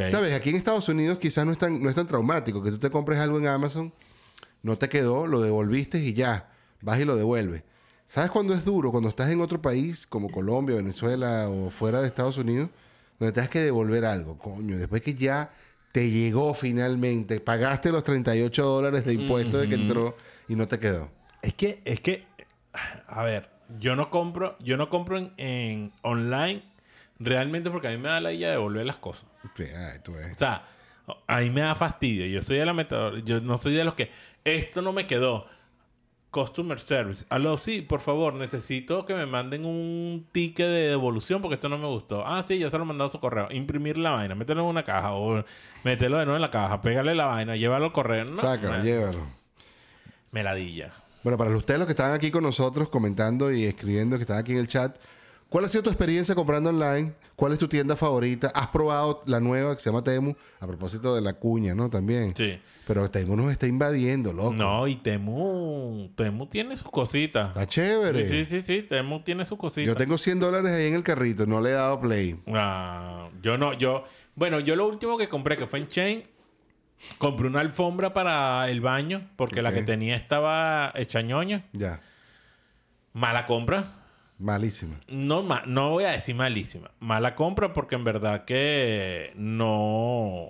¿Sabes? 0.10 0.34
Aquí 0.34 0.52
en 0.52 0.56
Estados 0.56 0.88
Unidos 0.88 1.18
quizás 1.18 1.46
no 1.46 1.52
es, 1.52 1.58
tan, 1.58 1.84
no 1.84 1.90
es 1.90 1.96
tan 1.96 2.08
traumático 2.08 2.64
que 2.64 2.72
tú 2.72 2.80
te 2.80 2.90
compres 2.90 3.20
algo 3.20 3.38
en 3.38 3.48
Amazon, 3.48 3.94
no 4.64 4.78
te 4.78 4.88
quedó, 4.88 5.28
lo 5.28 5.42
devolviste 5.42 6.00
y 6.00 6.14
ya, 6.14 6.50
vas 6.82 6.98
y 7.00 7.04
lo 7.06 7.18
devuelves. 7.18 7.64
¿Sabes 8.10 8.32
cuándo 8.32 8.56
es 8.56 8.66
duro? 8.66 8.90
Cuando 8.90 9.08
estás 9.08 9.30
en 9.30 9.40
otro 9.40 9.62
país 9.62 10.08
como 10.08 10.32
Colombia, 10.32 10.76
Venezuela 10.76 11.48
o 11.48 11.70
fuera 11.70 12.02
de 12.02 12.08
Estados 12.08 12.40
Unidos, 12.40 12.72
donde 13.20 13.34
tengas 13.34 13.52
que 13.52 13.60
devolver 13.60 14.04
algo, 14.04 14.36
coño, 14.40 14.80
después 14.80 15.04
que 15.04 15.14
ya 15.14 15.52
te 15.92 16.10
llegó 16.10 16.56
finalmente, 16.56 17.40
pagaste 17.40 17.92
los 17.92 18.04
38 18.04 18.66
dólares 18.66 19.06
de 19.06 19.14
impuesto 19.14 19.60
de 19.60 19.70
que 19.70 19.76
entró 19.76 20.18
y 20.48 20.56
no 20.56 20.68
te 20.68 20.80
quedó. 20.80 21.12
Es 21.44 21.54
que, 21.54 21.84
es 21.86 22.00
que, 22.00 22.26
a 23.06 23.22
ver, 23.22 23.48
yo 23.78 23.96
no 23.96 24.10
compro, 24.10 24.56
yo 24.58 24.76
no 24.76 24.90
compro 24.90 25.20
en, 25.20 25.32
en 25.38 25.92
online 26.02 26.64
realmente 27.20 27.70
porque 27.70 27.90
a 27.90 27.92
mí 27.92 27.98
me 28.00 28.10
da 28.10 28.20
la 28.20 28.34
idea 28.34 28.48
de 28.48 28.54
devolver 28.56 28.88
las 28.88 28.98
cosas. 28.98 29.30
Sí, 29.54 29.66
ay, 29.66 30.00
tú 30.04 30.14
ves. 30.14 30.34
O 30.34 30.38
sea, 30.38 30.64
a 31.28 31.42
mí 31.42 31.52
me 31.52 31.62
da 31.62 31.76
fastidio. 31.76 32.26
Yo 32.26 32.42
soy 32.42 32.58
de 32.58 32.66
la 32.66 32.74
metodología. 32.74 33.24
Yo 33.24 33.40
no 33.40 33.60
soy 33.60 33.76
de 33.76 33.84
los 33.84 33.94
que 33.94 34.10
esto 34.44 34.82
no 34.82 34.94
me 34.94 35.06
quedó. 35.06 35.46
Customer 36.32 36.80
service. 36.80 37.26
Aló, 37.30 37.58
sí, 37.58 37.82
por 37.82 38.02
favor, 38.02 38.36
necesito 38.36 39.06
que 39.06 39.16
me 39.16 39.26
manden 39.26 39.66
un 39.66 40.28
ticket 40.32 40.68
de 40.68 40.90
devolución 40.90 41.42
porque 41.42 41.56
esto 41.56 41.70
no 41.70 41.78
me 41.78 41.88
gustó. 41.88 42.26
Ah, 42.26 42.44
sí, 42.48 42.60
ya 42.60 42.70
se 42.70 42.78
lo 42.78 43.04
a 43.04 43.12
su 43.12 43.20
correo. 43.20 43.48
Imprimir 43.52 43.98
la 43.98 44.12
vaina, 44.12 44.36
mételo 44.36 44.62
en 44.62 44.68
una 44.68 44.84
caja 44.84 45.14
o 45.14 45.44
mételo 45.84 46.20
de 46.20 46.26
nuevo 46.26 46.36
en 46.36 46.42
la 46.42 46.52
caja, 46.52 46.82
pégale 46.82 47.16
la 47.16 47.26
vaina, 47.26 47.56
llévalo 47.56 47.86
al 47.86 47.92
correo. 47.92 48.26
No, 48.26 48.38
Sácalo, 48.38 48.84
llévalo. 48.84 49.28
Meladilla. 50.32 50.94
Bueno, 51.24 51.38
para 51.38 51.50
ustedes 51.56 51.80
los 51.80 51.88
que 51.88 51.94
están 51.94 52.14
aquí 52.14 52.32
con 52.32 52.44
nosotros 52.44 52.90
comentando 52.90 53.52
y 53.52 53.66
escribiendo, 53.66 54.18
que 54.18 54.24
están 54.24 54.38
aquí 54.38 54.52
en 54.52 54.60
el 54.60 54.68
chat, 54.68 54.96
¿cuál 55.50 55.66
ha 55.66 55.70
sido 55.70 55.84
tu 55.84 55.90
experiencia 55.90 56.36
comprando 56.36 56.70
online? 56.70 57.14
¿Cuál 57.36 57.54
es 57.54 57.60
tu 57.60 57.68
tienda 57.68 57.96
favorita? 57.96 58.52
¿Has 58.54 58.68
probado 58.68 59.24
la 59.26 59.40
nueva 59.40 59.74
que 59.74 59.82
se 59.82 59.90
llama 59.90 60.04
Temu? 60.04 60.36
A 60.60 60.68
propósito 60.68 61.16
de 61.16 61.22
la 61.22 61.34
cuña, 61.34 61.74
¿no? 61.74 61.90
También. 61.90 62.36
Sí. 62.36 62.60
Pero 62.86 63.10
Temu 63.10 63.36
nos 63.36 63.52
está 63.52 63.66
invadiendo, 63.66 64.34
loco. 64.34 64.54
No, 64.54 64.88
y 64.88 64.98
Temu, 64.98 66.10
Temu 66.16 66.48
tiene 66.48 66.76
sus 66.76 66.92
cositas. 66.92 67.50
Está 67.50 67.66
chévere. 67.66 68.28
Sí, 68.28 68.44
sí, 68.44 68.60
sí, 68.60 68.62
sí, 68.62 68.84
Temu 68.84 69.22
tiene 69.22 69.46
sus 69.46 69.58
cositas. 69.58 69.86
Yo 69.86 69.96
tengo 69.96 70.18
100 70.18 70.40
dólares 70.42 70.72
ahí 70.72 70.88
en 70.88 70.96
el 70.96 71.04
carrito, 71.04 71.46
no 71.46 71.62
le 71.62 71.70
he 71.70 71.74
dado 71.74 72.02
play. 72.02 72.38
Ah, 72.48 73.30
yo 73.42 73.58
no, 73.58 73.74
yo. 73.74 74.04
Bueno, 74.36 74.60
yo 74.60 74.76
lo 74.76 74.88
último 74.88 75.18
que 75.18 75.30
compré, 75.30 75.56
que 75.56 75.66
fue 75.66 75.80
en 75.80 75.88
Chain, 75.88 76.24
compré 77.18 77.48
una 77.48 77.62
alfombra 77.62 78.12
para 78.12 78.70
el 78.70 78.82
baño, 78.82 79.30
porque 79.38 79.62
la 79.62 79.72
que 79.72 79.84
tenía 79.84 80.18
estaba 80.18 80.92
hecha 80.96 81.22
ñoña. 81.22 81.66
Ya. 81.72 82.02
Mala 83.14 83.46
compra. 83.46 83.99
Malísima. 84.40 85.00
No, 85.10 85.44
ma- 85.44 85.64
no 85.66 85.90
voy 85.92 86.06
a 86.06 86.12
decir 86.12 86.34
malísima. 86.34 86.92
Mala 87.00 87.36
compra 87.36 87.74
porque 87.74 87.96
en 87.96 88.04
verdad 88.04 88.46
que 88.46 89.32
no. 89.36 90.50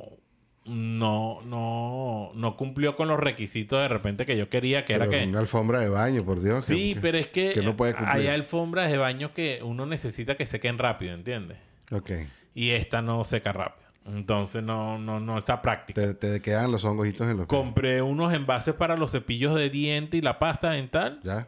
No, 0.66 1.42
no, 1.46 2.32
no 2.36 2.56
cumplió 2.56 2.96
con 2.96 3.08
los 3.08 3.20
requisitos 3.20 3.82
de 3.82 3.88
repente 3.88 4.28
que 4.28 4.38
yo 4.38 4.50
quería, 4.50 4.86
que 4.86 4.94
Pero 4.94 5.06
era 5.06 5.20
que. 5.24 5.28
Una 5.28 5.40
alfombra 5.40 5.80
de 5.80 5.90
baño, 5.90 6.24
por 6.24 6.42
Dios. 6.44 6.66
Sí, 6.66 6.94
que- 6.94 7.02
pero 7.02 7.18
es 7.18 7.28
que, 7.28 7.54
que 7.54 7.62
no 7.64 7.76
puede 7.76 7.96
hay 7.98 8.28
alfombras 8.28 8.92
de 8.92 8.98
baño 8.98 9.34
que 9.34 9.62
uno 9.64 9.88
necesita 9.88 10.38
que 10.38 10.46
sequen 10.46 10.78
rápido, 10.78 11.16
¿entiendes? 11.16 11.58
Ok. 11.92 12.12
Y 12.54 12.70
esta 12.72 13.02
no 13.02 13.26
seca 13.26 13.52
rápido. 13.52 13.90
Entonces 14.06 14.62
no, 14.64 15.00
no, 15.00 15.20
no 15.20 15.40
está 15.40 15.62
práctica. 15.62 16.02
Te, 16.02 16.14
te 16.14 16.40
quedan 16.42 16.72
los 16.72 16.84
hongojitos 16.84 17.28
en 17.30 17.38
los. 17.38 17.48
Compré 17.48 18.02
unos 18.04 18.32
envases 18.34 18.76
para 18.76 18.96
los 18.96 19.12
cepillos 19.12 19.56
de 19.56 19.70
diente 19.72 20.18
y 20.18 20.22
la 20.22 20.38
pasta 20.38 20.70
dental. 20.72 21.20
¿Ya? 21.24 21.48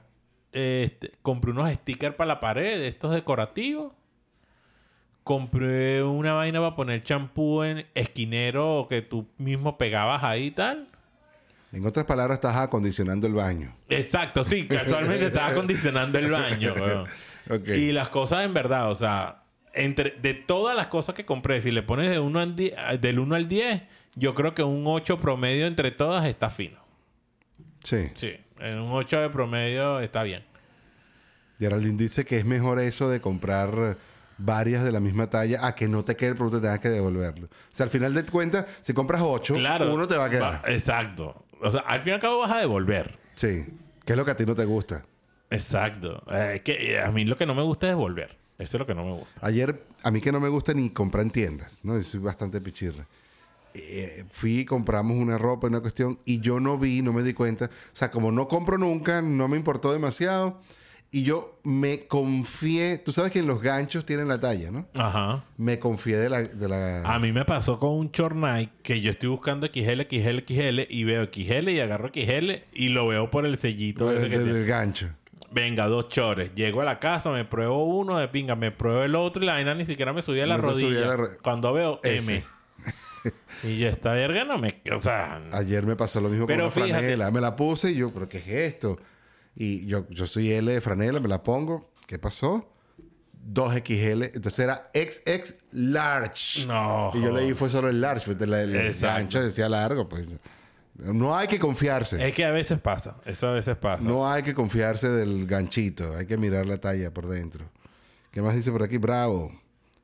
Este, 0.54 1.12
compré 1.22 1.52
unos 1.52 1.72
stickers 1.72 2.16
para 2.16 2.28
la 2.28 2.40
pared, 2.40 2.82
estos 2.84 3.14
decorativos. 3.14 3.94
Compré 5.24 6.02
una 6.04 6.34
vaina 6.34 6.60
para 6.60 6.76
poner 6.76 7.04
champú 7.04 7.62
en 7.64 7.86
esquinero 7.94 8.88
que 8.90 9.04
tú 9.04 9.28
mismo 9.38 9.78
pegabas 9.78 10.24
ahí 10.24 10.46
y 10.48 10.52
tal. 10.52 10.88
En 11.72 11.86
otras 11.86 12.06
palabras, 12.06 12.38
estás 12.38 12.58
acondicionando 12.58 13.28
el 13.28 13.34
baño. 13.34 13.74
Exacto, 13.88 14.44
sí, 14.44 14.68
casualmente 14.68 15.28
estaba 15.28 15.48
acondicionando 15.52 16.18
el 16.18 16.32
baño. 16.32 16.74
weón. 16.74 17.08
Ok. 17.50 17.68
Y 17.70 17.92
las 17.92 18.10
cosas 18.10 18.44
en 18.46 18.54
verdad, 18.54 18.90
o 18.92 18.96
sea, 18.96 19.44
entre 19.74 20.12
de 20.12 20.34
todas 20.34 20.76
las 20.76 20.88
cosas 20.88 21.14
que 21.16 21.24
compré, 21.24 21.62
si 21.62 21.70
le 21.72 21.84
pones 21.84 22.10
de 22.10 22.20
uno 22.20 22.40
al 22.40 22.56
die- 22.56 22.74
del 23.00 23.20
1 23.20 23.36
al 23.36 23.48
10, 23.48 23.84
yo 24.16 24.34
creo 24.34 24.54
que 24.56 24.64
un 24.64 24.84
8 24.88 25.20
promedio 25.20 25.68
entre 25.68 25.92
todas 25.92 26.26
está 26.26 26.50
fino. 26.50 26.80
Sí. 27.84 28.10
Sí, 28.16 28.34
en 28.62 28.80
un 28.80 28.92
8 28.92 29.22
de 29.22 29.30
promedio 29.30 30.00
está 30.00 30.24
bien. 30.24 30.44
Geraldine 31.60 31.98
dice 31.98 32.26
que 32.26 32.38
es 32.40 32.46
mejor 32.46 32.80
eso 32.80 33.10
de 33.10 33.22
comprar 33.22 33.98
varias 34.38 34.84
de 34.84 34.92
la 34.92 35.00
misma 35.00 35.30
talla 35.30 35.66
a 35.66 35.76
que 35.76 35.88
no 35.88 36.04
te 36.04 36.16
quede 36.16 36.30
el 36.32 36.36
producto 36.36 36.58
y 36.58 36.62
tengas 36.62 36.80
que 36.80 36.90
devolverlo. 36.90 37.46
O 37.48 37.50
sea, 37.76 37.84
al 37.84 37.90
final 37.92 38.14
de 38.14 38.26
cuentas, 38.26 38.66
si 38.82 38.94
compras 38.94 39.22
ocho, 39.24 39.54
Claro. 39.54 39.94
uno 39.94 40.08
te 40.08 40.16
va 40.18 40.26
a 40.26 40.30
quedar. 40.30 40.54
Va- 40.66 40.72
exacto. 40.72 41.46
O 41.62 41.72
sea, 41.72 41.82
al 41.82 42.02
fin 42.02 42.12
y 42.12 42.14
al 42.16 42.20
cabo 42.22 42.40
vas 42.40 42.52
a 42.52 42.58
devolver. 42.60 43.20
Sí. 43.36 43.66
¿Qué 44.04 44.14
es 44.14 44.18
lo 44.18 44.26
que 44.26 44.32
a 44.32 44.36
ti 44.36 44.46
no 44.46 44.56
te 44.56 44.66
gusta? 44.66 45.06
Exacto. 45.52 46.24
Eh, 46.32 46.54
Es 46.56 46.62
que 46.62 46.94
eh, 46.94 47.00
a 47.02 47.12
mí 47.12 47.26
lo 47.26 47.38
que 47.38 47.46
no 47.46 47.54
me 47.54 47.62
gusta 47.62 47.86
es 47.88 47.92
devolver. 47.92 48.36
Eso 48.58 48.78
es 48.78 48.80
lo 48.80 48.88
que 48.88 48.96
no 48.96 49.04
me 49.04 49.12
gusta. 49.12 49.46
Ayer, 49.46 49.84
a 50.04 50.10
mí 50.12 50.22
que 50.22 50.32
no 50.32 50.40
me 50.40 50.50
gusta 50.50 50.74
ni 50.74 50.90
comprar 50.90 51.24
en 51.24 51.32
tiendas, 51.32 51.80
¿no? 51.84 51.96
Yo 51.98 52.04
soy 52.04 52.20
bastante 52.20 52.60
pichirra. 52.62 53.06
Eh, 53.74 54.26
fui 54.32 54.66
compramos 54.66 55.18
una 55.18 55.38
ropa, 55.38 55.68
una 55.68 55.80
cuestión, 55.82 56.20
y 56.26 56.40
yo 56.40 56.60
no 56.60 56.78
vi, 56.78 57.02
no 57.02 57.14
me 57.14 57.24
di 57.24 57.34
cuenta. 57.34 57.66
O 57.66 57.70
sea, 57.96 58.12
como 58.12 58.32
no 58.32 58.48
compro 58.48 58.78
nunca, 58.78 59.22
no 59.22 59.48
me 59.48 59.58
importó 59.58 59.92
demasiado. 59.94 60.60
Y 61.14 61.24
yo 61.24 61.60
me 61.64 62.06
confié, 62.08 62.98
tú 62.98 63.12
sabes 63.12 63.34
que 63.34 63.40
en 63.40 63.48
los 63.48 63.62
ganchos 63.62 64.06
tienen 64.06 64.30
la 64.30 64.40
talla, 64.40 64.72
¿no? 64.72 64.88
Ajá. 64.96 65.44
Me 65.58 65.78
confié 65.78 66.16
de 66.16 66.30
la... 66.30 66.42
De 66.42 66.70
la 66.70 67.02
A 67.04 67.20
mí 67.20 67.34
me 67.34 67.44
pasó 67.44 67.78
con 67.80 67.90
un 67.92 68.12
short 68.12 68.34
Nike 68.36 68.72
que 68.82 69.02
yo 69.02 69.12
estoy 69.12 69.28
buscando 69.28 69.68
XL, 69.68 70.04
XL, 70.10 70.40
XL 70.48 70.80
y 70.90 71.04
veo 71.04 71.26
XL 71.26 71.68
y 71.68 71.80
agarro 71.82 72.12
XL 72.14 72.52
y 72.74 72.90
lo 72.90 73.08
veo 73.08 73.30
por 73.30 73.46
el 73.46 73.58
sellito 73.58 74.10
ese 74.10 74.30
del, 74.30 74.54
que 74.54 74.66
gancho. 74.66 75.10
Venga, 75.52 75.88
dos 75.88 76.08
chores. 76.08 76.52
Llego 76.56 76.80
a 76.80 76.86
la 76.86 77.00
casa, 77.00 77.30
me 77.30 77.44
pruebo 77.44 77.84
uno 77.84 78.18
de 78.18 78.30
pinga, 78.30 78.56
me 78.56 78.72
pruebo 78.72 79.04
el 79.04 79.16
otro 79.16 79.44
y 79.44 79.46
la 79.48 79.54
vaina 79.56 79.76
ni 79.76 79.86
siquiera 79.86 80.14
me 80.14 80.22
subía 80.22 80.46
a 80.46 80.48
la 80.48 80.56
No 80.60 80.64
rodilla. 80.64 81.08
la 81.08 81.18
ro- 81.18 81.30
Cuando 81.44 81.74
veo 81.74 82.00
Ese. 82.04 82.36
M. 82.36 82.44
y 83.64 83.78
yo, 83.78 83.90
esta 83.90 84.14
verga 84.14 84.44
no 84.44 84.58
me... 84.58 84.82
O 84.96 85.02
sea... 85.02 85.42
Ayer 85.52 85.86
me 85.86 85.96
pasó 85.96 86.22
lo 86.22 86.30
mismo 86.30 86.46
Pero 86.46 86.72
con 86.72 86.84
una 86.84 86.94
franela. 86.96 87.32
Me 87.32 87.42
la 87.42 87.56
puse 87.56 87.92
y 87.92 87.96
yo, 87.96 88.12
¿pero 88.14 88.28
qué 88.28 88.38
es 88.38 88.48
esto? 88.48 89.00
Y 89.56 89.86
yo, 89.86 90.08
yo 90.10 90.28
soy 90.28 90.52
L 90.52 90.72
de 90.72 90.82
franela, 90.82 91.20
me 91.20 91.28
la 91.28 91.44
pongo. 91.44 91.92
¿Qué 92.08 92.20
pasó? 92.20 92.68
2XL. 93.54 94.32
Entonces 94.34 94.60
era 94.60 94.92
XX 94.94 95.58
large. 95.72 96.66
No. 96.66 97.12
Y 97.14 97.22
yo 97.22 97.32
leí 97.32 97.54
fue 97.54 97.70
solo 97.70 97.90
el 97.90 98.02
large. 98.02 98.26
Pues 98.26 98.42
el, 98.42 98.54
el 98.54 98.94
gancho 98.94 99.42
decía 99.42 99.68
largo. 99.68 100.08
Pues 100.08 100.28
no 100.96 101.36
hay 101.36 101.48
que 101.48 101.60
confiarse. 101.60 102.26
Es 102.26 102.34
que 102.34 102.46
a 102.46 102.52
veces 102.52 102.80
pasa. 102.80 103.18
Eso 103.26 103.48
a 103.48 103.54
veces 103.54 103.76
pasa. 103.78 104.04
No 104.04 104.30
hay 104.30 104.44
que 104.44 104.54
confiarse 104.54 105.10
del 105.10 105.48
ganchito. 105.48 106.16
Hay 106.16 106.26
que 106.26 106.38
mirar 106.38 106.66
la 106.66 106.78
talla 106.78 107.12
por 107.14 107.28
dentro. 107.28 107.66
¿Qué 108.32 108.42
más 108.42 108.56
dice 108.56 108.72
por 108.72 108.84
aquí? 108.84 108.98
Bravo. 108.98 109.52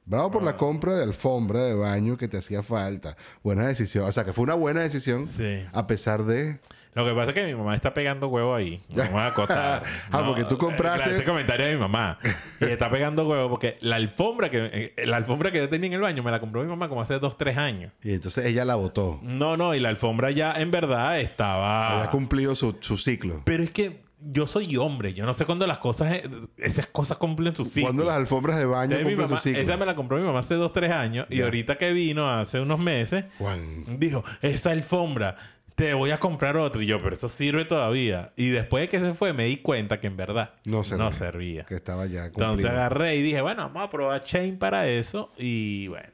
Bravo 0.07 0.31
por 0.31 0.43
la 0.43 0.55
compra 0.55 0.95
de 0.95 1.03
alfombra 1.03 1.63
de 1.63 1.73
baño 1.73 2.15
que 2.17 2.27
te 2.29 2.37
hacía 2.37 2.63
falta. 2.63 3.17
Buena 3.43 3.67
decisión. 3.67 4.05
O 4.05 4.11
sea, 4.11 4.23
que 4.23 4.31
fue 4.33 4.43
una 4.43 4.53
buena 4.53 4.79
decisión. 4.81 5.27
Sí. 5.27 5.65
A 5.73 5.85
pesar 5.85 6.23
de... 6.23 6.59
Lo 6.93 7.05
que 7.05 7.13
pasa 7.13 7.29
es 7.29 7.35
que 7.35 7.45
mi 7.45 7.53
mamá 7.53 7.75
está 7.75 7.93
pegando 7.93 8.27
huevo 8.29 8.55
ahí. 8.55 8.81
Vamos 8.89 9.13
a 9.15 9.27
acotar. 9.27 9.83
Ah, 10.09 10.23
porque 10.25 10.45
tú 10.45 10.57
compraste- 10.57 10.95
Claro, 10.95 11.11
este 11.11 11.23
comentario 11.25 11.65
de 11.67 11.73
mi 11.75 11.79
mamá. 11.79 12.17
Y 12.61 12.65
está 12.65 12.89
pegando 12.89 13.27
huevo 13.27 13.49
porque 13.49 13.77
la 13.81 13.97
alfombra 13.97 14.49
que 14.49 14.93
eh, 14.97 15.05
la 15.05 15.17
alfombra 15.17 15.51
que 15.51 15.59
yo 15.59 15.69
tenía 15.69 15.87
en 15.87 15.93
el 15.93 16.01
baño 16.01 16.23
me 16.23 16.31
la 16.31 16.39
compró 16.39 16.61
mi 16.63 16.67
mamá 16.69 16.89
como 16.89 17.01
hace 17.01 17.19
dos, 17.19 17.37
tres 17.37 17.55
años. 17.57 17.91
Y 18.01 18.13
entonces 18.13 18.45
ella 18.45 18.65
la 18.65 18.75
botó. 18.75 19.19
No, 19.21 19.57
no, 19.57 19.75
y 19.75 19.79
la 19.79 19.89
alfombra 19.89 20.31
ya 20.31 20.53
en 20.53 20.71
verdad 20.71 21.19
estaba. 21.19 21.97
Había 21.99 22.09
cumplido 22.11 22.55
su, 22.55 22.77
su 22.79 22.97
ciclo. 22.97 23.41
Pero 23.45 23.61
es 23.63 23.69
que 23.69 24.06
yo 24.19 24.47
soy 24.47 24.75
hombre. 24.77 25.13
Yo 25.13 25.25
no 25.25 25.33
sé 25.33 25.45
cuándo 25.45 25.67
las 25.67 25.77
cosas, 25.77 26.11
eh, 26.13 26.29
esas 26.57 26.87
cosas 26.87 27.17
cumplen 27.17 27.55
su 27.55 27.65
ciclo. 27.65 27.83
Cuando 27.83 28.03
las 28.05 28.15
alfombras 28.15 28.57
de 28.57 28.65
baño 28.65 28.95
Entonces, 28.95 29.05
cumplen 29.05 29.29
mamá- 29.29 29.37
su 29.37 29.43
ciclo. 29.49 29.61
esa 29.61 29.77
me 29.77 29.85
la 29.85 29.95
compró 29.95 30.17
mi 30.17 30.23
mamá 30.23 30.39
hace 30.39 30.55
dos, 30.55 30.73
tres 30.73 30.91
años. 30.91 31.27
Y 31.29 31.41
ahorita 31.41 31.77
que 31.77 31.93
vino 31.93 32.29
hace 32.29 32.59
unos 32.59 32.79
meses, 32.79 33.25
Juan. 33.37 33.85
dijo, 33.99 34.23
esa 34.41 34.71
alfombra, 34.71 35.35
te 35.75 35.93
voy 35.93 36.09
a 36.09 36.19
comprar 36.19 36.57
otra. 36.57 36.81
Y 36.81 36.87
yo, 36.87 36.99
pero 36.99 37.15
eso 37.15 37.29
sirve 37.29 37.63
todavía. 37.65 38.33
Y 38.35 38.49
después 38.49 38.81
de 38.81 38.89
que 38.89 38.99
se 38.99 39.13
fue, 39.13 39.33
me 39.33 39.45
di 39.45 39.57
cuenta 39.57 39.99
que 39.99 40.07
en 40.07 40.17
verdad 40.17 40.55
No 40.65 40.83
servía. 40.83 41.11
servía. 41.11 41.63
Que 41.65 41.75
estaba 41.75 42.07
ya 42.07 42.25
Entonces 42.25 42.65
agarré 42.65 43.15
y 43.17 43.21
dije, 43.21 43.41
bueno, 43.41 43.63
vamos 43.71 43.83
a 43.83 43.89
probar 43.91 44.23
Chain 44.23 44.57
para 44.57 44.87
eso. 44.87 45.31
Y 45.37 45.87
bueno, 45.89 46.09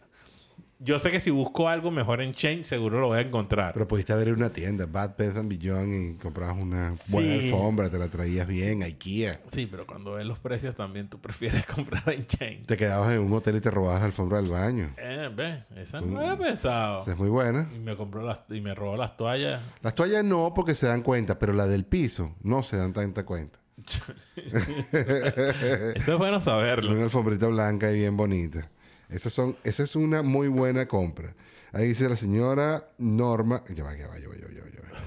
yo 0.83 0.99
sé 0.99 1.09
que 1.11 1.19
si 1.19 1.29
busco 1.31 1.69
algo 1.69 1.91
mejor 1.91 2.21
en 2.21 2.33
Chain, 2.33 2.65
seguro 2.65 2.99
lo 2.99 3.07
voy 3.07 3.19
a 3.19 3.21
encontrar. 3.21 3.73
Pero 3.73 3.87
pudiste 3.87 4.13
ido 4.13 4.31
a 4.31 4.33
una 4.35 4.51
tienda, 4.51 4.85
Bad 4.85 5.15
Pets 5.15 5.37
and 5.37 5.49
Beyond, 5.49 5.93
y 5.93 6.17
comprabas 6.17 6.61
una 6.61 6.93
buena 7.09 7.39
Sí. 7.39 7.45
alfombra, 7.45 7.89
te 7.89 7.97
la 7.97 8.07
traías 8.09 8.45
bien, 8.47 8.83
Ikea. 8.83 9.33
Sí, 9.51 9.65
pero 9.69 9.85
cuando 9.87 10.13
ves 10.13 10.25
los 10.25 10.39
precios 10.39 10.75
también 10.75 11.07
tú 11.09 11.19
prefieres 11.19 11.65
comprar 11.73 12.03
en 12.09 12.25
Chain. 12.25 12.65
Te 12.65 12.75
quedabas 12.77 13.13
en 13.13 13.19
un 13.19 13.33
hotel 13.33 13.55
y 13.55 13.61
te 13.61 13.71
robabas 13.71 13.99
la 14.01 14.05
alfombra 14.07 14.41
del 14.41 14.51
baño. 14.51 14.93
Eh, 14.97 15.29
ve, 15.35 15.63
esa 15.75 16.01
no 16.01 16.13
la 16.21 16.31
había 16.33 16.47
pensado. 16.47 17.01
Esa 17.01 17.11
es 17.13 17.17
muy 17.17 17.29
buena. 17.29 17.69
Y 17.75 17.79
me 17.79 17.95
compró 17.95 18.21
las, 18.23 18.41
y 18.49 18.59
me 18.61 18.75
robó 18.75 18.97
las 18.97 19.15
toallas. 19.17 19.61
Las 19.81 19.95
toallas 19.95 20.23
no, 20.23 20.53
porque 20.53 20.75
se 20.75 20.87
dan 20.87 21.01
cuenta, 21.01 21.39
pero 21.39 21.53
la 21.53 21.67
del 21.67 21.85
piso 21.85 22.35
no 22.41 22.61
se 22.63 22.77
dan 22.77 22.93
tanta 22.93 23.25
cuenta. 23.25 23.59
Eso 24.45 26.13
es 26.13 26.17
bueno 26.17 26.39
saberlo. 26.41 26.91
Una 26.91 27.03
alfombrita 27.03 27.47
blanca 27.47 27.91
y 27.91 27.95
bien 27.95 28.15
bonita. 28.17 28.69
Esas 29.13 29.31
son, 29.33 29.55
esa 29.63 29.83
es 29.83 29.95
una 29.95 30.21
muy 30.21 30.47
buena 30.47 30.87
compra. 30.87 31.33
Ahí 31.71 31.87
dice 31.89 32.09
la 32.09 32.15
señora 32.15 32.87
Norma. 32.97 33.63
Ya 33.73 33.83
va, 33.83 33.95
ya 33.95 34.07
va, 34.07 34.17
ya 34.19 34.27
va, 34.27 34.35
ya 34.35 34.45
va, 34.47 34.53
ya 34.53 34.61
va, 34.63 34.69
ya 34.69 34.79
va. 34.81 34.99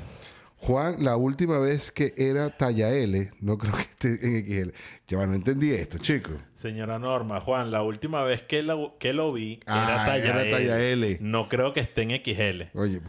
Juan, 0.59 1.05
la 1.05 1.17
última 1.17 1.59
vez 1.61 1.93
que 1.93 2.13
era 2.17 2.51
talla 2.57 2.91
L, 2.91 3.31
no 3.41 3.57
creo 3.59 3.73
que 3.75 3.83
esté 3.83 4.09
en 4.27 4.45
XL. 4.45 4.71
Ya 5.07 5.19
va, 5.19 5.27
no 5.27 5.35
entendí 5.35 5.71
esto, 5.73 5.99
chico. 5.99 6.31
Señora 6.61 6.99
Norma, 6.99 7.41
Juan, 7.41 7.71
la 7.71 7.83
última 7.83 8.25
vez 8.25 8.43
que 8.43 8.63
lo, 8.65 8.97
que 8.99 9.13
lo 9.13 9.33
vi 9.33 9.61
Ah, 9.67 9.85
era, 9.87 10.07
talla, 10.07 10.31
era 10.31 10.43
L. 10.43 10.51
talla 10.51 10.81
L. 10.83 11.19
No 11.21 11.49
creo 11.49 11.73
que 11.73 11.81
esté 11.81 12.03
en 12.03 12.11
XL. 12.11 12.77
Oye, 12.77 13.01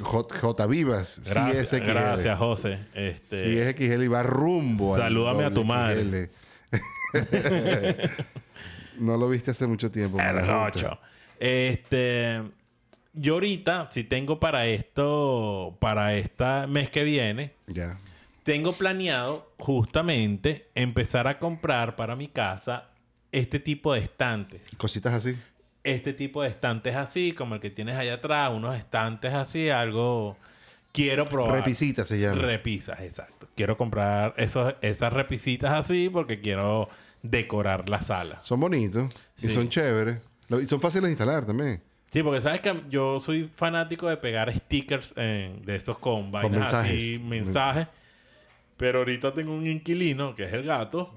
J, 0.00 0.38
J 0.40 0.66
Vivas, 0.66 1.20
Gracias, 1.24 1.68
sí 1.70 1.76
es 1.76 1.82
XL. 1.82 1.88
gracias 1.88 2.38
José. 2.38 2.78
Este, 2.94 3.42
Sí 3.44 3.58
es 3.58 3.74
XL 3.74 4.02
y 4.04 4.08
va 4.08 4.22
rumbo 4.22 4.94
al 4.94 5.00
Salúdame 5.02 5.44
a 5.44 5.48
tu 5.50 5.64
doble 5.64 5.68
madre. 5.68 6.30
No 8.98 9.16
lo 9.16 9.28
viste 9.28 9.50
hace 9.52 9.66
mucho 9.66 9.90
tiempo. 9.90 10.18
El 10.20 10.44
gocho. 10.46 10.98
Este. 11.38 12.42
Yo 13.18 13.34
ahorita, 13.34 13.88
si 13.90 14.04
tengo 14.04 14.38
para 14.38 14.66
esto, 14.66 15.76
para 15.80 16.14
este 16.14 16.66
mes 16.66 16.90
que 16.90 17.02
viene, 17.02 17.54
Ya. 17.66 17.98
tengo 18.42 18.74
planeado 18.74 19.50
justamente 19.58 20.68
empezar 20.74 21.26
a 21.26 21.38
comprar 21.38 21.96
para 21.96 22.14
mi 22.14 22.28
casa 22.28 22.90
este 23.32 23.58
tipo 23.58 23.94
de 23.94 24.00
estantes. 24.00 24.60
Cositas 24.76 25.14
así. 25.14 25.34
Este 25.82 26.12
tipo 26.12 26.42
de 26.42 26.48
estantes 26.50 26.94
así, 26.94 27.32
como 27.32 27.54
el 27.54 27.60
que 27.62 27.70
tienes 27.70 27.96
allá 27.96 28.14
atrás, 28.14 28.50
unos 28.52 28.76
estantes 28.76 29.32
así, 29.32 29.70
algo. 29.70 30.36
Quiero 30.92 31.26
probar. 31.26 31.54
Repisita 31.54 32.04
se 32.04 32.18
llama. 32.20 32.42
Repisas, 32.42 33.00
exacto. 33.00 33.48
Quiero 33.54 33.78
comprar 33.78 34.34
esos, 34.36 34.74
esas 34.82 35.12
repisitas 35.12 35.72
así 35.72 36.10
porque 36.10 36.40
quiero 36.42 36.88
decorar 37.30 37.88
la 37.88 38.02
sala. 38.02 38.38
son 38.42 38.60
bonitos 38.60 39.12
y 39.42 39.48
son 39.48 39.68
chéveres. 39.68 40.18
Y 40.48 40.66
son 40.66 40.80
fáciles 40.80 41.04
de 41.04 41.10
instalar 41.10 41.44
también. 41.44 41.82
Sí, 42.10 42.22
porque 42.22 42.40
sabes 42.40 42.60
que 42.60 42.82
yo 42.88 43.18
soy 43.20 43.50
fanático 43.54 44.08
de 44.08 44.16
pegar 44.16 44.54
stickers 44.54 45.14
de 45.14 45.62
esos 45.66 45.98
con 45.98 46.30
vainas 46.30 46.72
así, 46.72 47.18
mensajes. 47.18 47.20
mensajes. 47.20 47.88
Pero 48.76 49.00
ahorita 49.00 49.34
tengo 49.34 49.54
un 49.54 49.66
inquilino, 49.66 50.34
que 50.34 50.44
es 50.44 50.52
el 50.52 50.62
gato. 50.62 51.14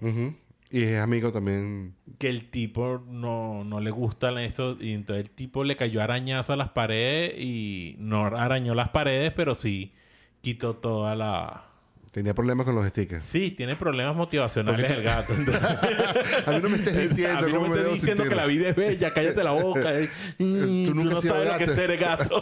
Y 0.72 0.84
es 0.84 1.00
amigo 1.02 1.32
también. 1.32 1.96
que 2.18 2.30
el 2.30 2.50
tipo 2.50 3.04
no, 3.08 3.64
no 3.64 3.80
le 3.80 3.92
gustan 3.92 4.38
eso. 4.40 4.78
Y 4.80 4.94
entonces 4.94 5.26
el 5.28 5.32
tipo 5.32 5.64
le 5.64 5.76
cayó 5.76 6.02
arañazo 6.02 6.54
a 6.54 6.56
las 6.56 6.70
paredes 6.70 7.34
y 7.40 7.96
no 8.00 8.26
arañó 8.26 8.74
las 8.74 8.90
paredes, 8.90 9.32
pero 9.34 9.56
sí 9.56 9.94
quitó 10.42 10.76
toda 10.76 11.16
la... 11.16 11.69
Tenía 12.12 12.34
problemas 12.34 12.66
con 12.66 12.74
los 12.76 12.88
stickers. 12.88 13.24
Sí, 13.24 13.52
tiene 13.52 13.76
problemas 13.76 14.16
motivacionales 14.16 14.82
Porque- 14.82 14.98
el 14.98 15.04
gato. 15.04 15.34
A 16.48 16.52
mí 16.52 16.60
no 16.62 16.70
me 16.70 16.78
estés 16.78 16.98
diciendo 17.10 17.38
a 17.40 17.42
mí 17.44 17.54
no 17.54 17.62
me 17.62 17.68
estés 17.68 17.92
diciendo 17.94 18.24
sentir. 18.24 18.30
que 18.30 18.36
la 18.36 18.46
vida 18.48 18.70
es 18.70 18.76
bella, 18.76 19.14
cállate 19.14 19.44
la 19.44 19.52
boca. 19.52 19.94
Mm, 20.40 20.86
Tú 20.86 20.92
tú, 20.92 20.96
nunca 20.96 21.14
no 21.16 21.22
sabes 21.22 21.48
lo 21.48 21.58
que 21.58 21.66
gato. 21.66 21.72
es 21.72 21.76
ser 21.78 21.98
gato. 21.98 22.42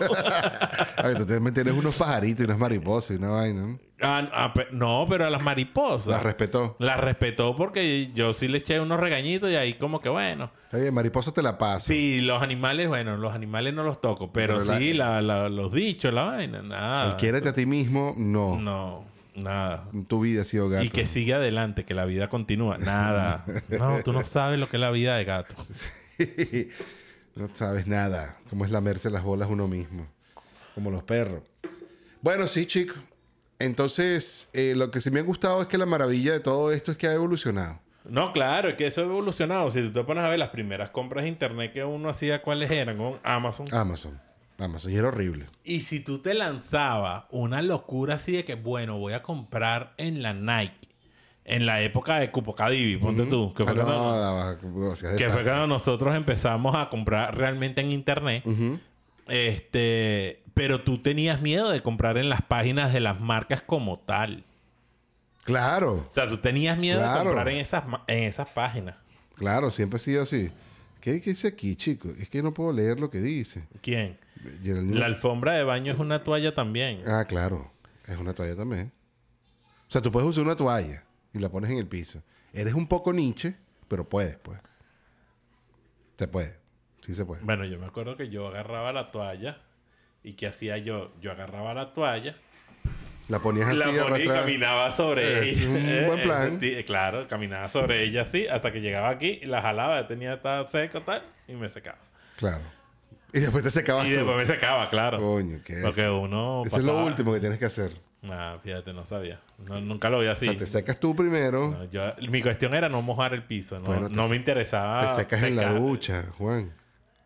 Ay, 0.98 1.16
tú 1.16 1.26
también 1.26 1.54
tienes 1.54 1.74
unos 1.74 1.96
pajaritos 1.96 2.42
y 2.42 2.46
unas 2.46 2.58
mariposas 2.58 3.12
y 3.12 3.16
una 3.20 3.30
vaina. 3.30 3.62
¿no? 3.68 3.80
Ah, 4.02 4.30
ah, 4.32 4.54
pe- 4.54 4.68
no, 4.72 5.06
pero 5.10 5.26
a 5.26 5.30
las 5.30 5.42
mariposas. 5.42 6.08
Las 6.08 6.24
respetó. 6.24 6.76
La 6.80 6.96
respetó 6.98 7.56
porque 7.56 8.12
yo 8.14 8.34
sí 8.34 8.48
le 8.48 8.60
eché 8.60 8.80
unos 8.80 9.00
regañitos 9.00 9.50
y 9.50 9.56
ahí 9.56 9.74
como 9.74 10.00
que 10.00 10.10
bueno. 10.10 10.52
Bien, 10.72 10.94
mariposa 10.94 11.32
te 11.34 11.42
la 11.42 11.58
paso. 11.58 11.88
Sí, 11.88 12.22
los 12.22 12.42
animales, 12.42 12.88
bueno, 12.88 13.18
los 13.18 13.34
animales 13.34 13.74
no 13.74 13.84
los 13.84 14.00
toco, 14.00 14.32
pero, 14.32 14.60
Pero 14.60 14.66
la- 14.72 14.78
sí 14.78 14.94
la- 14.94 15.22
la- 15.22 15.50
los 15.50 15.74
dichos, 15.74 16.14
la 16.14 16.24
vaina, 16.24 16.62
nada. 16.62 17.10
El 17.12 17.16
quiérete 17.18 17.50
a 17.50 17.54
ti 17.54 17.66
mismo, 17.66 18.14
no. 18.18 18.60
No, 18.60 19.06
nada. 19.38 19.88
Tu 20.08 20.20
vida 20.20 20.42
ha 20.42 20.46
sido 20.46 20.70
gato. 20.70 20.84
Y 20.84 20.90
que 20.90 21.06
sigue 21.06 21.34
adelante, 21.34 21.86
que 21.86 21.94
la 21.94 22.06
vida 22.06 22.30
continúa. 22.30 22.78
Nada. 22.78 23.46
No, 23.70 24.02
tú 24.04 24.14
no 24.14 24.24
sabes 24.24 24.60
lo 24.60 24.70
que 24.70 24.78
es 24.78 24.82
la 24.82 24.92
vida 24.92 25.16
de 25.18 25.26
gato. 25.26 25.56
no 27.36 27.48
sabes 27.54 27.88
nada. 27.88 28.38
Cómo 28.50 28.66
es 28.66 28.72
lamerse 28.72 29.10
las 29.10 29.24
bolas 29.24 29.50
uno 29.50 29.68
mismo. 29.68 30.08
Como 30.76 30.92
los 30.92 31.04
perros. 31.04 31.44
Bueno, 32.22 32.48
sí, 32.48 32.66
chicos. 32.66 32.98
Entonces, 33.60 34.50
eh, 34.54 34.74
lo 34.76 34.92
que 34.92 35.02
sí 35.02 35.12
me 35.12 35.20
ha 35.20 35.24
gustado 35.24 35.62
es 35.62 35.68
que 35.68 35.78
la 35.78 35.86
maravilla 35.86 36.34
de 36.34 36.40
todo 36.40 36.72
esto 36.72 36.92
es 36.92 36.98
que 36.98 37.08
ha 37.08 37.14
evolucionado. 37.14 37.80
No, 38.06 38.32
claro, 38.32 38.70
es 38.70 38.76
que 38.76 38.88
eso 38.88 39.02
ha 39.02 39.06
evolucionado. 39.06 39.70
Si 39.72 39.82
tú 39.82 39.92
te 39.92 40.04
pones 40.04 40.24
a 40.24 40.30
ver 40.30 40.40
las 40.40 40.50
primeras 40.50 40.90
compras 40.90 41.24
de 41.24 41.30
internet 41.30 41.74
que 41.74 41.84
uno 41.84 42.10
hacía, 42.10 42.42
¿cuáles 42.42 42.72
eran? 42.72 42.98
Con 42.98 43.20
Amazon. 43.24 43.66
Amazon. 43.74 44.20
Amazon. 44.60 44.92
Y 44.92 44.96
era 44.96 45.08
horrible. 45.10 45.46
Y 45.64 45.82
si 45.82 46.00
tú 46.00 46.20
te 46.20 46.34
lanzabas 46.34 47.26
una 47.30 47.62
locura 47.62 48.16
así 48.16 48.32
de 48.34 48.46
que, 48.46 48.56
bueno, 48.56 48.98
voy 48.98 49.14
a 49.14 49.22
comprar 49.24 49.94
en 49.98 50.22
la 50.24 50.34
Nike, 50.34 50.88
en 51.46 51.66
la 51.66 51.82
época 51.82 52.18
de 52.18 52.32
Cupocadivi, 52.32 52.98
ponte 52.98 53.26
tú, 53.26 53.54
que 53.54 53.64
Ah, 53.64 53.68
fue, 53.68 53.76
no, 53.76 53.86
cuando, 53.86 54.94
que 55.18 55.30
fue 55.30 55.44
nosotros 55.68 56.16
empezamos 56.16 56.76
a 56.76 56.90
comprar 56.90 57.36
realmente 57.38 57.82
en 57.82 57.92
internet. 57.92 58.44
Este, 59.28 60.42
pero 60.54 60.82
tú 60.82 61.00
tenías 61.02 61.42
miedo 61.42 61.70
de 61.70 61.82
comprar 61.82 62.18
en 62.18 62.30
las 62.30 62.42
páginas 62.42 62.94
de 62.94 63.00
las 63.00 63.20
marcas 63.20 63.62
como 63.62 64.00
tal. 64.00 64.44
Claro. 65.44 66.08
O 66.10 66.14
sea, 66.14 66.28
tú 66.28 66.38
tenías 66.38 66.78
miedo 66.78 67.00
Claro. 67.00 67.20
de 67.20 67.26
comprar 67.26 67.50
en 67.50 67.58
esas, 67.58 67.84
en 68.08 68.24
esas 68.24 68.48
páginas. 68.50 68.96
Claro, 69.36 69.70
siempre 69.72 69.98
ha 69.98 70.00
sido 70.00 70.24
así. 70.24 70.52
¿Qué, 71.02 71.14
dice 71.14 71.48
aquí, 71.48 71.76
chico? 71.76 72.10
Es 72.20 72.30
que 72.30 72.42
no 72.42 72.54
puedo 72.54 72.72
leer 72.72 73.00
lo 73.00 73.10
que 73.10 73.20
dice. 73.20 73.68
¿Quién? 73.82 74.18
Geraldine- 74.64 75.00
La 75.00 75.06
alfombra 75.06 75.54
de 75.54 75.64
baño 75.64 75.94
es 75.94 76.00
una 76.00 76.24
toalla 76.24 76.54
también. 76.54 77.02
Ah, 77.08 77.26
claro. 77.26 77.72
Es 78.06 78.18
una 78.18 78.34
toalla 78.34 78.56
también. 78.56 78.92
O 79.88 79.92
sea, 79.92 80.02
tú 80.02 80.12
puedes 80.12 80.28
usar 80.30 80.44
una 80.44 80.56
toalla 80.56 81.04
y 81.34 81.40
la 81.40 81.50
pones 81.50 81.70
en 81.72 81.78
el 81.78 81.88
piso. 81.88 82.22
Eres 82.54 82.74
un 82.74 82.88
poco 82.88 83.14
niche, 83.14 83.56
pero 83.88 84.08
puedes, 84.08 84.38
pues. 84.38 84.60
Se 86.18 86.28
puede. 86.28 86.58
Sí 87.02 87.14
se 87.16 87.26
puede. 87.26 87.44
Bueno, 87.44 87.64
yo 87.66 87.80
me 87.80 87.86
acuerdo 87.86 88.18
que 88.18 88.30
yo 88.30 88.48
agarraba 88.48 88.92
la 88.92 89.12
toalla 89.12 89.62
y 90.24 90.34
¿qué 90.34 90.48
hacía 90.48 90.78
yo? 90.78 91.14
Yo 91.22 91.32
agarraba 91.32 91.74
la 91.74 91.94
toalla, 91.94 92.36
La 93.28 93.40
ponías 93.40 93.68
así 93.68 93.78
la 93.78 94.06
ponía 94.08 94.24
y 94.24 94.28
caminaba 94.28 94.92
sobre 94.92 95.50
Es 95.50 95.60
ella. 95.62 95.70
un 95.70 96.06
buen 96.08 96.22
plan. 96.22 96.60
claro, 96.86 97.28
caminaba 97.28 97.68
sobre 97.70 98.04
ella 98.04 98.22
así 98.22 98.48
hasta 98.48 98.72
que 98.72 98.80
llegaba 98.82 99.10
aquí 99.10 99.40
la 99.44 99.62
jalaba, 99.62 100.08
tenía 100.08 100.34
esta 100.36 100.66
seca 100.68 101.02
tal 101.02 101.22
y 101.48 101.54
me 101.54 101.68
secaba. 101.70 101.98
Claro. 102.38 102.62
Y 103.34 103.40
después 103.42 103.64
te 103.64 103.70
secabas 103.72 104.06
Y 104.08 104.12
tú. 104.12 104.16
después 104.18 104.38
me 104.38 104.46
secaba, 104.46 104.90
claro. 104.90 105.20
Coño, 105.20 105.60
¿qué 105.66 105.74
es? 105.80 105.84
Porque 105.84 106.08
uno 106.10 106.64
Eso 106.66 106.78
es 106.78 106.84
lo 106.86 107.04
último 107.04 107.34
que 107.34 107.40
tienes 107.42 107.60
que 107.60 107.66
hacer. 107.66 107.92
Ah, 108.24 108.58
fíjate, 108.64 108.94
no 108.94 109.06
sabía. 109.06 109.40
No, 109.60 109.80
nunca 109.82 110.10
lo 110.10 110.20
vi 110.20 110.28
así. 110.28 110.48
O 110.48 110.52
sea, 110.52 110.60
te 110.60 110.66
secas 110.66 111.00
tú 111.00 111.16
primero, 111.16 111.72
No, 111.72 111.84
yo- 111.86 112.10
mi 112.30 112.42
cuestión 112.42 112.74
era 112.74 112.88
no 112.90 113.02
mojar 113.02 113.34
el 113.34 113.44
piso. 113.44 113.80
No, 113.80 113.86
Bueno, 113.86 114.10
no 114.10 114.28
me 114.28 114.36
interesaba. 114.38 115.08
te 115.08 115.22
secas 115.22 115.44
en 115.44 115.56
la 115.58 115.74
ducha, 115.74 116.26
Juan. 116.38 116.72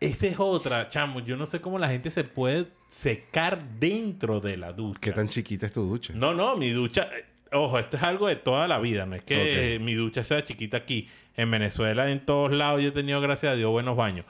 Esa 0.04 0.26
es 0.26 0.36
otra, 0.38 0.88
chamo. 0.88 1.20
Yo 1.20 1.36
no 1.36 1.46
sé 1.46 1.60
cómo 1.60 1.78
la 1.78 1.88
gente 1.88 2.10
se 2.10 2.24
puede 2.24 2.68
secar 2.88 3.62
dentro 3.78 4.40
de 4.40 4.56
la 4.56 4.72
ducha. 4.72 5.00
¿Qué 5.00 5.12
tan 5.12 5.28
chiquita 5.28 5.66
es 5.66 5.72
tu 5.72 5.82
ducha? 5.82 6.12
No, 6.14 6.34
no, 6.34 6.56
mi 6.56 6.70
ducha. 6.70 7.08
eh, 7.16 7.24
Ojo, 7.54 7.78
esto 7.78 7.96
es 7.98 8.02
algo 8.02 8.28
de 8.28 8.36
toda 8.36 8.66
la 8.66 8.78
vida. 8.78 9.04
No 9.06 9.14
es 9.14 9.24
que 9.24 9.74
eh, 9.74 9.78
mi 9.78 9.94
ducha 9.94 10.24
sea 10.24 10.42
chiquita 10.42 10.78
aquí. 10.78 11.08
En 11.36 11.50
Venezuela, 11.50 12.10
en 12.10 12.24
todos 12.24 12.52
lados, 12.52 12.82
yo 12.82 12.88
he 12.88 12.92
tenido, 12.92 13.20
gracias 13.20 13.52
a 13.52 13.56
Dios, 13.56 13.70
buenos 13.70 13.96
baños. 13.96 14.26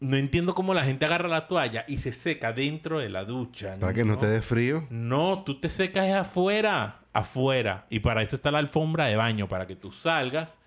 No 0.00 0.16
entiendo 0.16 0.52
cómo 0.54 0.74
la 0.74 0.84
gente 0.84 1.04
agarra 1.04 1.28
la 1.28 1.46
toalla 1.46 1.84
y 1.86 1.98
se 1.98 2.10
seca 2.12 2.52
dentro 2.52 2.98
de 2.98 3.08
la 3.08 3.24
ducha. 3.24 3.74
Para 3.80 3.94
que 3.94 4.04
no 4.04 4.18
te 4.18 4.26
dé 4.26 4.42
frío. 4.42 4.86
No, 4.90 5.42
tú 5.44 5.60
te 5.60 5.68
secas 5.70 6.10
afuera. 6.10 7.00
Afuera. 7.12 7.86
Y 7.90 8.00
para 8.00 8.22
eso 8.22 8.34
está 8.36 8.50
la 8.50 8.58
alfombra 8.58 9.06
de 9.06 9.14
baño. 9.16 9.48
Para 9.48 9.66
que 9.68 9.76
tú 9.76 9.92
salgas, 9.92 10.58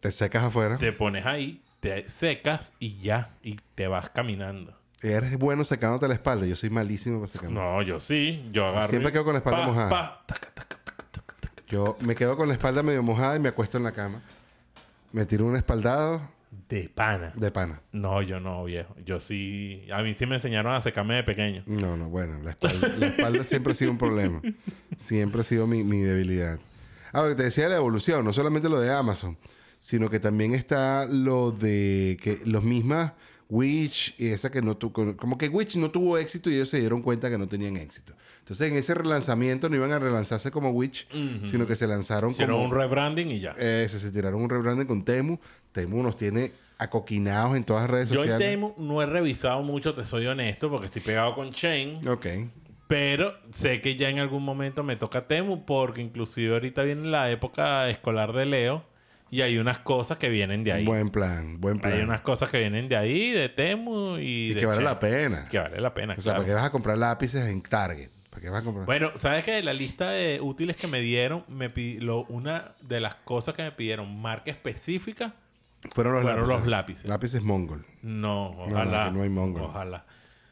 Te 0.00 0.10
secas 0.10 0.44
afuera. 0.44 0.78
te 0.78 0.92
pones 0.92 1.26
ahí, 1.26 1.60
te 1.80 2.08
secas 2.08 2.72
y 2.78 2.98
ya. 3.00 3.30
Y 3.42 3.56
te 3.74 3.86
vas 3.88 4.10
caminando. 4.10 4.76
Eres 5.02 5.38
bueno 5.38 5.64
secándote 5.64 6.06
la 6.08 6.14
espalda. 6.14 6.46
Yo 6.46 6.56
soy 6.56 6.70
malísimo 6.70 7.20
para 7.20 7.32
secarme. 7.32 7.54
No, 7.54 7.80
yo 7.82 8.00
sí. 8.00 8.48
Yo 8.52 8.66
agarro. 8.66 8.88
Siempre 8.88 9.12
quedo 9.12 9.24
con 9.24 9.32
la 9.32 9.38
espalda 9.38 9.60
pa, 9.60 9.66
mojada. 9.66 9.88
pa, 9.90 10.24
taca, 10.26 10.50
taca, 10.54 10.76
taca, 10.84 11.04
taca, 11.10 11.34
taca. 11.40 11.62
Yo 11.68 11.96
me 12.00 12.14
quedo 12.14 12.36
con 12.36 12.48
la 12.48 12.54
espalda 12.54 12.82
medio 12.82 13.02
mojada 13.02 13.36
y 13.36 13.40
me 13.40 13.48
acuesto 13.48 13.78
en 13.78 13.84
la 13.84 13.92
cama. 13.92 14.20
Me 15.12 15.24
tiro 15.26 15.46
un 15.46 15.56
espaldado 15.56 16.20
De 16.68 16.88
pana. 16.88 17.32
de 17.34 17.50
pana. 17.50 17.80
No, 17.92 18.20
yo 18.22 18.40
no, 18.40 18.62
viejo. 18.64 18.94
Yo 19.04 19.20
sí. 19.20 19.86
A 19.92 20.02
mí 20.02 20.14
sí 20.14 20.26
me 20.26 20.36
enseñaron 20.36 20.74
a 20.74 20.80
secarme 20.82 21.14
de 21.14 21.24
pequeño. 21.24 21.62
No, 21.66 21.96
no, 21.96 22.10
bueno, 22.10 22.38
la 22.42 22.50
espalda, 22.50 22.88
la 22.98 23.06
espalda 23.06 23.44
siempre 23.44 23.72
ha 23.72 23.74
sido 23.74 23.90
un 23.90 23.98
problema. 23.98 24.42
Siempre 24.98 25.40
ha 25.40 25.44
sido 25.44 25.66
mi, 25.66 25.82
mi 25.82 26.00
debilidad. 26.00 26.60
Ah, 27.12 27.22
lo 27.22 27.28
que 27.30 27.34
te 27.36 27.42
decía 27.44 27.64
de 27.64 27.70
la 27.70 27.76
evolución, 27.76 28.24
no 28.24 28.32
solamente 28.32 28.68
lo 28.68 28.78
de 28.78 28.92
Amazon, 28.92 29.36
sino 29.80 30.10
que 30.10 30.20
también 30.20 30.54
está 30.54 31.06
lo 31.06 31.50
de 31.50 32.18
que 32.22 32.38
los 32.44 32.62
mismas 32.62 33.12
Witch 33.48 34.14
y 34.16 34.28
esa 34.28 34.50
que 34.50 34.62
no 34.62 34.76
tuvo, 34.76 35.16
como 35.16 35.36
que 35.36 35.48
Witch 35.48 35.76
no 35.76 35.90
tuvo 35.90 36.16
éxito 36.18 36.50
y 36.50 36.54
ellos 36.54 36.68
se 36.68 36.78
dieron 36.78 37.02
cuenta 37.02 37.28
que 37.28 37.36
no 37.36 37.48
tenían 37.48 37.76
éxito. 37.76 38.14
Entonces 38.38 38.68
en 38.68 38.76
ese 38.76 38.94
relanzamiento 38.94 39.68
no 39.68 39.76
iban 39.76 39.90
a 39.92 39.98
relanzarse 39.98 40.50
como 40.52 40.70
Witch, 40.70 41.08
sino 41.44 41.66
que 41.66 41.74
se 41.74 41.86
lanzaron 41.86 42.30
Hicieron 42.30 42.56
como... 42.56 42.68
un 42.68 42.74
rebranding 42.74 43.30
y 43.30 43.40
ya. 43.40 43.52
Ese, 43.52 43.98
se 43.98 44.12
tiraron 44.12 44.40
un 44.40 44.48
rebranding 44.48 44.86
con 44.86 45.04
Temu. 45.04 45.38
Temu 45.72 46.02
nos 46.02 46.16
tiene 46.16 46.52
acoquinados 46.78 47.56
en 47.56 47.64
todas 47.64 47.82
las 47.82 47.90
redes 47.90 48.10
Yo 48.10 48.22
en 48.22 48.28
sociales. 48.30 48.48
Temu 48.48 48.74
no 48.78 49.02
he 49.02 49.06
revisado 49.06 49.62
mucho, 49.62 49.94
te 49.94 50.04
soy 50.04 50.26
honesto, 50.26 50.70
porque 50.70 50.86
estoy 50.86 51.02
pegado 51.02 51.34
con 51.34 51.50
Chain. 51.50 52.06
Ok. 52.08 52.26
Pero 52.86 53.34
sé 53.52 53.80
que 53.80 53.96
ya 53.96 54.08
en 54.08 54.18
algún 54.18 54.44
momento 54.44 54.82
me 54.84 54.96
toca 54.96 55.26
Temu, 55.26 55.64
porque 55.64 56.00
inclusive 56.00 56.52
ahorita 56.52 56.82
viene 56.82 57.08
la 57.08 57.30
época 57.30 57.88
escolar 57.88 58.32
de 58.32 58.46
Leo 58.46 58.89
y 59.30 59.42
hay 59.42 59.58
unas 59.58 59.78
cosas 59.78 60.18
que 60.18 60.28
vienen 60.28 60.64
de 60.64 60.72
ahí. 60.72 60.84
Buen 60.84 61.10
plan, 61.10 61.60
buen 61.60 61.78
plan. 61.78 61.92
hay 61.92 62.00
unas 62.00 62.20
cosas 62.22 62.50
que 62.50 62.58
vienen 62.58 62.88
de 62.88 62.96
ahí, 62.96 63.30
de 63.30 63.48
Temu 63.48 64.16
y, 64.18 64.22
y 64.50 64.54
de 64.54 64.60
que 64.60 64.66
vale 64.66 64.82
la 64.82 64.98
pena. 64.98 65.46
Que 65.48 65.58
vale 65.58 65.80
la 65.80 65.94
pena, 65.94 66.14
O 66.14 66.16
sea, 66.16 66.22
claro. 66.32 66.38
porque 66.40 66.54
vas 66.54 66.64
a 66.64 66.70
comprar 66.70 66.98
lápices 66.98 67.46
en 67.46 67.62
Target. 67.62 68.10
¿Para 68.30 68.42
qué 68.42 68.48
vas 68.50 68.60
a 68.60 68.64
comprar? 68.64 68.86
Bueno, 68.86 69.10
¿sabes 69.16 69.44
qué? 69.44 69.60
La 69.62 69.72
lista 69.74 70.10
de 70.10 70.40
útiles 70.40 70.76
que 70.76 70.86
me 70.86 71.00
dieron, 71.00 71.44
me 71.48 71.72
lo- 71.98 72.24
una 72.26 72.74
de 72.80 73.00
las 73.00 73.16
cosas 73.16 73.54
que 73.54 73.62
me 73.64 73.72
pidieron, 73.72 74.20
marca 74.20 74.50
específica, 74.52 75.34
fueron 75.94 76.12
los 76.14 76.22
fueron 76.22 76.40
lápices. 76.42 76.58
los 76.60 76.66
lápices. 76.68 77.08
Lápices 77.08 77.42
Mongol. 77.42 77.84
no, 78.02 78.52
no, 78.54 78.62
ojalá. 78.62 79.06
que 79.06 79.12
no 79.12 79.22
hay 79.22 79.28
Mongol. 79.30 79.62
Ojalá. 79.62 80.04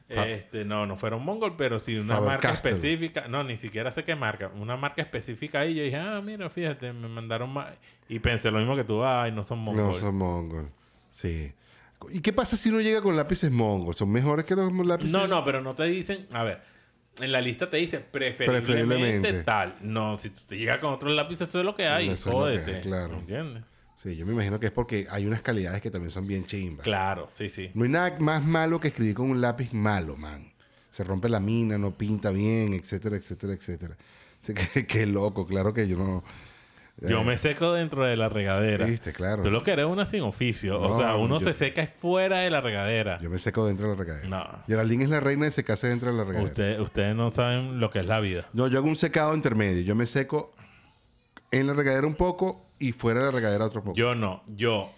Este, 0.08 0.64
no, 0.64 0.86
no 0.86 0.96
fueron 0.96 1.22
Mongol, 1.22 1.54
pero 1.56 1.78
sí 1.78 1.96
una 1.98 2.20
marca 2.20 2.50
específica. 2.50 3.28
No, 3.28 3.44
ni 3.44 3.56
siquiera 3.58 3.90
sé 3.90 4.04
qué 4.04 4.16
marca. 4.16 4.50
Una 4.58 4.76
marca 4.76 5.02
específica 5.02 5.60
ahí. 5.60 5.74
Yo 5.74 5.82
dije, 5.82 5.96
ah, 5.96 6.20
mira, 6.24 6.48
fíjate, 6.48 6.92
me 6.94 7.08
mandaron 7.08 7.50
más. 7.50 7.74
Y 8.08 8.18
pensé 8.18 8.50
lo 8.50 8.58
mismo 8.58 8.74
que 8.74 8.84
tú, 8.84 9.04
ay, 9.04 9.32
no 9.32 9.42
son 9.42 9.58
Mongol. 9.58 9.84
No 9.84 9.94
son 9.94 10.16
Mongol. 10.16 10.70
Sí. 11.10 11.52
¿Y 12.10 12.20
qué 12.20 12.32
pasa 12.32 12.56
si 12.56 12.70
uno 12.70 12.80
llega 12.80 13.02
con 13.02 13.16
lápices 13.16 13.50
Mongol? 13.50 13.94
¿Son 13.94 14.10
mejores 14.10 14.44
que 14.46 14.54
los 14.54 14.72
lápices? 14.86 15.12
No, 15.12 15.26
no, 15.26 15.44
pero 15.44 15.60
no 15.60 15.74
te 15.74 15.84
dicen, 15.84 16.26
a 16.32 16.42
ver, 16.44 16.62
en 17.20 17.32
la 17.32 17.40
lista 17.40 17.68
te 17.68 17.76
dice 17.76 17.98
preferiblemente, 17.98 18.72
Preferiblemente. 18.72 19.42
tal. 19.42 19.74
No, 19.82 20.16
si 20.18 20.30
te 20.30 20.56
llegas 20.56 20.78
con 20.78 20.92
otros 20.94 21.12
lápices, 21.12 21.48
eso 21.48 21.58
es 21.58 21.64
lo 21.66 21.74
que 21.74 21.86
hay. 21.86 22.08
Eso 22.08 22.12
es 22.12 22.26
lo 22.26 22.30
que 22.32 22.36
Jódete. 22.36 22.76
hay, 22.76 22.80
claro. 22.82 23.14
¿Entiendes? 23.18 23.64
Sí, 23.98 24.14
yo 24.14 24.24
me 24.24 24.32
imagino 24.32 24.60
que 24.60 24.66
es 24.66 24.72
porque 24.72 25.08
hay 25.10 25.26
unas 25.26 25.42
calidades 25.42 25.80
que 25.82 25.90
también 25.90 26.12
son 26.12 26.24
bien 26.24 26.46
chimbas. 26.46 26.84
Claro, 26.84 27.26
sí, 27.32 27.48
sí. 27.48 27.72
No 27.74 27.82
hay 27.82 27.90
nada 27.90 28.16
más 28.20 28.44
malo 28.44 28.78
que 28.78 28.86
escribir 28.88 29.16
con 29.16 29.28
un 29.28 29.40
lápiz 29.40 29.72
malo, 29.72 30.16
man. 30.16 30.52
Se 30.92 31.02
rompe 31.02 31.28
la 31.28 31.40
mina, 31.40 31.78
no 31.78 31.90
pinta 31.98 32.30
bien, 32.30 32.74
etcétera, 32.74 33.16
etcétera, 33.16 33.54
etcétera. 33.54 33.96
Así 34.40 34.54
que, 34.72 34.86
qué 34.86 35.04
loco, 35.04 35.48
claro 35.48 35.74
que 35.74 35.88
yo 35.88 35.96
no... 35.96 36.22
Yo 37.00 37.24
me 37.24 37.36
seco 37.36 37.72
dentro 37.72 38.04
de 38.04 38.16
la 38.16 38.28
regadera. 38.28 38.86
Viste, 38.86 39.12
claro. 39.12 39.42
Tú 39.42 39.50
lo 39.50 39.64
que 39.64 39.72
eres 39.72 39.86
una 39.86 40.06
sin 40.06 40.20
oficio. 40.22 40.80
o 40.80 40.96
sea, 40.96 41.16
uno 41.16 41.40
yo- 41.40 41.46
se 41.46 41.52
seca 41.52 41.82
es 41.82 41.90
fuera 41.90 42.38
de 42.38 42.50
la 42.50 42.60
regadera. 42.60 43.20
Yo 43.20 43.30
me 43.30 43.40
seco 43.40 43.66
dentro 43.66 43.88
de 43.90 43.96
la 43.96 43.98
regadera. 44.04 44.28
No. 44.28 44.64
Geraldine 44.68 45.04
es 45.04 45.10
la 45.10 45.18
reina 45.18 45.44
de 45.46 45.50
secarse 45.50 45.88
dentro 45.88 46.10
de 46.12 46.16
la 46.18 46.22
regadera. 46.24 46.48
Usted- 46.48 46.80
ustedes 46.80 47.16
no 47.16 47.32
saben 47.32 47.80
lo 47.80 47.90
que 47.90 47.98
es 47.98 48.06
la 48.06 48.20
vida. 48.20 48.48
No, 48.52 48.68
yo 48.68 48.78
hago 48.78 48.86
un 48.86 48.96
secado 48.96 49.34
intermedio. 49.34 49.82
Yo 49.82 49.96
me 49.96 50.06
seco 50.06 50.52
en 51.50 51.66
la 51.66 51.74
regadera 51.74 52.06
un 52.06 52.14
poco 52.14 52.66
y 52.78 52.92
fuera 52.92 53.20
de 53.20 53.26
la 53.26 53.32
regadera 53.32 53.64
otro 53.64 53.82
poco. 53.82 53.96
Yo 53.96 54.14
no. 54.14 54.42
Yo 54.46 54.92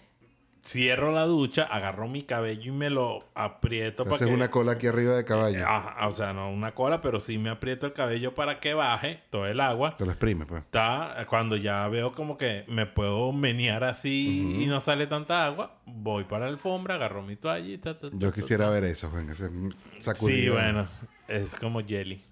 cierro 0.63 1.11
la 1.11 1.25
ducha, 1.25 1.63
agarro 1.63 2.07
mi 2.07 2.21
cabello 2.21 2.71
y 2.71 2.75
me 2.75 2.91
lo 2.91 3.17
aprieto 3.33 4.05
para 4.05 4.19
que... 4.19 4.25
una 4.25 4.51
cola 4.51 4.73
aquí 4.73 4.85
arriba 4.85 5.15
de 5.15 5.25
caballo. 5.25 5.65
Ajá, 5.67 6.07
o 6.07 6.13
sea, 6.13 6.33
no 6.33 6.51
una 6.51 6.75
cola, 6.75 7.01
pero 7.01 7.19
sí 7.19 7.39
me 7.39 7.49
aprieto 7.49 7.87
el 7.87 7.93
cabello 7.93 8.35
para 8.35 8.59
que 8.59 8.75
baje 8.75 9.23
todo 9.31 9.47
el 9.47 9.59
agua. 9.59 9.95
Te 9.95 10.05
lo 10.05 10.11
exprime, 10.11 10.45
pues. 10.45 10.61
Está, 10.61 11.25
cuando 11.27 11.55
ya 11.55 11.87
veo 11.87 12.13
como 12.13 12.37
que 12.37 12.63
me 12.67 12.85
puedo 12.85 13.31
menear 13.31 13.83
así 13.83 14.57
y 14.61 14.67
no 14.67 14.81
sale 14.81 15.07
tanta 15.07 15.45
agua, 15.47 15.79
voy 15.87 16.25
para 16.25 16.45
la 16.45 16.51
alfombra, 16.51 16.93
agarro 16.93 17.23
mi 17.23 17.35
toallita. 17.37 17.99
ta, 17.99 18.11
ta, 18.11 18.15
Yo 18.15 18.29
ta, 18.29 18.35
quisiera 18.35 18.65
ta. 18.65 18.71
ver 18.71 18.83
eso, 18.83 19.09
Juan. 19.09 19.29
Ese 19.31 19.49
Sí, 19.49 19.71
sacudido. 19.99 20.53
bueno, 20.53 20.87
es 21.27 21.55
como 21.55 21.81
jelly. 21.81 22.23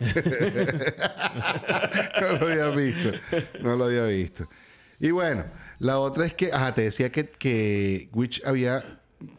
no 2.20 2.32
lo 2.38 2.46
había 2.48 2.70
visto. 2.70 3.10
No 3.62 3.76
lo 3.76 3.84
había 3.84 4.04
visto. 4.04 4.48
Y 5.00 5.10
bueno, 5.10 5.44
la 5.78 5.98
otra 5.98 6.26
es 6.26 6.34
que, 6.34 6.52
ajá, 6.52 6.74
te 6.74 6.82
decía 6.82 7.10
que, 7.10 7.28
que 7.28 8.08
Witch 8.12 8.42
había 8.44 8.82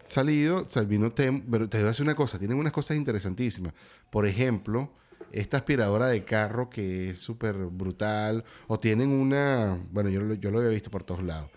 salido, 0.05 0.67
Salvino 0.69 1.11
Tem, 1.11 1.41
pero 1.49 1.69
te 1.69 1.77
voy 1.77 1.85
a 1.85 1.89
decir 1.89 2.03
una 2.03 2.15
cosa, 2.15 2.37
tienen 2.39 2.57
unas 2.57 2.73
cosas 2.73 2.97
interesantísimas. 2.97 3.73
Por 4.09 4.25
ejemplo, 4.27 4.91
esta 5.31 5.57
aspiradora 5.57 6.07
de 6.07 6.23
carro 6.23 6.69
que 6.69 7.09
es 7.11 7.19
súper 7.19 7.55
brutal, 7.55 8.43
o 8.67 8.79
tienen 8.79 9.09
una, 9.09 9.79
bueno, 9.91 10.09
yo, 10.09 10.21
lo- 10.21 10.35
yo 10.35 10.51
lo 10.51 10.59
había 10.59 10.71
visto 10.71 10.91
por 10.91 11.03
todos 11.03 11.23
lados. 11.23 11.49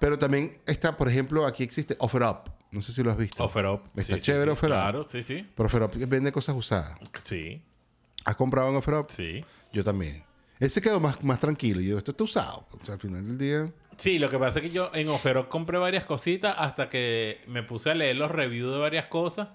Pero 0.00 0.18
también 0.18 0.58
está, 0.66 0.96
por 0.96 1.08
ejemplo, 1.08 1.46
aquí 1.46 1.62
existe 1.62 1.96
Offer 1.98 2.22
Up. 2.22 2.50
No 2.72 2.82
sé 2.82 2.92
si 2.92 3.02
lo 3.02 3.10
has 3.12 3.16
visto. 3.16 3.42
Offer 3.44 3.66
Up. 3.66 3.82
Está 3.96 4.14
Sí, 4.14 4.20
sí, 4.20 4.26
chévere 4.26 4.50
sí. 4.50 4.50
Offer 4.50 4.70
Up. 4.70 4.74
Claro, 4.76 5.06
sí, 5.08 5.22
sí. 5.22 5.48
Pero 5.54 5.66
Offer 5.66 5.82
Up 5.84 5.92
vende 6.08 6.32
cosas 6.32 6.56
usadas. 6.56 6.98
Sí, 7.22 7.62
¿Has 8.24 8.36
comprado 8.36 8.70
en 8.70 8.76
Offer 8.76 8.94
Up? 8.94 9.06
sí. 9.10 9.44
Yo 9.72 9.82
también. 9.82 10.22
Él 10.60 10.70
se 10.70 10.80
quedó 10.80 11.00
más, 11.00 11.22
más 11.24 11.40
tranquilo. 11.40 11.80
Y 11.80 11.88
yo, 11.88 11.98
esto 11.98 12.12
está 12.12 12.24
usado. 12.24 12.66
O 12.70 12.84
sea, 12.84 12.94
al 12.94 13.00
final 13.00 13.26
del 13.26 13.38
día... 13.38 13.72
Sí, 13.96 14.18
lo 14.18 14.28
que 14.28 14.38
pasa 14.38 14.60
es 14.60 14.62
que 14.64 14.70
yo 14.70 14.90
en 14.94 15.08
Offerop 15.08 15.48
compré 15.48 15.78
varias 15.78 16.04
cositas 16.04 16.54
hasta 16.58 16.88
que 16.88 17.40
me 17.46 17.62
puse 17.62 17.90
a 17.90 17.94
leer 17.94 18.16
los 18.16 18.30
reviews 18.30 18.72
de 18.72 18.78
varias 18.78 19.06
cosas 19.06 19.48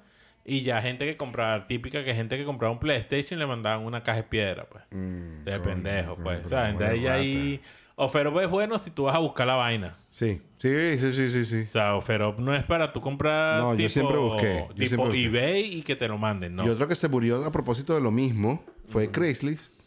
y 0.46 0.62
ya 0.64 0.82
gente 0.82 1.06
que 1.06 1.18
compraba, 1.18 1.68
típica 1.68 2.04
que 2.04 2.14
gente 2.14 2.38
que 2.38 2.46
compraba 2.46 2.74
un 2.74 2.80
PlayStation 2.80 3.40
le 3.40 3.46
mandaban 3.46 3.86
una 3.86 4.02
caja 4.04 4.18
de 4.18 4.24
piedra, 4.24 4.66
pues. 4.70 4.84
Mm, 4.92 5.44
de 5.44 5.52
coño, 5.52 5.64
pendejo, 5.64 6.16
coño, 6.16 6.24
pues. 6.24 6.46
O 6.46 6.50
sea, 6.50 6.72
de 6.74 7.10
ahí 7.10 7.62
Offerop 8.02 8.40
es 8.40 8.50
bueno 8.50 8.80
si 8.80 8.92
tú 8.92 9.04
vas 9.04 9.16
a 9.16 9.20
buscar 9.20 9.46
la 9.46 9.56
vaina. 9.56 9.98
Sí, 10.10 10.42
sí, 10.58 10.98
sí, 10.98 11.12
sí, 11.14 11.30
sí, 11.30 11.46
sí. 11.46 11.62
O 11.68 11.72
sea, 11.72 11.96
Offerop 11.96 12.40
no 12.40 12.56
es 12.56 12.64
para 12.64 12.94
tú 12.94 13.02
comprar 13.02 13.62
No, 13.62 13.72
yo 13.74 13.78
tipo, 13.78 13.90
siempre 13.90 14.18
busqué, 14.18 14.66
yo 14.70 14.74
tipo 14.76 14.88
siempre 14.88 15.06
busqué. 15.08 15.26
eBay 15.26 15.74
y 15.78 15.82
que 15.82 15.96
te 15.98 16.08
lo 16.08 16.18
manden, 16.18 16.56
¿no? 16.56 16.66
Y 16.66 16.70
otro 16.70 16.88
que 16.88 16.96
se 16.96 17.10
murió 17.10 17.44
a 17.46 17.52
propósito 17.52 17.94
de 17.94 18.00
lo 18.02 18.10
mismo 18.12 18.64
fue 18.88 19.12
Craigslist. 19.12 19.78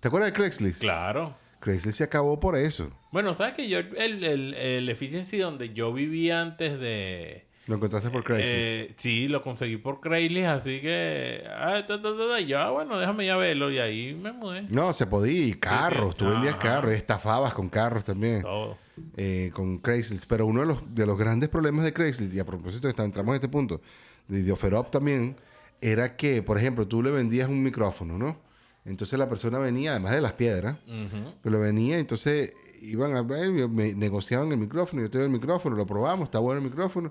¿Te 0.00 0.08
acuerdas 0.08 0.32
de 0.32 0.36
Craigslist? 0.36 0.80
Claro. 0.80 1.36
Craigslist 1.60 1.98
se 1.98 2.04
acabó 2.04 2.38
por 2.40 2.56
eso. 2.56 2.90
Bueno, 3.12 3.32
¿sabes 3.34 3.54
que 3.54 3.68
yo 3.68 3.78
el, 3.78 4.24
el, 4.24 4.54
el 4.54 4.88
efficiency 4.88 5.38
donde 5.38 5.72
yo 5.72 5.92
vivía 5.92 6.42
antes 6.42 6.78
de... 6.80 7.45
Lo 7.66 7.74
encontraste 7.76 8.10
por 8.10 8.22
Craigslist. 8.22 8.54
Eh, 8.56 8.94
sí, 8.96 9.26
lo 9.28 9.42
conseguí 9.42 9.76
por 9.76 10.00
Craigslist, 10.00 10.46
así 10.46 10.80
que... 10.80 11.42
Ah, 11.50 11.84
ta, 11.86 12.00
ta, 12.00 12.16
ta, 12.16 12.28
ta, 12.30 12.40
y 12.40 12.46
yo, 12.46 12.58
ah, 12.60 12.70
bueno, 12.70 12.96
déjame 12.98 13.26
ya 13.26 13.36
verlo. 13.36 13.70
Y 13.72 13.78
ahí 13.78 14.14
me 14.14 14.32
mudé. 14.32 14.62
no, 14.70 14.92
se 14.92 15.06
podía. 15.06 15.46
Y 15.46 15.54
carros. 15.54 16.12
sí. 16.12 16.18
Tú 16.18 16.26
vendías 16.26 16.54
carros. 16.56 16.92
y 16.92 16.94
Estafabas 16.96 17.52
con 17.54 17.68
carros 17.68 18.04
también. 18.04 18.42
Todo. 18.42 18.78
eh, 19.16 19.50
con 19.52 19.78
Craigslist. 19.78 20.26
Pero 20.28 20.46
uno 20.46 20.60
de 20.60 20.66
los, 20.66 20.94
de 20.94 21.06
los 21.06 21.18
grandes 21.18 21.48
problemas 21.48 21.84
de 21.84 21.92
Craigslist, 21.92 22.32
y 22.34 22.38
a 22.38 22.44
propósito, 22.46 22.88
entramos 22.88 23.30
en 23.30 23.34
este 23.34 23.48
punto, 23.48 23.80
de, 24.28 24.44
de 24.44 24.52
OfferUp 24.52 24.90
también, 24.90 25.36
era 25.80 26.16
que, 26.16 26.42
por 26.44 26.58
ejemplo, 26.58 26.86
tú 26.86 27.02
le 27.02 27.10
vendías 27.10 27.48
un 27.48 27.62
micrófono, 27.64 28.16
¿no? 28.16 28.38
Entonces 28.84 29.18
la 29.18 29.28
persona 29.28 29.58
venía, 29.58 29.90
además 29.90 30.12
de 30.12 30.20
las 30.20 30.34
piedras, 30.34 30.76
Ujú. 30.86 31.34
pero 31.42 31.58
venía, 31.58 31.98
entonces 31.98 32.54
iban 32.80 33.16
a 33.16 33.22
ver, 33.22 33.50
me 33.68 33.92
negociaban 33.94 34.52
el 34.52 34.58
micrófono, 34.58 35.02
yo 35.02 35.10
te 35.10 35.18
doy 35.18 35.26
el 35.26 35.32
micrófono, 35.32 35.74
lo 35.74 35.84
probamos, 35.86 36.26
está 36.26 36.38
bueno 36.38 36.60
el 36.60 36.64
micrófono. 36.64 37.10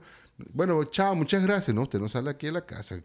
Bueno, 0.53 0.83
chao, 0.85 1.15
muchas 1.15 1.43
gracias. 1.43 1.73
No, 1.73 1.83
usted 1.83 1.99
no 1.99 2.09
sale 2.09 2.29
aquí 2.29 2.47
de 2.47 2.51
la 2.53 2.65
casa. 2.65 2.99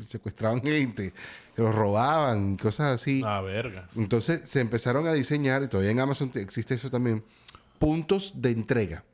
Secuestraban 0.00 0.60
gente, 0.62 1.12
los 1.56 1.74
robaban, 1.74 2.56
cosas 2.56 2.92
así. 3.00 3.22
Ah, 3.24 3.40
verga. 3.40 3.88
Entonces 3.96 4.48
se 4.48 4.60
empezaron 4.60 5.06
a 5.06 5.12
diseñar, 5.12 5.62
y 5.62 5.68
todavía 5.68 5.90
en 5.92 6.00
Amazon 6.00 6.30
te- 6.30 6.40
existe 6.40 6.74
eso 6.74 6.90
también, 6.90 7.24
puntos 7.78 8.32
de 8.36 8.50
entrega. 8.50 9.04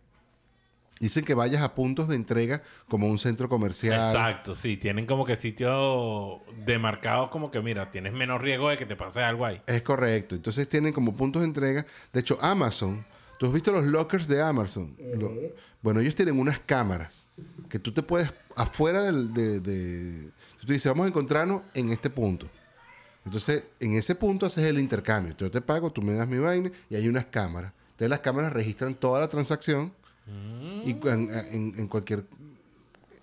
Dicen 0.99 1.25
que 1.25 1.33
vayas 1.33 1.63
a 1.63 1.75
puntos 1.75 2.09
de 2.09 2.17
entrega 2.17 2.61
como 2.89 3.07
un 3.09 3.19
centro 3.19 3.49
comercial. 3.49 3.95
Exacto, 4.15 4.55
sí. 4.55 4.77
Tienen 4.77 5.07
como 5.07 5.25
que 5.25 5.35
sitios 5.35 6.41
demarcados 6.67 7.31
como 7.31 7.51
que, 7.51 7.61
mira, 7.63 7.91
tienes 7.91 8.13
menos 8.13 8.39
riesgo 8.39 8.69
de 8.69 8.77
que 8.77 8.85
te 8.85 8.97
pase 8.97 9.23
algo 9.23 9.47
ahí. 9.47 9.63
Es 9.67 9.81
correcto. 9.81 10.35
Entonces 10.35 10.69
tienen 10.69 10.93
como 10.93 11.17
puntos 11.17 11.41
de 11.41 11.47
entrega. 11.49 11.87
De 12.13 12.21
hecho, 12.21 12.37
Amazon, 12.43 13.03
¿tú 13.39 13.47
has 13.47 13.53
visto 13.55 13.73
los 13.73 13.85
lockers 13.87 14.29
de 14.29 14.43
Amazon? 14.43 14.95
Lo- 15.17 15.33
bueno, 15.83 16.01
ellos 16.01 16.15
tienen 16.15 16.39
unas 16.39 16.59
cámaras 16.59 17.31
que 17.69 17.79
tú 17.79 17.93
te 17.93 18.03
puedes, 18.03 18.33
afuera 18.57 19.03
del, 19.03 19.33
de, 19.33 19.61
de- 19.61 20.31
Tú 20.61 20.67
dices, 20.73 20.91
vamos 20.93 21.07
a 21.07 21.09
encontrarnos 21.09 21.63
en 21.75 21.91
este 21.91 22.11
punto. 22.11 22.47
Entonces, 23.25 23.69
en 23.81 23.95
ese 23.95 24.15
punto 24.15 24.45
haces 24.47 24.65
el 24.65 24.79
intercambio. 24.79 25.35
Yo 25.39 25.51
te 25.51 25.61
pago, 25.61 25.91
tú 25.91 26.03
me 26.03 26.13
das 26.15 26.29
mi 26.29 26.39
vaina 26.39 26.71
y 26.91 26.97
hay 26.97 27.09
unas 27.09 27.27
cámaras. 27.27 27.73
Entonces, 27.93 28.11
las 28.11 28.21
cámaras 28.21 28.53
registran 28.53 28.95
toda 28.95 29.21
la 29.21 29.29
transacción 29.29 29.93
y 30.85 30.91
en, 30.91 31.29
en- 31.53 31.75
en 31.79 31.89
cualquier 31.89 32.25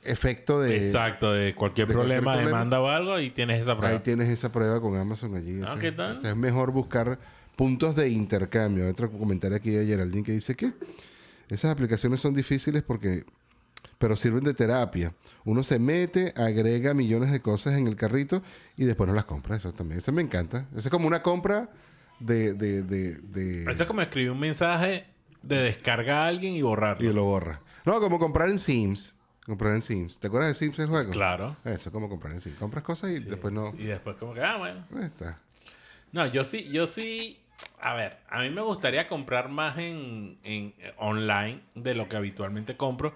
efecto 0.04 0.60
de... 0.62 0.78
Exacto, 0.88 1.32
de 1.34 1.54
cualquier 1.56 1.88
de 1.88 1.94
cualquier 1.94 2.22
problema, 2.22 2.34
problema. 2.34 2.58
demanda 2.60 2.82
o 2.82 2.88
algo, 2.88 3.20
y 3.20 3.30
tienes 3.30 3.62
esa 3.62 3.76
prueba. 3.78 3.94
Ahí 3.96 4.02
tienes 4.02 4.30
esa 4.30 4.52
prueba 4.52 4.80
con 4.82 4.96
Amazon 4.96 5.36
allí. 5.36 5.60
Ah, 5.64 5.72
Ese- 5.72 5.80
¿qué 5.80 5.92
tal? 5.92 6.18
o 6.18 6.22
sea, 6.22 6.32
es 6.32 6.38
mejor 6.38 6.72
buscar 6.72 7.20
puntos 7.56 7.96
de 7.96 8.10
intercambio. 8.10 8.90
Otro 8.90 9.12
comentario 9.12 9.58
aquí 9.58 9.72
de 9.72 9.86
Geraldine 9.86 10.24
que 10.24 10.32
dice 10.34 10.56
que 10.56 10.74
esas 11.50 11.72
aplicaciones 11.72 12.22
son 12.22 12.34
difíciles 12.34 12.84
porque 12.84 13.26
pero 14.00 14.16
sirven 14.16 14.44
de 14.44 14.54
terapia. 14.54 15.14
Uno 15.44 15.64
se 15.64 15.80
mete, 15.80 16.32
agrega 16.36 16.94
millones 16.94 17.32
de 17.32 17.42
cosas 17.42 17.76
en 17.78 17.88
el 17.88 17.96
carrito 17.96 18.44
y 18.76 18.86
después 18.86 19.08
no 19.08 19.16
las 19.16 19.26
compra. 19.26 19.56
Eso 19.56 19.72
también. 19.74 19.98
Eso 20.00 20.12
me 20.12 20.22
encanta. 20.22 20.68
Eso 20.76 20.88
es 20.88 20.90
como 20.90 21.08
una 21.08 21.24
compra 21.24 21.70
de... 22.20 22.54
de, 22.54 22.84
de, 22.84 23.16
de- 23.16 23.64
Eso 23.64 23.84
es 23.84 23.88
como 23.88 24.02
escribir 24.02 24.30
un 24.32 24.40
mensaje 24.40 25.08
de 25.42 25.56
descarga 25.64 26.24
a 26.26 26.28
alguien 26.28 26.54
y 26.54 26.62
borrarlo. 26.62 27.10
y 27.10 27.12
lo 27.14 27.24
borra. 27.24 27.62
No, 27.86 28.00
como 28.00 28.20
comprar 28.20 28.50
en 28.50 28.60
Sims. 28.60 29.16
Comprar 29.46 29.74
en 29.74 29.82
Sims. 29.82 30.20
¿Te 30.20 30.28
acuerdas 30.28 30.50
de 30.50 30.54
Sims 30.56 30.78
el 30.78 30.88
juego? 30.90 31.10
Claro. 31.12 31.56
Eso, 31.64 31.92
como 31.92 32.08
comprar 32.10 32.34
en 32.34 32.42
Sims. 32.42 32.58
Compras 32.60 32.84
cosas 32.84 33.12
y 33.12 33.20
después 33.20 33.52
no... 33.54 33.74
Y 33.80 33.86
después 33.86 34.16
como 34.18 34.34
que, 34.36 34.42
ah, 34.42 34.58
bueno. 34.58 34.86
Ahí 34.96 35.06
está. 35.06 35.40
No, 36.12 36.26
yo 36.28 36.46
sí, 36.46 36.70
yo 36.72 36.86
sí. 36.86 37.40
A 37.80 37.94
ver, 37.94 38.18
a 38.30 38.42
mí 38.42 38.50
me 38.50 38.62
gustaría 38.62 39.08
comprar 39.08 39.50
más 39.50 39.78
en, 39.78 40.38
en 40.44 40.74
eh, 40.80 40.94
online 40.98 41.62
de 41.76 41.96
lo 41.96 42.08
que 42.08 42.18
habitualmente 42.18 42.78
compro, 42.78 43.16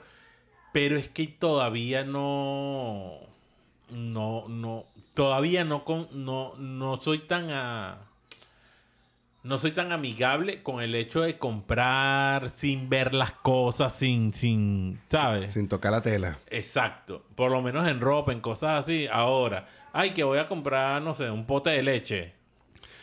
pero 0.72 0.98
es 0.98 1.10
que 1.10 1.28
todavía 1.28 2.04
no, 2.04 3.20
no, 3.90 4.48
no, 4.48 4.86
todavía 5.14 5.64
no 5.64 5.84
con, 5.84 6.08
no, 6.12 6.56
no 6.58 6.98
soy 7.02 7.20
tan 7.20 7.52
a, 7.52 8.00
no 9.44 9.58
soy 9.58 9.72
tan 9.72 9.92
amigable 9.92 10.62
con 10.62 10.82
el 10.82 10.94
hecho 10.94 11.22
de 11.22 11.38
comprar 11.38 12.50
sin 12.50 12.90
ver 12.90 13.14
las 13.14 13.32
cosas, 13.32 13.96
sin, 13.96 14.34
sin, 14.34 15.00
¿sabes? 15.10 15.54
Sin 15.54 15.68
tocar 15.68 15.92
la 15.92 16.02
tela. 16.02 16.40
Exacto. 16.48 17.26
Por 17.36 17.52
lo 17.52 17.62
menos 17.62 17.88
en 17.88 18.00
ropa, 18.02 18.32
en 18.32 18.40
cosas 18.40 18.84
así. 18.84 19.08
Ahora, 19.12 19.68
ay, 19.94 20.12
que 20.12 20.24
voy 20.24 20.38
a 20.38 20.48
comprar, 20.48 21.02
no 21.02 21.16
sé, 21.16 21.30
un 21.32 21.46
pote 21.46 21.72
de 21.72 21.82
leche. 21.82 22.41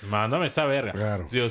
Mándame 0.08 0.46
esa 0.46 0.64
verga. 0.66 0.92
Claro. 0.92 1.26
Yo- 1.30 1.48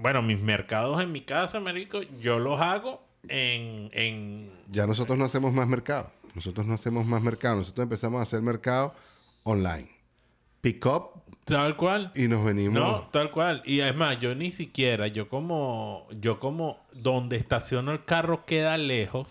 bueno, 0.00 0.22
mis 0.22 0.40
mercados 0.40 1.02
en 1.02 1.12
mi 1.12 1.20
casa, 1.20 1.60
marico, 1.60 2.00
yo 2.20 2.38
los 2.38 2.60
hago 2.60 3.02
en, 3.28 3.90
en 3.92 4.50
Ya 4.70 4.86
nosotros 4.86 5.18
no 5.18 5.24
hacemos 5.26 5.52
más 5.52 5.68
mercado. 5.68 6.10
Nosotros 6.34 6.66
no 6.66 6.74
hacemos 6.74 7.04
más 7.06 7.20
mercado. 7.22 7.56
Nosotros 7.56 7.82
empezamos 7.82 8.20
a 8.20 8.22
hacer 8.22 8.40
mercado 8.40 8.94
online. 9.42 9.90
Pick 10.60 10.84
up 10.86 11.10
tal 11.44 11.76
cual. 11.76 12.12
y 12.14 12.28
nos 12.28 12.44
venimos. 12.44 12.74
No, 12.74 13.08
tal 13.10 13.30
cual. 13.30 13.62
Y 13.64 13.80
es 13.80 13.94
más, 13.96 14.18
yo 14.20 14.34
ni 14.34 14.50
siquiera, 14.50 15.08
yo 15.08 15.28
como, 15.28 16.06
yo 16.20 16.38
como 16.38 16.78
donde 16.92 17.36
estaciono 17.36 17.92
el 17.92 18.04
carro 18.04 18.44
queda 18.46 18.78
lejos 18.78 19.26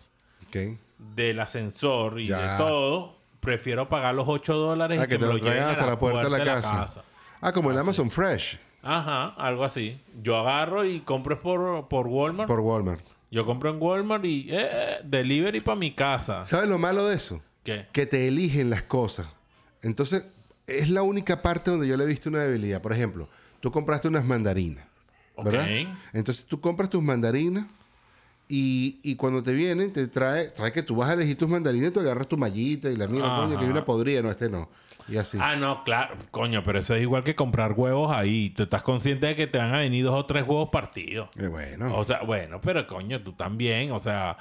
Ok. 0.49 0.77
del 1.15 1.39
ascensor 1.39 2.19
y 2.19 2.27
Ya. 2.27 2.51
de 2.51 2.57
todo, 2.57 3.15
prefiero 3.39 3.87
pagar 3.89 4.13
los 4.15 4.27
8 4.27 4.53
dólares 4.55 4.99
Ah, 4.99 5.03
y 5.03 5.07
que 5.07 5.13
que 5.13 5.19
te 5.19 5.25
me 5.27 5.33
lo 5.33 5.39
traigan 5.39 5.69
hasta 5.69 5.85
la 5.85 5.97
puerta 5.97 6.23
de 6.23 6.29
la 6.29 6.43
casa. 6.43 6.71
casa. 6.71 7.03
Ah, 7.41 7.51
como 7.53 7.71
el 7.71 7.77
Amazon 7.77 8.11
Fresh 8.11 8.59
Ajá, 8.81 9.27
algo 9.37 9.63
así. 9.63 9.99
Yo 10.23 10.37
agarro 10.37 10.85
y 10.85 11.01
compro 11.01 11.41
por, 11.41 11.87
por 11.87 12.07
Walmart. 12.07 12.47
por 12.47 12.59
Walmart. 12.61 13.05
Yo 13.31 13.45
compro 13.45 13.69
en 13.69 13.81
Walmart 13.81 14.25
y 14.25 14.47
eh, 14.49 14.99
delivery 15.03 15.59
para 15.59 15.75
mi 15.75 15.91
casa. 15.91 16.45
¿Sabes 16.45 16.69
lo 16.69 16.77
malo 16.77 17.07
de 17.07 17.15
eso? 17.15 17.41
¿Qué? 17.63 17.87
Que 17.91 18.05
te 18.05 18.27
eligen 18.27 18.69
las 18.69 18.83
cosas. 18.83 19.27
Entonces, 19.81 20.25
es 20.65 20.89
la 20.89 21.01
única 21.01 21.41
parte 21.41 21.71
donde 21.71 21.87
yo 21.87 21.97
le 21.97 22.05
he 22.05 22.07
visto 22.07 22.29
una 22.29 22.39
debilidad. 22.39 22.81
Por 22.81 22.93
ejemplo, 22.93 23.27
tú 23.59 23.71
compraste 23.71 24.07
unas 24.07 24.25
mandarinas. 24.25 24.85
¿Verdad? 25.41 25.67
Entonces 26.11 26.45
tú 26.45 26.59
compras 26.59 26.89
tus 26.89 27.01
mandarinas 27.01 27.65
y, 28.49 28.99
y 29.03 29.15
cuando 29.15 29.41
te 29.41 29.53
vienen, 29.53 29.93
te 29.93 30.07
trae, 30.07 30.49
trae 30.49 30.73
que 30.73 30.83
tú 30.83 30.97
vas 30.97 31.09
a 31.09 31.13
elegir 31.13 31.37
tus 31.37 31.47
mandarinas 31.47 31.91
y 31.91 31.93
tú 31.93 32.01
agarras 32.01 32.27
tu 32.27 32.35
mallita 32.35 32.89
y 32.89 32.97
la 32.97 33.07
mira, 33.07 33.27
coño, 33.37 33.57
que 33.57 33.63
hay 33.63 33.71
una 33.71 33.85
podrida, 33.85 34.21
no, 34.21 34.31
este 34.31 34.49
no. 34.49 34.69
Y 35.09 35.17
así. 35.17 35.37
Ah, 35.41 35.55
no, 35.55 35.83
claro. 35.83 36.15
Coño, 36.31 36.63
pero 36.63 36.79
eso 36.79 36.95
es 36.95 37.01
igual 37.01 37.23
que 37.23 37.35
comprar 37.35 37.73
huevos 37.73 38.11
ahí. 38.11 38.51
Tú 38.51 38.63
estás 38.63 38.83
consciente 38.83 39.27
de 39.27 39.35
que 39.35 39.47
te 39.47 39.57
van 39.57 39.73
a 39.73 39.79
venir 39.79 40.03
dos 40.05 40.15
o 40.15 40.25
tres 40.25 40.43
huevos 40.43 40.69
partidos. 40.69 41.29
Eh, 41.37 41.47
bueno. 41.47 41.95
O 41.95 42.03
sea, 42.03 42.21
bueno, 42.21 42.61
pero 42.61 42.85
coño, 42.87 43.21
tú 43.21 43.33
también. 43.33 43.91
O 43.91 43.99
sea, 43.99 44.37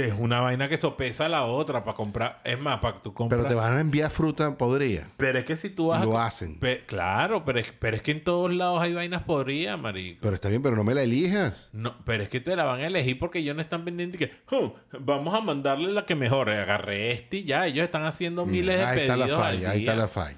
es 0.00 0.12
una 0.18 0.40
vaina 0.40 0.68
que 0.68 0.76
sopesa 0.76 1.26
a 1.26 1.28
la 1.28 1.44
otra 1.44 1.84
para 1.84 1.96
comprar. 1.96 2.40
Es 2.44 2.58
más, 2.58 2.78
para 2.80 2.94
que 2.96 3.00
tú 3.04 3.14
compras. 3.14 3.36
pero 3.38 3.48
te 3.48 3.54
van 3.54 3.76
a 3.76 3.80
enviar 3.80 4.10
fruta 4.10 4.56
podrida. 4.58 5.08
Pero 5.16 5.38
es 5.38 5.44
que 5.44 5.56
si 5.56 5.70
tú 5.70 5.88
vas 5.88 6.02
a 6.02 6.04
Lo 6.04 6.10
co- 6.12 6.18
hacen. 6.18 6.58
Pe- 6.58 6.84
claro, 6.86 7.44
pero 7.44 7.60
es, 7.60 7.72
pero 7.78 7.96
es 7.96 8.02
que 8.02 8.10
en 8.12 8.24
todos 8.24 8.52
lados 8.52 8.80
hay 8.82 8.92
vainas 8.94 9.22
podridas, 9.22 9.78
marico. 9.78 10.18
Pero 10.22 10.34
está 10.34 10.48
bien, 10.48 10.62
pero 10.62 10.74
no 10.76 10.84
me 10.84 10.94
la 10.94 11.02
elijas. 11.02 11.70
No, 11.72 11.94
pero 12.04 12.22
es 12.22 12.28
que 12.28 12.40
te 12.40 12.54
la 12.56 12.64
van 12.64 12.80
a 12.80 12.86
elegir 12.86 13.18
porque 13.18 13.38
ellos 13.38 13.54
no 13.54 13.62
están 13.62 13.84
pendientes 13.84 14.18
que 14.18 14.32
"Oh, 14.54 14.74
vamos 15.00 15.34
a 15.34 15.40
mandarle 15.40 15.92
la 15.92 16.04
que 16.04 16.14
mejor. 16.14 16.50
Agarré 16.50 17.12
este 17.12 17.38
y 17.38 17.44
ya. 17.44 17.66
Ellos 17.66 17.84
están 17.84 18.04
haciendo 18.04 18.46
miles 18.46 18.78
de 18.78 18.84
ahí 18.84 19.00
está 19.00 19.14
pedidos. 19.14 19.28
la 19.38 19.46
al 19.46 19.54
falla, 19.54 19.70
ahí 19.70 19.78
está 19.80 19.94
la 19.94 20.08
falla. 20.08 20.36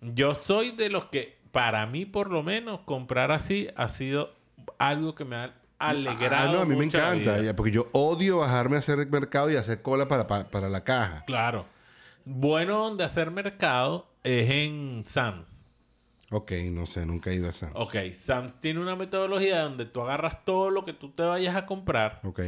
Yo 0.00 0.34
soy 0.34 0.70
de 0.72 0.90
los 0.90 1.06
que, 1.06 1.36
para 1.50 1.86
mí 1.86 2.04
por 2.04 2.30
lo 2.30 2.42
menos, 2.42 2.80
comprar 2.84 3.32
así 3.32 3.68
ha 3.74 3.88
sido 3.88 4.34
algo 4.78 5.14
que 5.14 5.24
me 5.24 5.34
ha 5.36 5.54
alegrado. 5.78 6.48
Ah, 6.50 6.52
no, 6.52 6.60
a 6.60 6.64
mí 6.64 6.74
me 6.76 6.84
encanta, 6.84 7.40
ya, 7.40 7.54
porque 7.54 7.70
yo 7.72 7.88
odio 7.92 8.38
bajarme 8.38 8.76
a 8.76 8.78
hacer 8.80 9.06
mercado 9.08 9.50
y 9.50 9.56
hacer 9.56 9.82
cola 9.82 10.08
para, 10.08 10.26
para, 10.26 10.50
para 10.50 10.68
la 10.68 10.84
caja. 10.84 11.24
Claro. 11.26 11.66
Bueno 12.24 12.78
donde 12.84 13.04
hacer 13.04 13.30
mercado 13.30 14.10
es 14.22 14.50
en 14.50 15.04
Sam's. 15.06 15.48
Ok, 16.30 16.52
no 16.70 16.84
sé, 16.84 17.06
nunca 17.06 17.30
he 17.30 17.36
ido 17.36 17.48
a 17.48 17.52
Sam's. 17.54 17.72
Ok, 17.74 17.96
Sam's 18.12 18.60
tiene 18.60 18.80
una 18.80 18.96
metodología 18.96 19.62
donde 19.62 19.86
tú 19.86 20.02
agarras 20.02 20.44
todo 20.44 20.68
lo 20.68 20.84
que 20.84 20.92
tú 20.92 21.10
te 21.10 21.22
vayas 21.22 21.56
a 21.56 21.64
comprar. 21.64 22.20
Ok, 22.24 22.40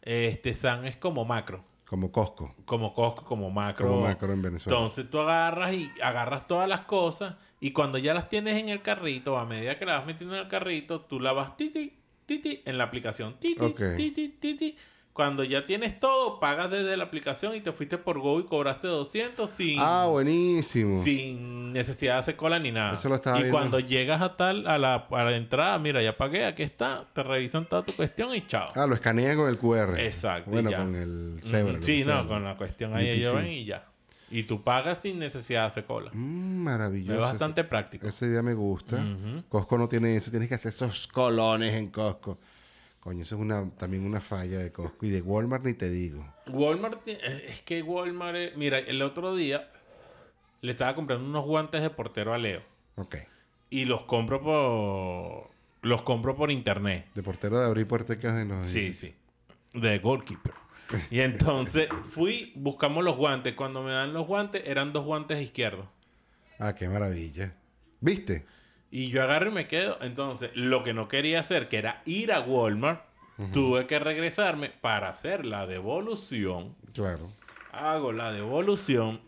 Este 0.00 0.54
Sam's 0.54 0.88
es 0.88 0.96
como 0.96 1.24
macro. 1.26 1.62
como 1.84 2.10
Costco. 2.10 2.54
Como 2.64 2.94
Costco, 2.94 3.24
como 3.26 3.50
macro. 3.50 3.88
Como 3.88 4.00
macro 4.02 4.32
en 4.32 4.40
Venezuela. 4.40 4.78
Entonces 4.78 5.10
tú 5.10 5.18
agarras 5.20 5.74
y 5.74 5.90
agarras 6.02 6.46
todas 6.46 6.66
las 6.68 6.82
cosas 6.82 7.34
y 7.60 7.72
cuando 7.72 7.98
ya 7.98 8.14
las 8.14 8.30
tienes 8.30 8.56
en 8.56 8.70
el 8.70 8.80
carrito, 8.80 9.36
a 9.36 9.44
medida 9.44 9.78
que 9.78 9.84
las 9.84 9.98
vas 9.98 10.06
metiendo 10.06 10.34
en 10.36 10.42
el 10.42 10.48
carrito, 10.48 11.02
tú 11.02 11.20
la 11.20 11.32
vas 11.32 11.56
titi, 11.58 11.97
titi 12.28 12.62
en 12.64 12.78
la 12.78 12.84
aplicación. 12.84 13.34
Titi, 13.40 13.74
titi, 13.96 14.28
titi. 14.28 14.76
Cuando 15.12 15.42
ya 15.42 15.66
tienes 15.66 15.98
todo, 15.98 16.38
pagas 16.38 16.70
desde 16.70 16.96
la 16.96 17.02
aplicación 17.02 17.56
y 17.56 17.60
te 17.60 17.72
fuiste 17.72 17.98
por 17.98 18.20
Go 18.20 18.38
y 18.38 18.44
cobraste 18.44 18.86
200 18.86 19.50
sin, 19.50 19.76
Ah, 19.80 20.06
buenísimo. 20.08 21.02
sin 21.02 21.72
necesidad 21.72 22.12
de 22.14 22.18
hacer 22.20 22.36
cola 22.36 22.60
ni 22.60 22.70
nada. 22.70 22.94
Eso 22.94 23.08
lo 23.08 23.16
estaba 23.16 23.36
y 23.38 23.42
viendo. 23.42 23.58
cuando 23.58 23.80
llegas 23.80 24.22
a 24.22 24.36
tal, 24.36 24.68
a 24.68 24.78
la, 24.78 25.08
a 25.10 25.24
la 25.24 25.34
entrada, 25.36 25.76
mira, 25.80 26.00
ya 26.02 26.16
pagué, 26.16 26.44
aquí 26.44 26.62
está, 26.62 27.04
te 27.12 27.24
revisan 27.24 27.66
toda 27.68 27.84
tu 27.84 27.94
cuestión 27.94 28.32
y 28.32 28.46
chao. 28.46 28.68
Ah, 28.76 28.86
lo 28.86 28.94
escanean 28.94 29.36
con 29.36 29.48
el 29.48 29.58
QR. 29.58 29.98
Exacto, 29.98 30.52
Bueno, 30.52 30.70
con 30.70 30.94
el 30.94 31.40
Zebra. 31.42 31.78
Sí, 31.82 32.04
no, 32.06 32.28
con 32.28 32.44
la 32.44 32.56
cuestión 32.56 32.94
ahí 32.94 33.08
ellos 33.08 33.34
ven 33.34 33.48
y 33.48 33.64
ya. 33.64 33.87
Y 34.30 34.42
tú 34.42 34.62
pagas 34.62 35.00
sin 35.02 35.18
necesidad 35.18 35.62
de 35.62 35.66
hacer 35.68 35.84
cola. 35.86 36.10
Mm, 36.12 36.62
maravilloso. 36.62 37.14
Es 37.14 37.20
bastante 37.20 37.62
ese, 37.62 37.68
práctico. 37.70 38.06
ese 38.06 38.28
día 38.28 38.42
me 38.42 38.54
gusta. 38.54 39.02
Costco 39.48 39.78
no 39.78 39.88
tiene 39.88 40.16
eso. 40.16 40.30
Tienes 40.30 40.48
que 40.48 40.54
hacer 40.56 40.70
estos 40.70 41.08
colones 41.08 41.74
en 41.74 41.88
Costco. 41.88 42.38
Coño, 43.00 43.22
eso 43.22 43.36
es 43.36 43.40
una, 43.40 43.70
también 43.78 44.04
una 44.04 44.20
falla 44.20 44.58
de 44.58 44.70
Costco. 44.70 45.06
Y 45.06 45.10
de 45.10 45.22
Walmart 45.22 45.64
ni 45.64 45.72
te 45.74 45.88
digo. 45.90 46.26
Walmart, 46.48 47.00
eh, 47.06 47.46
es 47.48 47.62
que 47.62 47.80
Walmart, 47.82 48.36
es- 48.36 48.56
mira, 48.56 48.78
el 48.78 49.00
otro 49.02 49.34
día 49.34 49.70
le 50.60 50.72
estaba 50.72 50.94
comprando 50.94 51.24
unos 51.26 51.44
guantes 51.46 51.80
de 51.80 51.88
portero 51.90 52.34
a 52.34 52.38
Leo 52.38 52.62
Ok. 52.96 53.16
y 53.70 53.84
los 53.84 54.02
compro 54.02 54.42
por 54.42 55.50
los 55.82 56.02
compro 56.02 56.34
por 56.36 56.50
internet. 56.50 57.06
De 57.14 57.22
portero 57.22 57.58
de 57.60 57.64
abrir 57.66 57.86
puertas 57.86 58.18
de 58.20 58.44
los... 58.44 58.66
Sí, 58.66 58.92
sí. 58.92 59.14
De 59.72 59.98
goalkeeper. 60.00 60.52
Y 61.10 61.20
entonces 61.20 61.88
fui, 62.10 62.52
buscamos 62.56 63.04
los 63.04 63.16
guantes. 63.16 63.54
Cuando 63.54 63.82
me 63.82 63.92
dan 63.92 64.12
los 64.12 64.26
guantes, 64.26 64.62
eran 64.66 64.92
dos 64.92 65.04
guantes 65.04 65.40
izquierdos. 65.42 65.86
Ah, 66.58 66.74
qué 66.74 66.88
maravilla. 66.88 67.54
¿Viste? 68.00 68.46
Y 68.90 69.10
yo 69.10 69.22
agarro 69.22 69.50
y 69.50 69.54
me 69.54 69.68
quedo. 69.68 69.98
Entonces, 70.00 70.50
lo 70.54 70.82
que 70.82 70.94
no 70.94 71.08
quería 71.08 71.40
hacer, 71.40 71.68
que 71.68 71.78
era 71.78 72.02
ir 72.04 72.32
a 72.32 72.40
Walmart, 72.40 73.02
tuve 73.52 73.86
que 73.86 73.98
regresarme 73.98 74.70
para 74.70 75.10
hacer 75.10 75.44
la 75.44 75.66
devolución. 75.66 76.74
Claro. 76.92 77.30
Hago 77.72 78.12
la 78.12 78.32
devolución. 78.32 79.20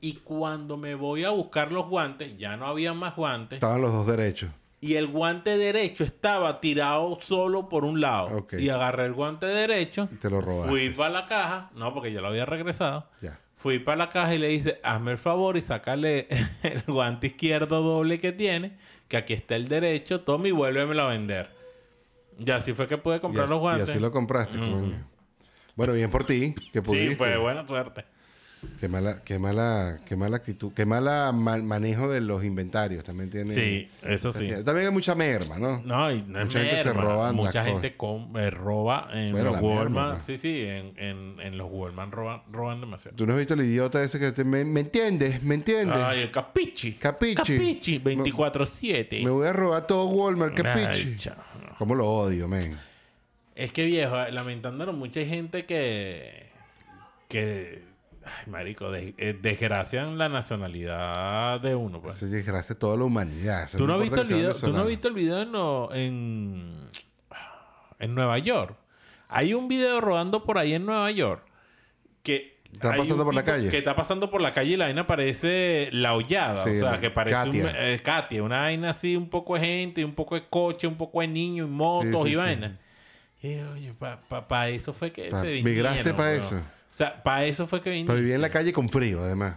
Y 0.00 0.14
cuando 0.14 0.76
me 0.76 0.94
voy 0.94 1.24
a 1.24 1.30
buscar 1.30 1.72
los 1.72 1.88
guantes, 1.88 2.36
ya 2.38 2.56
no 2.56 2.66
había 2.66 2.94
más 2.94 3.14
guantes. 3.14 3.58
Estaban 3.58 3.82
los 3.82 3.92
dos 3.92 4.06
derechos. 4.06 4.50
Y 4.82 4.94
el 4.94 5.08
guante 5.08 5.58
derecho 5.58 6.04
estaba 6.04 6.60
tirado 6.60 7.18
solo 7.20 7.68
por 7.68 7.84
un 7.84 8.00
lado. 8.00 8.46
Y 8.52 8.70
agarré 8.70 9.04
el 9.06 9.12
guante 9.12 9.46
derecho. 9.46 10.08
Y 10.10 10.16
te 10.16 10.30
lo 10.30 10.40
robaste. 10.40 10.70
Fui 10.70 10.90
para 10.90 11.10
la 11.10 11.26
caja. 11.26 11.70
No, 11.74 11.92
porque 11.92 12.12
yo 12.12 12.20
lo 12.22 12.28
había 12.28 12.46
regresado. 12.46 13.06
Ya. 13.20 13.38
Fui 13.56 13.78
para 13.78 13.98
la 13.98 14.08
caja 14.08 14.34
y 14.34 14.38
le 14.38 14.48
dice, 14.48 14.80
hazme 14.82 15.12
el 15.12 15.18
favor 15.18 15.58
y 15.58 15.60
sácale 15.60 16.28
el 16.62 16.82
guante 16.86 17.26
izquierdo 17.26 17.82
doble 17.82 18.18
que 18.18 18.32
tiene, 18.32 18.78
que 19.06 19.18
aquí 19.18 19.34
está 19.34 19.54
el 19.54 19.68
derecho, 19.68 20.22
toma 20.22 20.48
y 20.48 20.50
vuélvemelo 20.50 21.02
a 21.02 21.08
vender. 21.08 21.50
Y 22.38 22.50
así 22.50 22.72
fue 22.72 22.86
que 22.86 22.96
pude 22.96 23.20
comprar 23.20 23.46
y, 23.46 23.50
los 23.50 23.58
así, 23.58 23.58
y 23.58 23.60
guantes. 23.60 23.90
así 23.90 23.98
lo 23.98 24.10
compraste. 24.12 24.56
coño. 24.56 25.06
Bueno, 25.76 25.92
bien 25.92 26.10
por 26.10 26.24
ti. 26.24 26.54
Que 26.72 26.80
pudiste. 26.80 27.10
sí, 27.10 27.16
fue 27.16 27.36
buena 27.36 27.66
suerte. 27.68 28.06
Qué 28.78 28.88
mala, 28.88 29.22
qué 29.24 29.38
mala, 29.38 30.00
qué 30.06 30.16
mala 30.16 30.36
actitud. 30.36 30.72
Qué 30.74 30.84
mala 30.84 31.32
ma- 31.32 31.56
manejo 31.58 32.10
de 32.10 32.20
los 32.20 32.44
inventarios. 32.44 33.02
También 33.04 33.30
tiene... 33.30 33.54
Sí, 33.54 33.88
eso 34.02 34.32
sí. 34.32 34.50
También 34.64 34.88
hay 34.88 34.92
mucha 34.92 35.14
merma, 35.14 35.58
¿no? 35.58 35.82
No, 35.82 36.12
y 36.12 36.22
no 36.22 36.40
es 36.40 36.46
Mucha 36.46 36.58
gente 36.60 36.82
se 36.82 36.92
merma. 36.92 37.14
las 37.26 37.34
Mucha 37.34 37.64
gente 37.64 37.96
com- 37.96 38.36
eh, 38.36 38.50
roba 38.50 39.08
en 39.12 39.32
Bueno, 39.32 39.52
los 39.52 39.62
merma, 39.62 39.76
Walmart. 39.76 40.14
pues. 40.16 40.26
Sí, 40.26 40.36
sí, 40.38 40.62
en, 40.66 40.92
en, 40.98 41.36
en 41.40 41.56
los 41.56 41.68
Walmart 41.70 42.12
roban, 42.12 42.42
roban 42.52 42.80
demasiado. 42.82 43.16
Tú 43.16 43.26
no 43.26 43.32
has 43.32 43.38
visto 43.38 43.54
el 43.54 43.62
idiota 43.62 44.02
ese 44.04 44.18
que 44.18 44.32
te... 44.32 44.44
¿Me, 44.44 44.62
me 44.64 44.80
entiendes? 44.80 45.42
¿Me 45.42 45.54
entiendes? 45.54 45.96
Ay, 45.98 46.20
el 46.20 46.30
capichi. 46.30 46.92
Capichi. 46.94 47.34
Capichi, 47.36 47.98
24-7. 48.00 49.24
Me 49.24 49.30
voy 49.30 49.46
a 49.48 49.52
robar 49.54 49.86
todo 49.86 50.04
Walmart. 50.06 50.54
¿Qué 50.54 50.66
Ay, 50.68 50.86
pichi? 50.86 51.16
chao. 51.16 51.36
¿Cómo 51.78 51.94
lo 51.94 52.06
odio, 52.10 52.46
men? 52.46 52.76
Es 53.54 53.72
que 53.72 53.84
viejo, 53.86 54.16
lamentándolo, 54.30 54.92
mucha 54.92 55.22
gente 55.24 55.64
que. 55.64 56.48
que. 57.28 57.88
Ay, 58.38 58.50
marico, 58.50 58.90
de- 58.90 59.14
eh, 59.18 59.36
desgracian 59.40 60.16
la 60.18 60.28
nacionalidad 60.28 61.60
de 61.60 61.74
uno, 61.74 62.00
pues. 62.00 62.16
Eso 62.22 62.26
es 62.34 62.46
gracias 62.46 62.76
a 62.76 62.78
toda 62.78 62.96
la 62.96 63.04
humanidad. 63.04 63.64
Eso 63.64 63.78
¿Tú 63.78 63.86
no, 63.86 63.94
has 63.94 64.00
visto 64.02 64.20
el 64.20 64.28
video, 64.28 64.54
¿Tú 64.54 64.68
no 64.72 64.80
has 64.80 64.86
visto 64.86 65.08
el 65.08 65.14
video 65.14 65.42
en, 65.42 65.52
lo- 65.52 65.92
en. 65.94 66.76
en 67.98 68.14
Nueva 68.14 68.38
York? 68.38 68.76
Hay 69.28 69.54
un 69.54 69.68
video 69.68 70.00
rodando 70.00 70.44
por 70.44 70.58
ahí 70.58 70.74
en 70.74 70.86
Nueva 70.86 71.10
York 71.10 71.44
que. 72.22 72.58
Está 72.72 72.94
pasando 72.96 73.24
por 73.24 73.34
la 73.34 73.44
calle. 73.44 73.68
Que 73.68 73.78
está 73.78 73.96
pasando 73.96 74.30
por 74.30 74.40
la 74.40 74.52
calle 74.52 74.72
y 74.72 74.76
la 74.76 74.84
vaina 74.84 75.04
parece 75.04 75.88
la 75.92 76.14
hollada. 76.14 76.54
Sí, 76.62 76.70
o 76.76 76.80
sea, 76.80 76.92
la- 76.92 77.00
que 77.00 77.10
parece 77.10 77.34
Katia. 77.36 77.64
un. 77.64 77.70
eh, 77.74 77.98
Katia, 78.00 78.42
una 78.44 78.60
vaina 78.60 78.90
así, 78.90 79.16
un 79.16 79.28
poco 79.28 79.54
de 79.54 79.60
gente, 79.60 80.04
un 80.04 80.14
poco 80.14 80.36
de 80.36 80.46
coche, 80.48 80.86
un 80.86 80.94
poco 80.96 81.20
de 81.20 81.26
niños 81.28 81.66
y 81.66 81.70
motos 81.70 82.06
Sí, 82.06 82.16
sí, 82.16 82.28
y 82.28 82.30
sí. 82.30 82.36
vaina. 82.36 82.78
Y 83.42 83.54
oye, 83.58 83.94
para 84.48 84.68
eso 84.68 84.92
fue 84.92 85.10
que 85.10 85.30
Pa- 85.30 85.40
se 85.40 85.46
vinieron. 85.50 85.72
migraste 85.92 86.14
pa' 86.14 86.22
weón. 86.22 86.38
eso. 86.38 86.62
O 86.90 86.94
sea, 86.94 87.22
para 87.22 87.44
eso 87.44 87.66
fue 87.66 87.80
que 87.80 87.90
vinieron. 87.90 88.08
Pero 88.08 88.20
vivía 88.20 88.34
en 88.34 88.40
la 88.42 88.50
calle 88.50 88.72
con 88.72 88.88
frío, 88.88 89.22
además. 89.22 89.56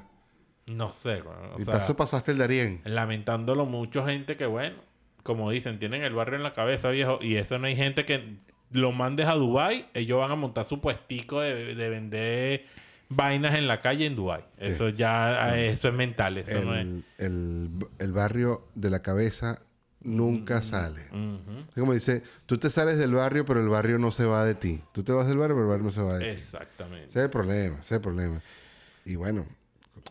No 0.67 0.89
sé. 0.89 1.21
O 1.21 1.59
y 1.59 1.63
sea, 1.63 1.73
paso 1.73 1.95
pasaste 1.95 2.31
el 2.31 2.37
Darién. 2.37 2.81
lamentándolo 2.85 3.65
mucho 3.65 4.05
gente 4.05 4.37
que, 4.37 4.45
bueno, 4.45 4.75
como 5.23 5.49
dicen, 5.51 5.79
tienen 5.79 6.03
el 6.03 6.13
barrio 6.13 6.37
en 6.37 6.43
la 6.43 6.53
cabeza, 6.53 6.89
viejo, 6.89 7.19
y 7.21 7.35
eso 7.35 7.57
no 7.57 7.67
hay 7.67 7.75
gente 7.75 8.05
que 8.05 8.37
lo 8.71 8.91
mandes 8.91 9.27
a 9.27 9.33
Dubai, 9.33 9.87
ellos 9.93 10.19
van 10.19 10.31
a 10.31 10.35
montar 10.35 10.65
su 10.65 10.79
puestico 10.79 11.41
de, 11.41 11.75
de 11.75 11.89
vender 11.89 12.65
vainas 13.09 13.55
en 13.55 13.67
la 13.67 13.81
calle 13.81 14.05
en 14.05 14.15
Dubai. 14.15 14.43
Eso 14.57 14.89
ya, 14.89 15.57
eso 15.57 15.89
es 15.89 15.93
mental, 15.93 16.37
eso 16.37 16.61
no 16.63 16.75
es. 16.75 16.85
El, 17.17 17.69
el 17.99 18.11
barrio 18.13 18.67
de 18.75 18.89
la 18.89 19.01
cabeza 19.01 19.61
nunca 20.03 20.61
sale. 20.61 21.01
Ujú. 21.11 21.65
Es 21.69 21.79
como 21.79 21.93
dice, 21.93 22.23
tú 22.45 22.57
te 22.57 22.69
sales 22.69 22.97
del 22.97 23.13
barrio, 23.13 23.45
pero 23.45 23.61
el 23.61 23.69
barrio 23.69 23.97
no 23.99 24.11
se 24.11 24.25
va 24.25 24.45
de 24.45 24.55
ti. 24.55 24.81
Tú 24.91 25.03
te 25.03 25.11
vas 25.11 25.27
del 25.27 25.37
barrio, 25.37 25.55
pero 25.55 25.65
el 25.65 25.69
barrio 25.69 25.85
no 25.85 25.91
se 25.91 26.01
va 26.01 26.13
de 26.13 26.19
ti. 26.19 26.25
Exactamente. 26.31 27.09
Ese 27.09 27.19
es 27.19 27.25
el 27.25 27.29
problema, 27.29 27.75
ese 27.75 27.81
es 27.81 27.91
el 27.91 28.01
problema. 28.01 28.41
Y 29.05 29.15
bueno, 29.15 29.45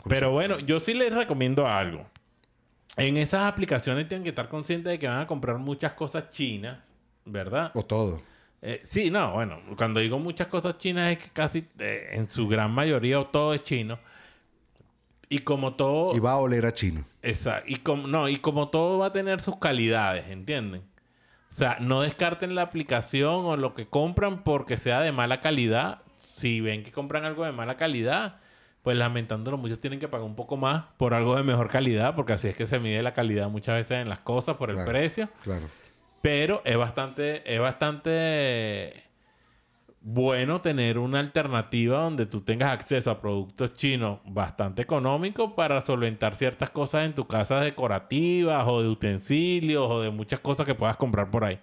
Pero 0.08 0.30
bueno, 0.30 0.58
yo 0.58 0.80
sí 0.80 0.94
les 0.94 1.14
recomiendo 1.14 1.66
algo. 1.66 2.06
En 2.96 3.16
esas 3.16 3.50
aplicaciones 3.50 4.06
tienen 4.08 4.22
que 4.22 4.30
estar 4.30 4.48
conscientes 4.48 4.90
de 4.90 4.98
que 4.98 5.08
van 5.08 5.20
a 5.20 5.26
comprar 5.26 5.58
muchas 5.58 5.92
cosas 5.94 6.28
chinas, 6.30 6.92
¿verdad? 7.24 7.70
o 7.74 7.84
todo. 7.84 8.20
Eh, 8.60 8.80
sí, 8.84 9.10
no, 9.10 9.32
bueno, 9.32 9.60
cuando 9.76 9.98
digo 9.98 10.18
muchas 10.18 10.46
cosas 10.46 10.78
chinas 10.78 11.12
es 11.12 11.18
que 11.18 11.30
casi 11.30 11.66
eh, 11.78 12.10
en 12.12 12.28
su 12.28 12.46
gran 12.46 12.70
mayoría 12.70 13.18
o 13.18 13.26
todo 13.26 13.54
es 13.54 13.62
chino. 13.62 13.98
Y 15.32 15.38
como 15.40 15.74
todo... 15.74 16.14
Y 16.14 16.18
va 16.20 16.32
a 16.32 16.36
oler 16.36 16.66
a 16.66 16.74
chino. 16.74 17.04
Esa- 17.22 17.62
y 17.66 17.76
como, 17.76 18.06
no, 18.06 18.28
y 18.28 18.36
como 18.36 18.68
todo 18.68 18.98
va 18.98 19.06
a 19.06 19.12
tener 19.12 19.40
sus 19.40 19.56
calidades, 19.58 20.28
¿entienden? 20.28 20.82
O 21.50 21.54
sea, 21.54 21.78
no 21.80 22.00
descarten 22.02 22.54
la 22.54 22.62
aplicación 22.62 23.44
o 23.46 23.56
lo 23.56 23.74
que 23.74 23.86
compran 23.86 24.42
porque 24.42 24.76
sea 24.76 25.00
de 25.00 25.12
mala 25.12 25.40
calidad. 25.40 26.02
Si 26.18 26.60
ven 26.60 26.82
que 26.84 26.92
compran 26.92 27.24
algo 27.24 27.44
de 27.44 27.52
mala 27.52 27.76
calidad, 27.76 28.36
pues 28.82 28.96
lamentándolo, 28.96 29.56
muchos 29.58 29.80
tienen 29.80 30.00
que 30.00 30.08
pagar 30.08 30.26
un 30.26 30.34
poco 30.36 30.56
más 30.56 30.84
por 30.96 31.14
algo 31.14 31.36
de 31.36 31.42
mejor 31.44 31.68
calidad, 31.68 32.14
porque 32.14 32.32
así 32.34 32.48
es 32.48 32.54
que 32.56 32.66
se 32.66 32.78
mide 32.78 33.02
la 33.02 33.14
calidad 33.14 33.48
muchas 33.48 33.76
veces 33.76 34.02
en 34.02 34.08
las 34.08 34.18
cosas 34.20 34.56
por 34.56 34.68
el 34.70 34.76
Claro. 34.76 34.90
precio. 34.90 35.28
Claro. 35.44 35.66
Pero 36.20 36.62
es 36.64 36.76
bastante, 36.76 37.42
es 37.54 37.58
bastante 37.60 39.02
bueno 40.04 40.60
tener 40.60 40.98
una 40.98 41.20
alternativa 41.20 41.98
donde 41.98 42.26
tú 42.26 42.40
tengas 42.40 42.72
acceso 42.72 43.10
a 43.10 43.20
productos 43.20 43.74
chinos 43.74 44.18
bastante 44.24 44.82
económicos 44.82 45.52
para 45.52 45.80
solventar 45.80 46.34
ciertas 46.34 46.70
cosas 46.70 47.04
en 47.04 47.14
tu 47.14 47.26
casa 47.26 47.60
decorativas 47.60 48.66
o 48.66 48.82
de 48.82 48.88
utensilios 48.88 49.88
o 49.88 50.00
de 50.00 50.10
muchas 50.10 50.40
cosas 50.40 50.66
que 50.66 50.74
puedas 50.74 50.96
comprar 50.96 51.30
por 51.30 51.44
ahí. 51.44 51.60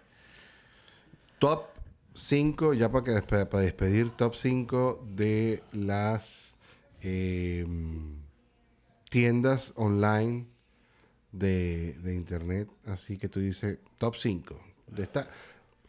Top 1.37 1.65
5, 2.13 2.73
ya 2.73 2.91
para, 2.91 3.03
que 3.03 3.21
para 3.21 3.63
despedir, 3.63 4.09
top 4.11 4.35
5 4.35 5.05
de 5.05 5.61
las 5.71 6.55
eh, 7.01 7.65
tiendas 9.09 9.73
online 9.75 10.47
de, 11.31 11.93
de 12.01 12.15
internet. 12.15 12.69
Así 12.85 13.17
que 13.17 13.27
tú 13.27 13.39
dices, 13.39 13.79
top 13.97 14.15
5. 14.15 14.59
De 14.87 15.03
esta, 15.03 15.27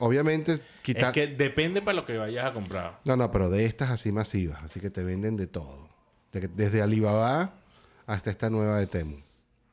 obviamente, 0.00 0.58
quita... 0.82 1.08
Es 1.08 1.12
que 1.14 1.26
depende 1.28 1.80
para 1.80 1.94
lo 1.94 2.04
que 2.04 2.18
vayas 2.18 2.44
a 2.46 2.52
comprar. 2.52 2.98
No, 3.04 3.16
no, 3.16 3.30
pero 3.30 3.48
de 3.48 3.64
estas 3.64 3.90
así 3.90 4.10
masivas. 4.12 4.62
Así 4.62 4.80
que 4.80 4.90
te 4.90 5.02
venden 5.04 5.36
de 5.36 5.46
todo. 5.46 5.88
De- 6.32 6.48
desde 6.48 6.82
Alibaba 6.82 7.52
hasta 8.06 8.30
esta 8.30 8.50
nueva 8.50 8.78
de 8.78 8.86
Temu. 8.86 9.16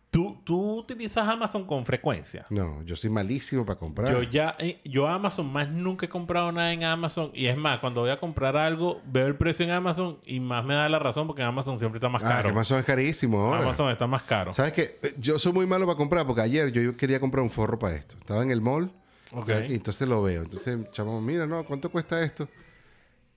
¿Tú, 0.09 0.39
tú 0.45 0.77
utilizas 0.79 1.27
Amazon 1.27 1.65
con 1.67 1.85
frecuencia. 1.85 2.45
No, 2.49 2.81
yo 2.83 2.95
soy 2.95 3.09
malísimo 3.09 3.65
para 3.65 3.77
comprar. 3.77 4.11
Yo 4.11 4.23
ya, 4.23 4.55
eh, 4.57 4.79
yo 4.85 5.05
Amazon 5.07 5.51
más 5.51 5.69
nunca 5.69 6.05
he 6.05 6.09
comprado 6.09 6.49
nada 6.51 6.71
en 6.71 6.83
Amazon. 6.85 7.29
Y 7.33 7.47
es 7.47 7.57
más, 7.57 7.79
cuando 7.79 8.01
voy 8.01 8.09
a 8.09 8.17
comprar 8.17 8.55
algo, 8.55 9.01
veo 9.05 9.27
el 9.27 9.35
precio 9.35 9.65
en 9.65 9.71
Amazon 9.71 10.17
y 10.25 10.39
más 10.39 10.63
me 10.63 10.75
da 10.75 10.87
la 10.87 10.97
razón 10.97 11.27
porque 11.27 11.43
Amazon 11.43 11.77
siempre 11.77 11.97
está 11.97 12.07
más 12.09 12.23
Ah, 12.23 12.29
caro. 12.29 12.49
Amazon 12.49 12.79
es 12.79 12.85
carísimo 12.85 13.39
ahora. 13.39 13.59
Amazon 13.59 13.91
está 13.91 14.07
más 14.07 14.23
caro. 14.23 14.53
¿Sabes 14.53 14.71
qué? 14.71 14.97
Eh, 15.03 15.13
Yo 15.19 15.37
soy 15.37 15.51
muy 15.51 15.67
malo 15.67 15.85
para 15.85 15.97
comprar 15.97 16.25
porque 16.25 16.41
ayer 16.41 16.71
yo 16.71 16.95
quería 16.95 17.19
comprar 17.19 17.43
un 17.43 17.51
forro 17.51 17.77
para 17.77 17.95
esto. 17.97 18.15
Estaba 18.17 18.41
en 18.41 18.49
el 18.49 18.61
mall 18.61 18.89
Ok. 19.37 19.49
y 19.69 19.75
entonces 19.75 20.07
lo 20.07 20.21
veo. 20.23 20.41
Entonces, 20.43 20.89
chamo, 20.91 21.21
mira, 21.21 21.45
no, 21.45 21.63
¿cuánto 21.65 21.91
cuesta 21.91 22.21
esto? 22.21 22.47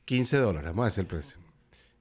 15 0.04 0.38
dólares, 0.38 0.70
vamos 0.70 0.82
a 0.82 0.86
decir 0.86 1.02
el 1.02 1.06
precio. 1.06 1.38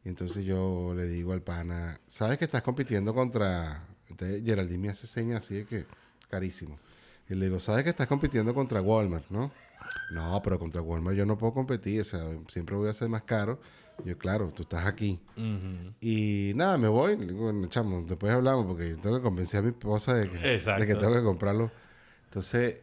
Y 0.04 0.10
entonces 0.10 0.46
yo 0.46 0.94
le 0.96 1.06
digo 1.06 1.34
al 1.34 1.42
pana, 1.42 2.00
¿sabes 2.08 2.38
que 2.38 2.46
estás 2.46 2.62
compitiendo 2.62 3.14
contra... 3.14 3.86
Entonces 4.10 4.44
Geraldine 4.44 4.80
me 4.80 4.90
hace 4.90 5.06
señas 5.06 5.46
así 5.46 5.56
de 5.56 5.66
que 5.66 5.86
carísimo. 6.30 6.80
Y 7.30 7.36
le 7.36 7.46
digo, 7.46 7.60
¿sabes 7.60 7.84
que 7.84 7.90
estás 7.92 8.08
compitiendo 8.08 8.54
contra 8.54 8.82
Walmart, 8.82 9.30
no? 9.30 9.52
No, 10.12 10.42
pero 10.44 10.58
contra 10.58 10.82
Walmart 10.82 11.16
yo 11.16 11.26
no 11.26 11.38
puedo 11.38 11.54
competir, 11.54 12.02
o 12.02 12.04
sea, 12.04 12.22
siempre 12.48 12.76
voy 12.76 12.90
a 12.90 12.94
ser 12.94 13.10
más 13.10 13.24
caro. 13.24 13.60
Yo, 14.06 14.18
claro, 14.18 14.52
tú 14.56 14.64
estás 14.64 14.88
aquí. 14.88 15.20
Ujú. 15.36 15.94
Y 16.00 16.54
nada, 16.56 16.78
me 16.78 16.88
voy. 16.88 17.18
Le 17.18 17.28
digo, 17.28 17.44
bueno, 17.44 17.68
chamo, 17.68 18.02
después 18.08 18.32
hablamos 18.32 18.66
porque 18.66 18.96
tengo 18.96 19.18
que 19.18 19.22
convencer 19.24 19.60
a 19.60 19.64
mi 19.64 19.70
esposa 19.70 20.14
de 20.14 20.30
que, 20.30 20.56
Exacto. 20.56 20.82
de 20.82 20.88
que 20.88 20.96
tengo 20.96 21.14
que 21.14 21.24
comprarlo. 21.24 21.70
Entonces, 22.26 22.80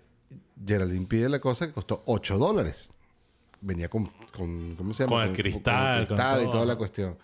Geraldine 0.64 1.06
pide 1.06 1.28
la 1.28 1.40
cosa 1.40 1.66
que 1.66 1.72
costó 1.72 2.02
8 2.06 2.38
dólares. 2.38 2.92
Venía 3.60 3.88
con, 3.88 4.06
con 4.36 4.74
¿cómo 4.76 4.94
se 4.94 5.04
llama? 5.04 5.16
Con 5.16 5.28
el 5.28 5.32
cristal, 5.32 6.00
el 6.00 6.06
cristal 6.06 6.38
con 6.40 6.48
y 6.48 6.50
toda 6.52 6.66
la 6.66 6.76
cuestión. 6.76 7.16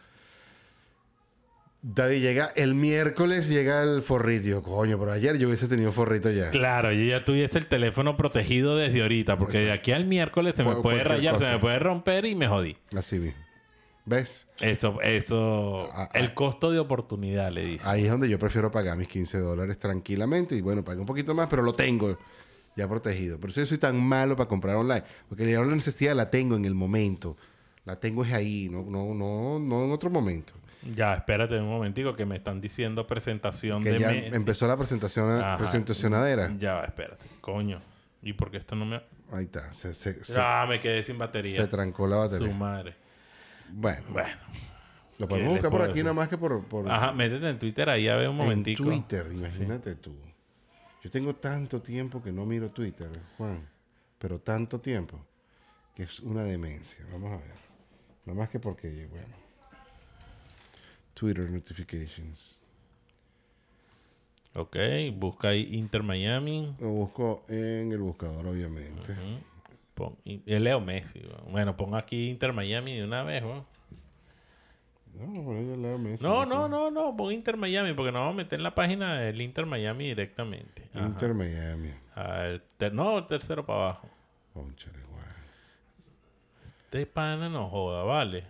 David 1.85 2.23
llega 2.23 2.53
el 2.55 2.75
miércoles, 2.75 3.49
llega 3.49 3.83
el 3.83 4.03
forrito. 4.03 4.63
Coño, 4.63 4.99
pero 5.01 5.13
ayer 5.13 5.37
yo 5.37 5.49
hubiese 5.49 5.67
tenido 5.67 5.91
forrito 5.91 6.31
ya. 6.31 6.51
Claro, 6.51 6.93
yo 6.93 7.03
ya 7.05 7.25
tuviese 7.25 7.59
el 7.59 7.67
teléfono 7.67 8.17
protegido 8.17 8.77
desde 8.77 9.03
ahorita, 9.03 9.37
porque 9.37 9.59
de 9.59 9.73
aquí 9.73 9.91
al 9.91 10.05
miércoles 10.05 10.55
se 10.55 10.63
me 10.63 10.77
puede 10.77 11.03
rayar, 11.03 11.39
se 11.39 11.51
me 11.51 11.59
puede 11.59 11.81
romper 11.81 12.25
y 12.25 12.37
me 12.37 12.47
jodí. 12.47 12.77
Así 12.97 13.19
mismo. 13.19 13.43
¿Ves? 14.05 14.49
Eso, 14.61 15.01
eso, 15.01 15.89
Ah, 15.93 16.09
ah. 16.13 16.19
el 16.19 16.35
costo 16.35 16.71
de 16.73 16.79
oportunidad, 16.81 17.53
le 17.53 17.65
dice. 17.65 17.89
Ahí 17.89 18.05
es 18.05 18.11
donde 18.11 18.29
yo 18.29 18.39
prefiero 18.39 18.71
pagar 18.71 18.97
mis 18.97 19.09
15 19.09 19.39
dólares 19.39 19.79
tranquilamente. 19.79 20.57
Y 20.57 20.61
bueno, 20.61 20.85
pagué 20.85 21.01
un 21.01 21.07
poquito 21.07 21.35
más, 21.35 21.49
pero 21.49 21.63
lo 21.63 21.75
tengo 21.75 22.19
ya 22.77 22.89
protegido. 22.89 23.39
Por 23.39 23.51
eso 23.51 23.61
yo 23.61 23.67
soy 23.67 23.79
tan 23.79 24.01
malo 24.03 24.37
para 24.37 24.49
comprar 24.49 24.77
online. 24.77 25.05
Porque 25.29 25.51
ya 25.51 25.61
la 25.61 25.67
necesidad 25.75 26.15
la 26.15 26.31
tengo 26.31 26.57
en 26.57 26.65
el 26.65 26.75
momento. 26.75 27.37
La 27.85 27.99
tengo 27.99 28.25
es 28.25 28.33
ahí, 28.33 28.69
no, 28.71 28.83
no, 28.85 29.13
no, 29.15 29.59
no 29.59 29.85
en 29.85 29.93
otro 29.93 30.09
momento. 30.11 30.53
Ya, 30.95 31.15
espérate 31.15 31.59
un 31.61 31.69
momentico 31.69 32.15
que 32.17 32.27
me 32.27 32.37
están 32.37 32.61
diciendo 32.61 33.07
presentación 33.07 33.83
Que 33.85 33.93
de 33.93 33.99
ya 34.01 34.09
Messi. 34.11 34.35
empezó 34.35 34.67
la 34.67 34.77
presentación, 34.77 35.31
Ajá. 35.31 35.57
presentacionadera. 35.57 36.53
Ya, 36.59 36.81
espérate. 36.83 37.27
Coño. 37.41 37.79
¿Y 38.23 38.33
por 38.35 38.51
qué 38.51 38.59
esto 38.59 38.75
no 38.77 38.85
me...? 38.85 39.01
Ahí 39.33 39.45
está. 39.45 39.73
Se, 39.75 39.95
se, 39.95 40.25
se- 40.25 40.35
ah, 40.41 40.65
me 40.69 40.79
quedé 40.79 41.03
sin 41.03 41.19
batería. 41.19 41.57
se 41.63 41.67
trancó 41.69 42.07
la 42.07 42.17
Su 42.27 42.33
batería. 42.33 42.55
madre. 42.55 42.95
Bueno, 43.73 44.03
Bueno. 44.11 44.37
lo 45.19 45.27
¿qué 45.27 45.31
podemos 45.31 45.53
buscar 45.55 45.71
por 45.71 45.83
aquí 45.83 45.89
decir? 45.91 46.05
nada 46.05 46.15
más 46.15 46.29
que 46.29 46.37
por, 46.39 46.65
por 46.67 46.91
Ajá, 46.91 47.13
métete 47.13 47.49
en 47.49 47.59
Twitter 47.59 47.89
ahí 47.89 48.09
a 48.09 48.17
ver 48.17 48.29
un 48.29 48.35
en 48.37 48.43
momentico. 48.43 48.85
Twitter. 48.85 49.29
Imagínate 49.33 49.95
tú. 49.97 50.15
Yo 51.03 51.11
tengo 51.11 51.35
tanto 51.35 51.81
tiempo 51.83 52.23
que 52.23 52.31
no 52.33 52.47
miro 52.47 52.71
Twitter, 52.71 53.09
Juan. 53.37 53.69
Pero 54.19 54.39
tanto 54.39 54.81
tiempo 54.81 55.19
que 55.95 56.05
es 56.05 56.21
una 56.21 56.45
demencia. 56.45 57.05
Vamos 57.13 57.33
a 57.33 57.37
ver. 57.39 57.55
No 58.25 58.35
más 58.35 58.49
que 58.49 58.61
porque, 58.61 59.07
bueno. 59.11 59.35
Twitter 61.15 61.51
notifications. 61.51 62.63
Ok, 64.55 64.77
busca 65.15 65.49
ahí 65.49 65.75
Inter 65.77 66.03
Miami. 66.03 66.75
Lo 66.79 66.91
busco 66.91 67.45
en 67.49 67.91
el 67.91 67.99
buscador, 67.99 68.47
obviamente. 68.47 69.15
Pon, 69.95 70.17
y- 70.25 70.43
es 70.47 70.61
Leo 70.61 70.81
Messi. 70.81 71.23
Bueno, 71.51 71.77
pon 71.77 71.95
aquí 71.95 72.29
Inter 72.31 72.53
Miami 72.53 72.97
de 72.97 73.05
una 73.05 73.23
vez, 73.23 73.43
weón. 73.43 73.65
No, 75.15 75.45
por 75.45 75.57
ahí 75.57 75.67
yo 75.69 75.77
leo 75.77 75.99
Messi. 75.99 76.25
No, 76.25 76.47
no, 76.47 76.69
no, 76.69 76.91
no, 76.91 77.17
pon 77.17 77.33
Inter 77.33 77.57
Miami 77.57 77.93
porque 77.93 78.13
nos 78.13 78.21
vamos 78.21 78.35
a 78.35 78.37
meter 78.39 78.59
en 78.59 78.63
la 78.63 78.75
página 78.75 79.19
del 79.21 79.41
Inter 79.41 79.67
Miami 79.67 80.07
directamente. 80.07 80.89
Ajá. 80.95 81.07
Inter 81.07 81.35
Miami. 81.35 81.91
Al 82.15 82.63
ter- 82.79 82.93
no, 82.95 83.19
el 83.19 83.27
tercero 83.27 83.65
para 83.67 83.79
abajo. 83.81 84.09
Cónchale, 84.55 84.99
guay. 85.11 85.23
Este 86.85 87.07
pana 87.07 87.49
no 87.49 87.69
joda, 87.69 88.03
vale. 88.05 88.45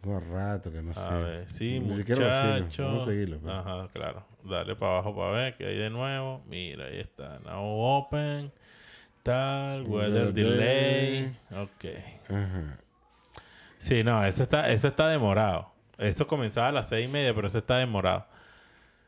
Tengo 0.00 0.20
rato 0.20 0.70
que 0.70 0.80
no 0.80 0.94
sé. 0.94 1.00
A 1.00 1.16
ver, 1.18 1.50
sí, 1.52 1.80
Ni 1.80 1.96
muchachos. 1.96 2.78
Vamos 2.78 3.02
a 3.02 3.06
seguirlo. 3.06 3.38
pues. 3.40 3.52
Ajá, 3.54 3.88
claro. 3.92 4.24
Dale 4.44 4.74
para 4.76 4.92
abajo 4.92 5.16
para 5.16 5.30
ver 5.32 5.56
que 5.56 5.66
hay 5.66 5.76
de 5.76 5.90
nuevo. 5.90 6.42
Mira, 6.46 6.86
ahí 6.86 7.00
está. 7.00 7.40
Now 7.40 7.62
open. 7.64 8.52
Tal, 9.22 9.82
weather 9.82 10.26
Weather 10.28 10.32
delay. 10.32 11.36
Ok. 11.50 11.84
Ajá. 12.30 12.78
Sí, 13.78 14.02
no, 14.04 14.24
eso 14.24 14.42
está, 14.42 14.70
eso 14.70 14.88
está 14.88 15.08
demorado. 15.08 15.72
Esto 15.98 16.26
comenzaba 16.26 16.68
a 16.68 16.72
las 16.72 16.88
seis 16.88 17.08
y 17.08 17.12
media, 17.12 17.34
pero 17.34 17.48
eso 17.48 17.58
está 17.58 17.78
demorado. 17.78 18.26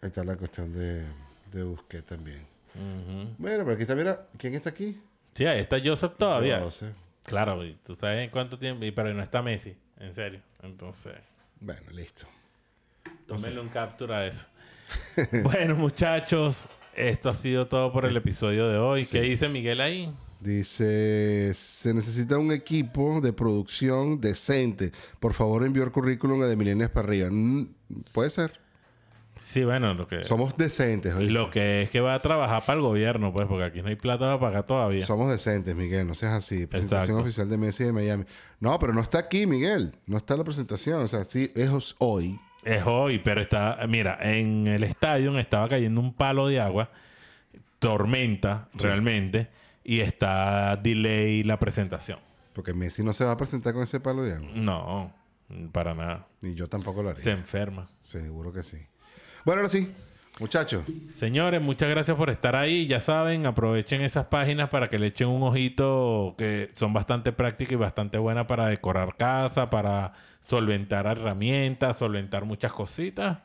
Está 0.03 0.25
la 0.25 0.37
cuestión 0.37 0.73
de, 0.73 1.05
de 1.53 1.63
Busquets 1.63 2.07
también. 2.07 2.47
Bueno, 3.39 3.65
pero 3.65 3.73
aquí 3.73 3.83
está, 3.83 3.95
mira, 3.95 4.27
¿quién 4.39 4.55
está 4.55 4.71
aquí? 4.71 5.01
Sí, 5.35 5.45
ahí 5.47 5.61
está 5.61 5.77
Joseph 5.85 6.13
todavía. 6.17 6.63
Claro, 7.25 7.61
tú 7.85 7.95
sabes 7.95 8.25
en 8.25 8.31
cuánto 8.31 8.59
tiempo, 8.59 8.85
y- 8.85 8.91
pero 8.91 9.13
no 9.13 9.23
está 9.23 9.43
Messi, 9.43 9.77
en 9.99 10.15
serio. 10.15 10.41
Entonces, 10.63 11.15
Bueno, 11.61 11.91
listo. 11.93 12.27
tómenle 13.27 13.61
un 13.61 13.69
captura 13.69 14.19
a 14.19 14.27
eso. 14.27 14.47
bueno, 15.45 15.77
muchachos, 15.77 16.69
esto 16.95 17.29
ha 17.29 17.35
sido 17.35 17.67
todo 17.69 17.93
por 17.93 18.05
el 18.07 18.17
episodio 18.17 18.69
de 18.69 18.79
hoy. 18.79 19.05
¿Qué 19.07 19.21
dice 19.21 19.49
Miguel 19.49 19.81
ahí? 19.81 20.13
Dice, 20.41 21.53
se 21.55 21.93
necesita 21.93 22.39
un 22.39 22.51
equipo 22.51 23.21
de 23.21 23.33
producción 23.33 24.21
decente. 24.21 24.91
Por 25.21 25.35
favor, 25.35 25.65
envió 25.65 25.85
el 25.85 25.93
currículum 25.93 26.43
a 26.43 26.47
de 26.47 26.57
milenias 26.57 26.91
para 26.91 27.09
arriba. 27.09 27.29
Mm, 27.31 27.67
Puede 28.13 28.31
ser. 28.31 28.59
Sí, 29.39 29.65
bueno, 29.65 29.95
lo 29.95 30.07
que, 30.07 30.23
Somos 30.25 30.57
decentes, 30.59 31.15
¿oíste? 31.15 31.33
lo 31.33 31.51
que 31.51 31.83
es 31.83 31.91
que 31.91 32.01
va 32.01 32.15
a 32.15 32.21
trabajar 32.21 32.63
para 32.67 32.77
el 32.77 32.83
gobierno, 32.83 33.33
pues, 33.33 33.47
porque 33.49 33.65
aquí 33.65 33.81
no 33.83 33.89
hay 33.89 33.97
plata 33.97 34.27
para 34.27 34.39
pagar 34.39 34.67
todavía. 34.67 35.05
Somos 35.07 35.31
decentes, 35.31 35.75
Miguel. 35.75 36.07
No 36.07 36.15
seas 36.15 36.35
así. 36.35 36.67
Presentación 36.67 37.03
Exacto. 37.17 37.23
oficial 37.23 37.49
de 37.49 37.57
Messi 37.57 37.85
de 37.85 37.93
Miami. 37.93 38.25
No, 38.61 38.79
pero 38.79 38.93
no 38.93 39.01
está 39.01 39.19
aquí, 39.19 39.47
Miguel. 39.47 39.93
No 40.07 40.19
está 40.19 40.37
la 40.37 40.45
presentación. 40.45 41.03
O 41.03 41.09
sea, 41.09 41.25
sí, 41.25 41.51
es 41.55 41.71
hoy. 41.99 42.39
Es 42.65 42.83
hoy, 42.85 43.19
pero 43.25 43.41
está, 43.41 43.79
mira, 43.89 44.19
en 44.21 44.67
el 44.69 44.85
estadio 44.85 45.39
estaba 45.39 45.69
cayendo 45.71 46.01
un 46.03 46.13
palo 46.13 46.47
de 46.49 46.61
agua, 46.61 46.91
tormenta 47.79 48.69
realmente, 48.75 49.49
y 49.85 50.01
está 50.01 50.77
delay 50.77 51.43
la 51.43 51.59
presentación. 51.59 52.19
Porque 52.53 52.75
Messi 52.75 53.03
no 53.03 53.13
se 53.13 53.25
va 53.25 53.33
a 53.33 53.37
presentar 53.37 53.73
con 53.75 53.83
ese 53.83 54.01
palo 54.01 54.23
de 54.23 54.35
agua. 54.35 54.51
No, 54.55 55.13
para 55.73 55.95
nada. 55.95 56.27
Y 56.43 56.55
yo 56.55 56.69
tampoco 56.69 57.03
lo 57.03 57.11
haría. 57.11 57.23
Se 57.23 57.31
enferma. 57.31 57.89
Seguro 58.01 58.53
que 58.53 58.63
sí. 58.63 58.79
Bueno, 59.45 59.61
ahora 59.61 59.69
sí. 59.69 59.93
Muchachos. 60.39 60.85
Señores, 61.15 61.61
muchas 61.61 61.91
gracias 61.91 62.17
por 62.17 62.31
estar 62.31 62.57
ahí. 62.57 62.87
Ya 62.87 63.01
saben, 63.01 63.45
aprovechen 63.45 64.01
esas 64.01 64.27
páginas 64.27 64.71
para 64.71 64.89
que 64.89 64.99
le 64.99 65.09
echen 65.09 65.29
un 65.29 65.43
ojito, 65.43 66.35
que 66.39 66.71
son 66.75 66.95
bastante 66.95 67.33
prácticas 67.33 67.73
y 67.73 67.77
bastante 67.77 68.17
buenas 68.17 68.47
para 68.47 68.67
decorar 68.67 69.17
casa, 69.17 69.69
para 69.69 70.15
solventar 70.47 71.07
herramientas, 71.07 71.99
solventar 71.99 72.47
muchas 72.47 72.73
cositas. 72.73 73.39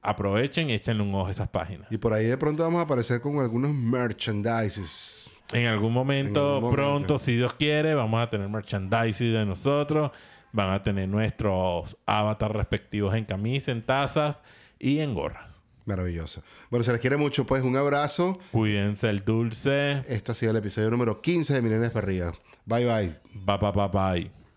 Aprovechen 0.00 0.70
y 0.70 0.74
échenle 0.74 1.02
un 1.02 1.14
ojo 1.14 1.26
a 1.26 1.32
esas 1.32 1.48
páginas. 1.48 1.88
Y 1.90 1.98
por 1.98 2.14
ahí 2.14 2.24
de 2.24 2.38
pronto 2.38 2.62
vamos 2.62 2.78
a 2.78 2.82
aparecer 2.82 3.20
con 3.20 3.38
algunos 3.40 3.74
merchandises. 3.74 5.27
En 5.52 5.66
algún 5.66 5.92
momento, 5.92 6.40
En 6.40 6.46
algún 6.46 6.62
momento. 6.62 6.76
pronto, 6.82 7.18
si 7.18 7.36
Dios 7.36 7.54
quiere, 7.54 7.94
vamos 7.94 8.20
a 8.22 8.28
tener 8.28 8.48
merchandising 8.48 9.32
de 9.32 9.46
nosotros. 9.46 10.10
Van 10.52 10.70
a 10.70 10.82
tener 10.82 11.08
nuestros 11.08 11.96
avatars 12.06 12.54
respectivos 12.54 13.14
en 13.14 13.24
camisa, 13.24 13.70
en 13.72 13.82
tazas 13.84 14.42
y 14.78 15.00
en 15.00 15.14
gorra. 15.14 15.48
Maravilloso. 15.84 16.42
Bueno, 16.70 16.84
se 16.84 16.92
les 16.92 17.00
quiere 17.00 17.16
mucho, 17.16 17.46
pues. 17.46 17.62
Un 17.62 17.76
abrazo. 17.76 18.38
Cuídense 18.52 19.08
el 19.08 19.24
dulce. 19.24 20.02
Esto 20.08 20.32
ha 20.32 20.34
sido 20.34 20.50
el 20.52 20.58
episodio 20.58 20.90
número 20.90 21.20
15 21.22 21.54
de 21.54 21.62
Milenias 21.62 21.92
para 21.92 22.06
arriba. 22.06 22.32
Bye, 22.66 22.84
bye. 22.84 23.14
Bye, 23.32 23.56
bye, 23.58 23.72
bye, 23.72 23.88
bye. 23.88 24.47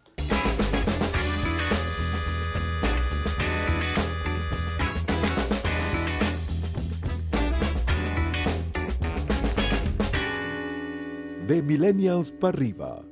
De 11.51 11.61
Millennials 11.61 12.31
para 12.31 12.55
arriba. 12.55 13.10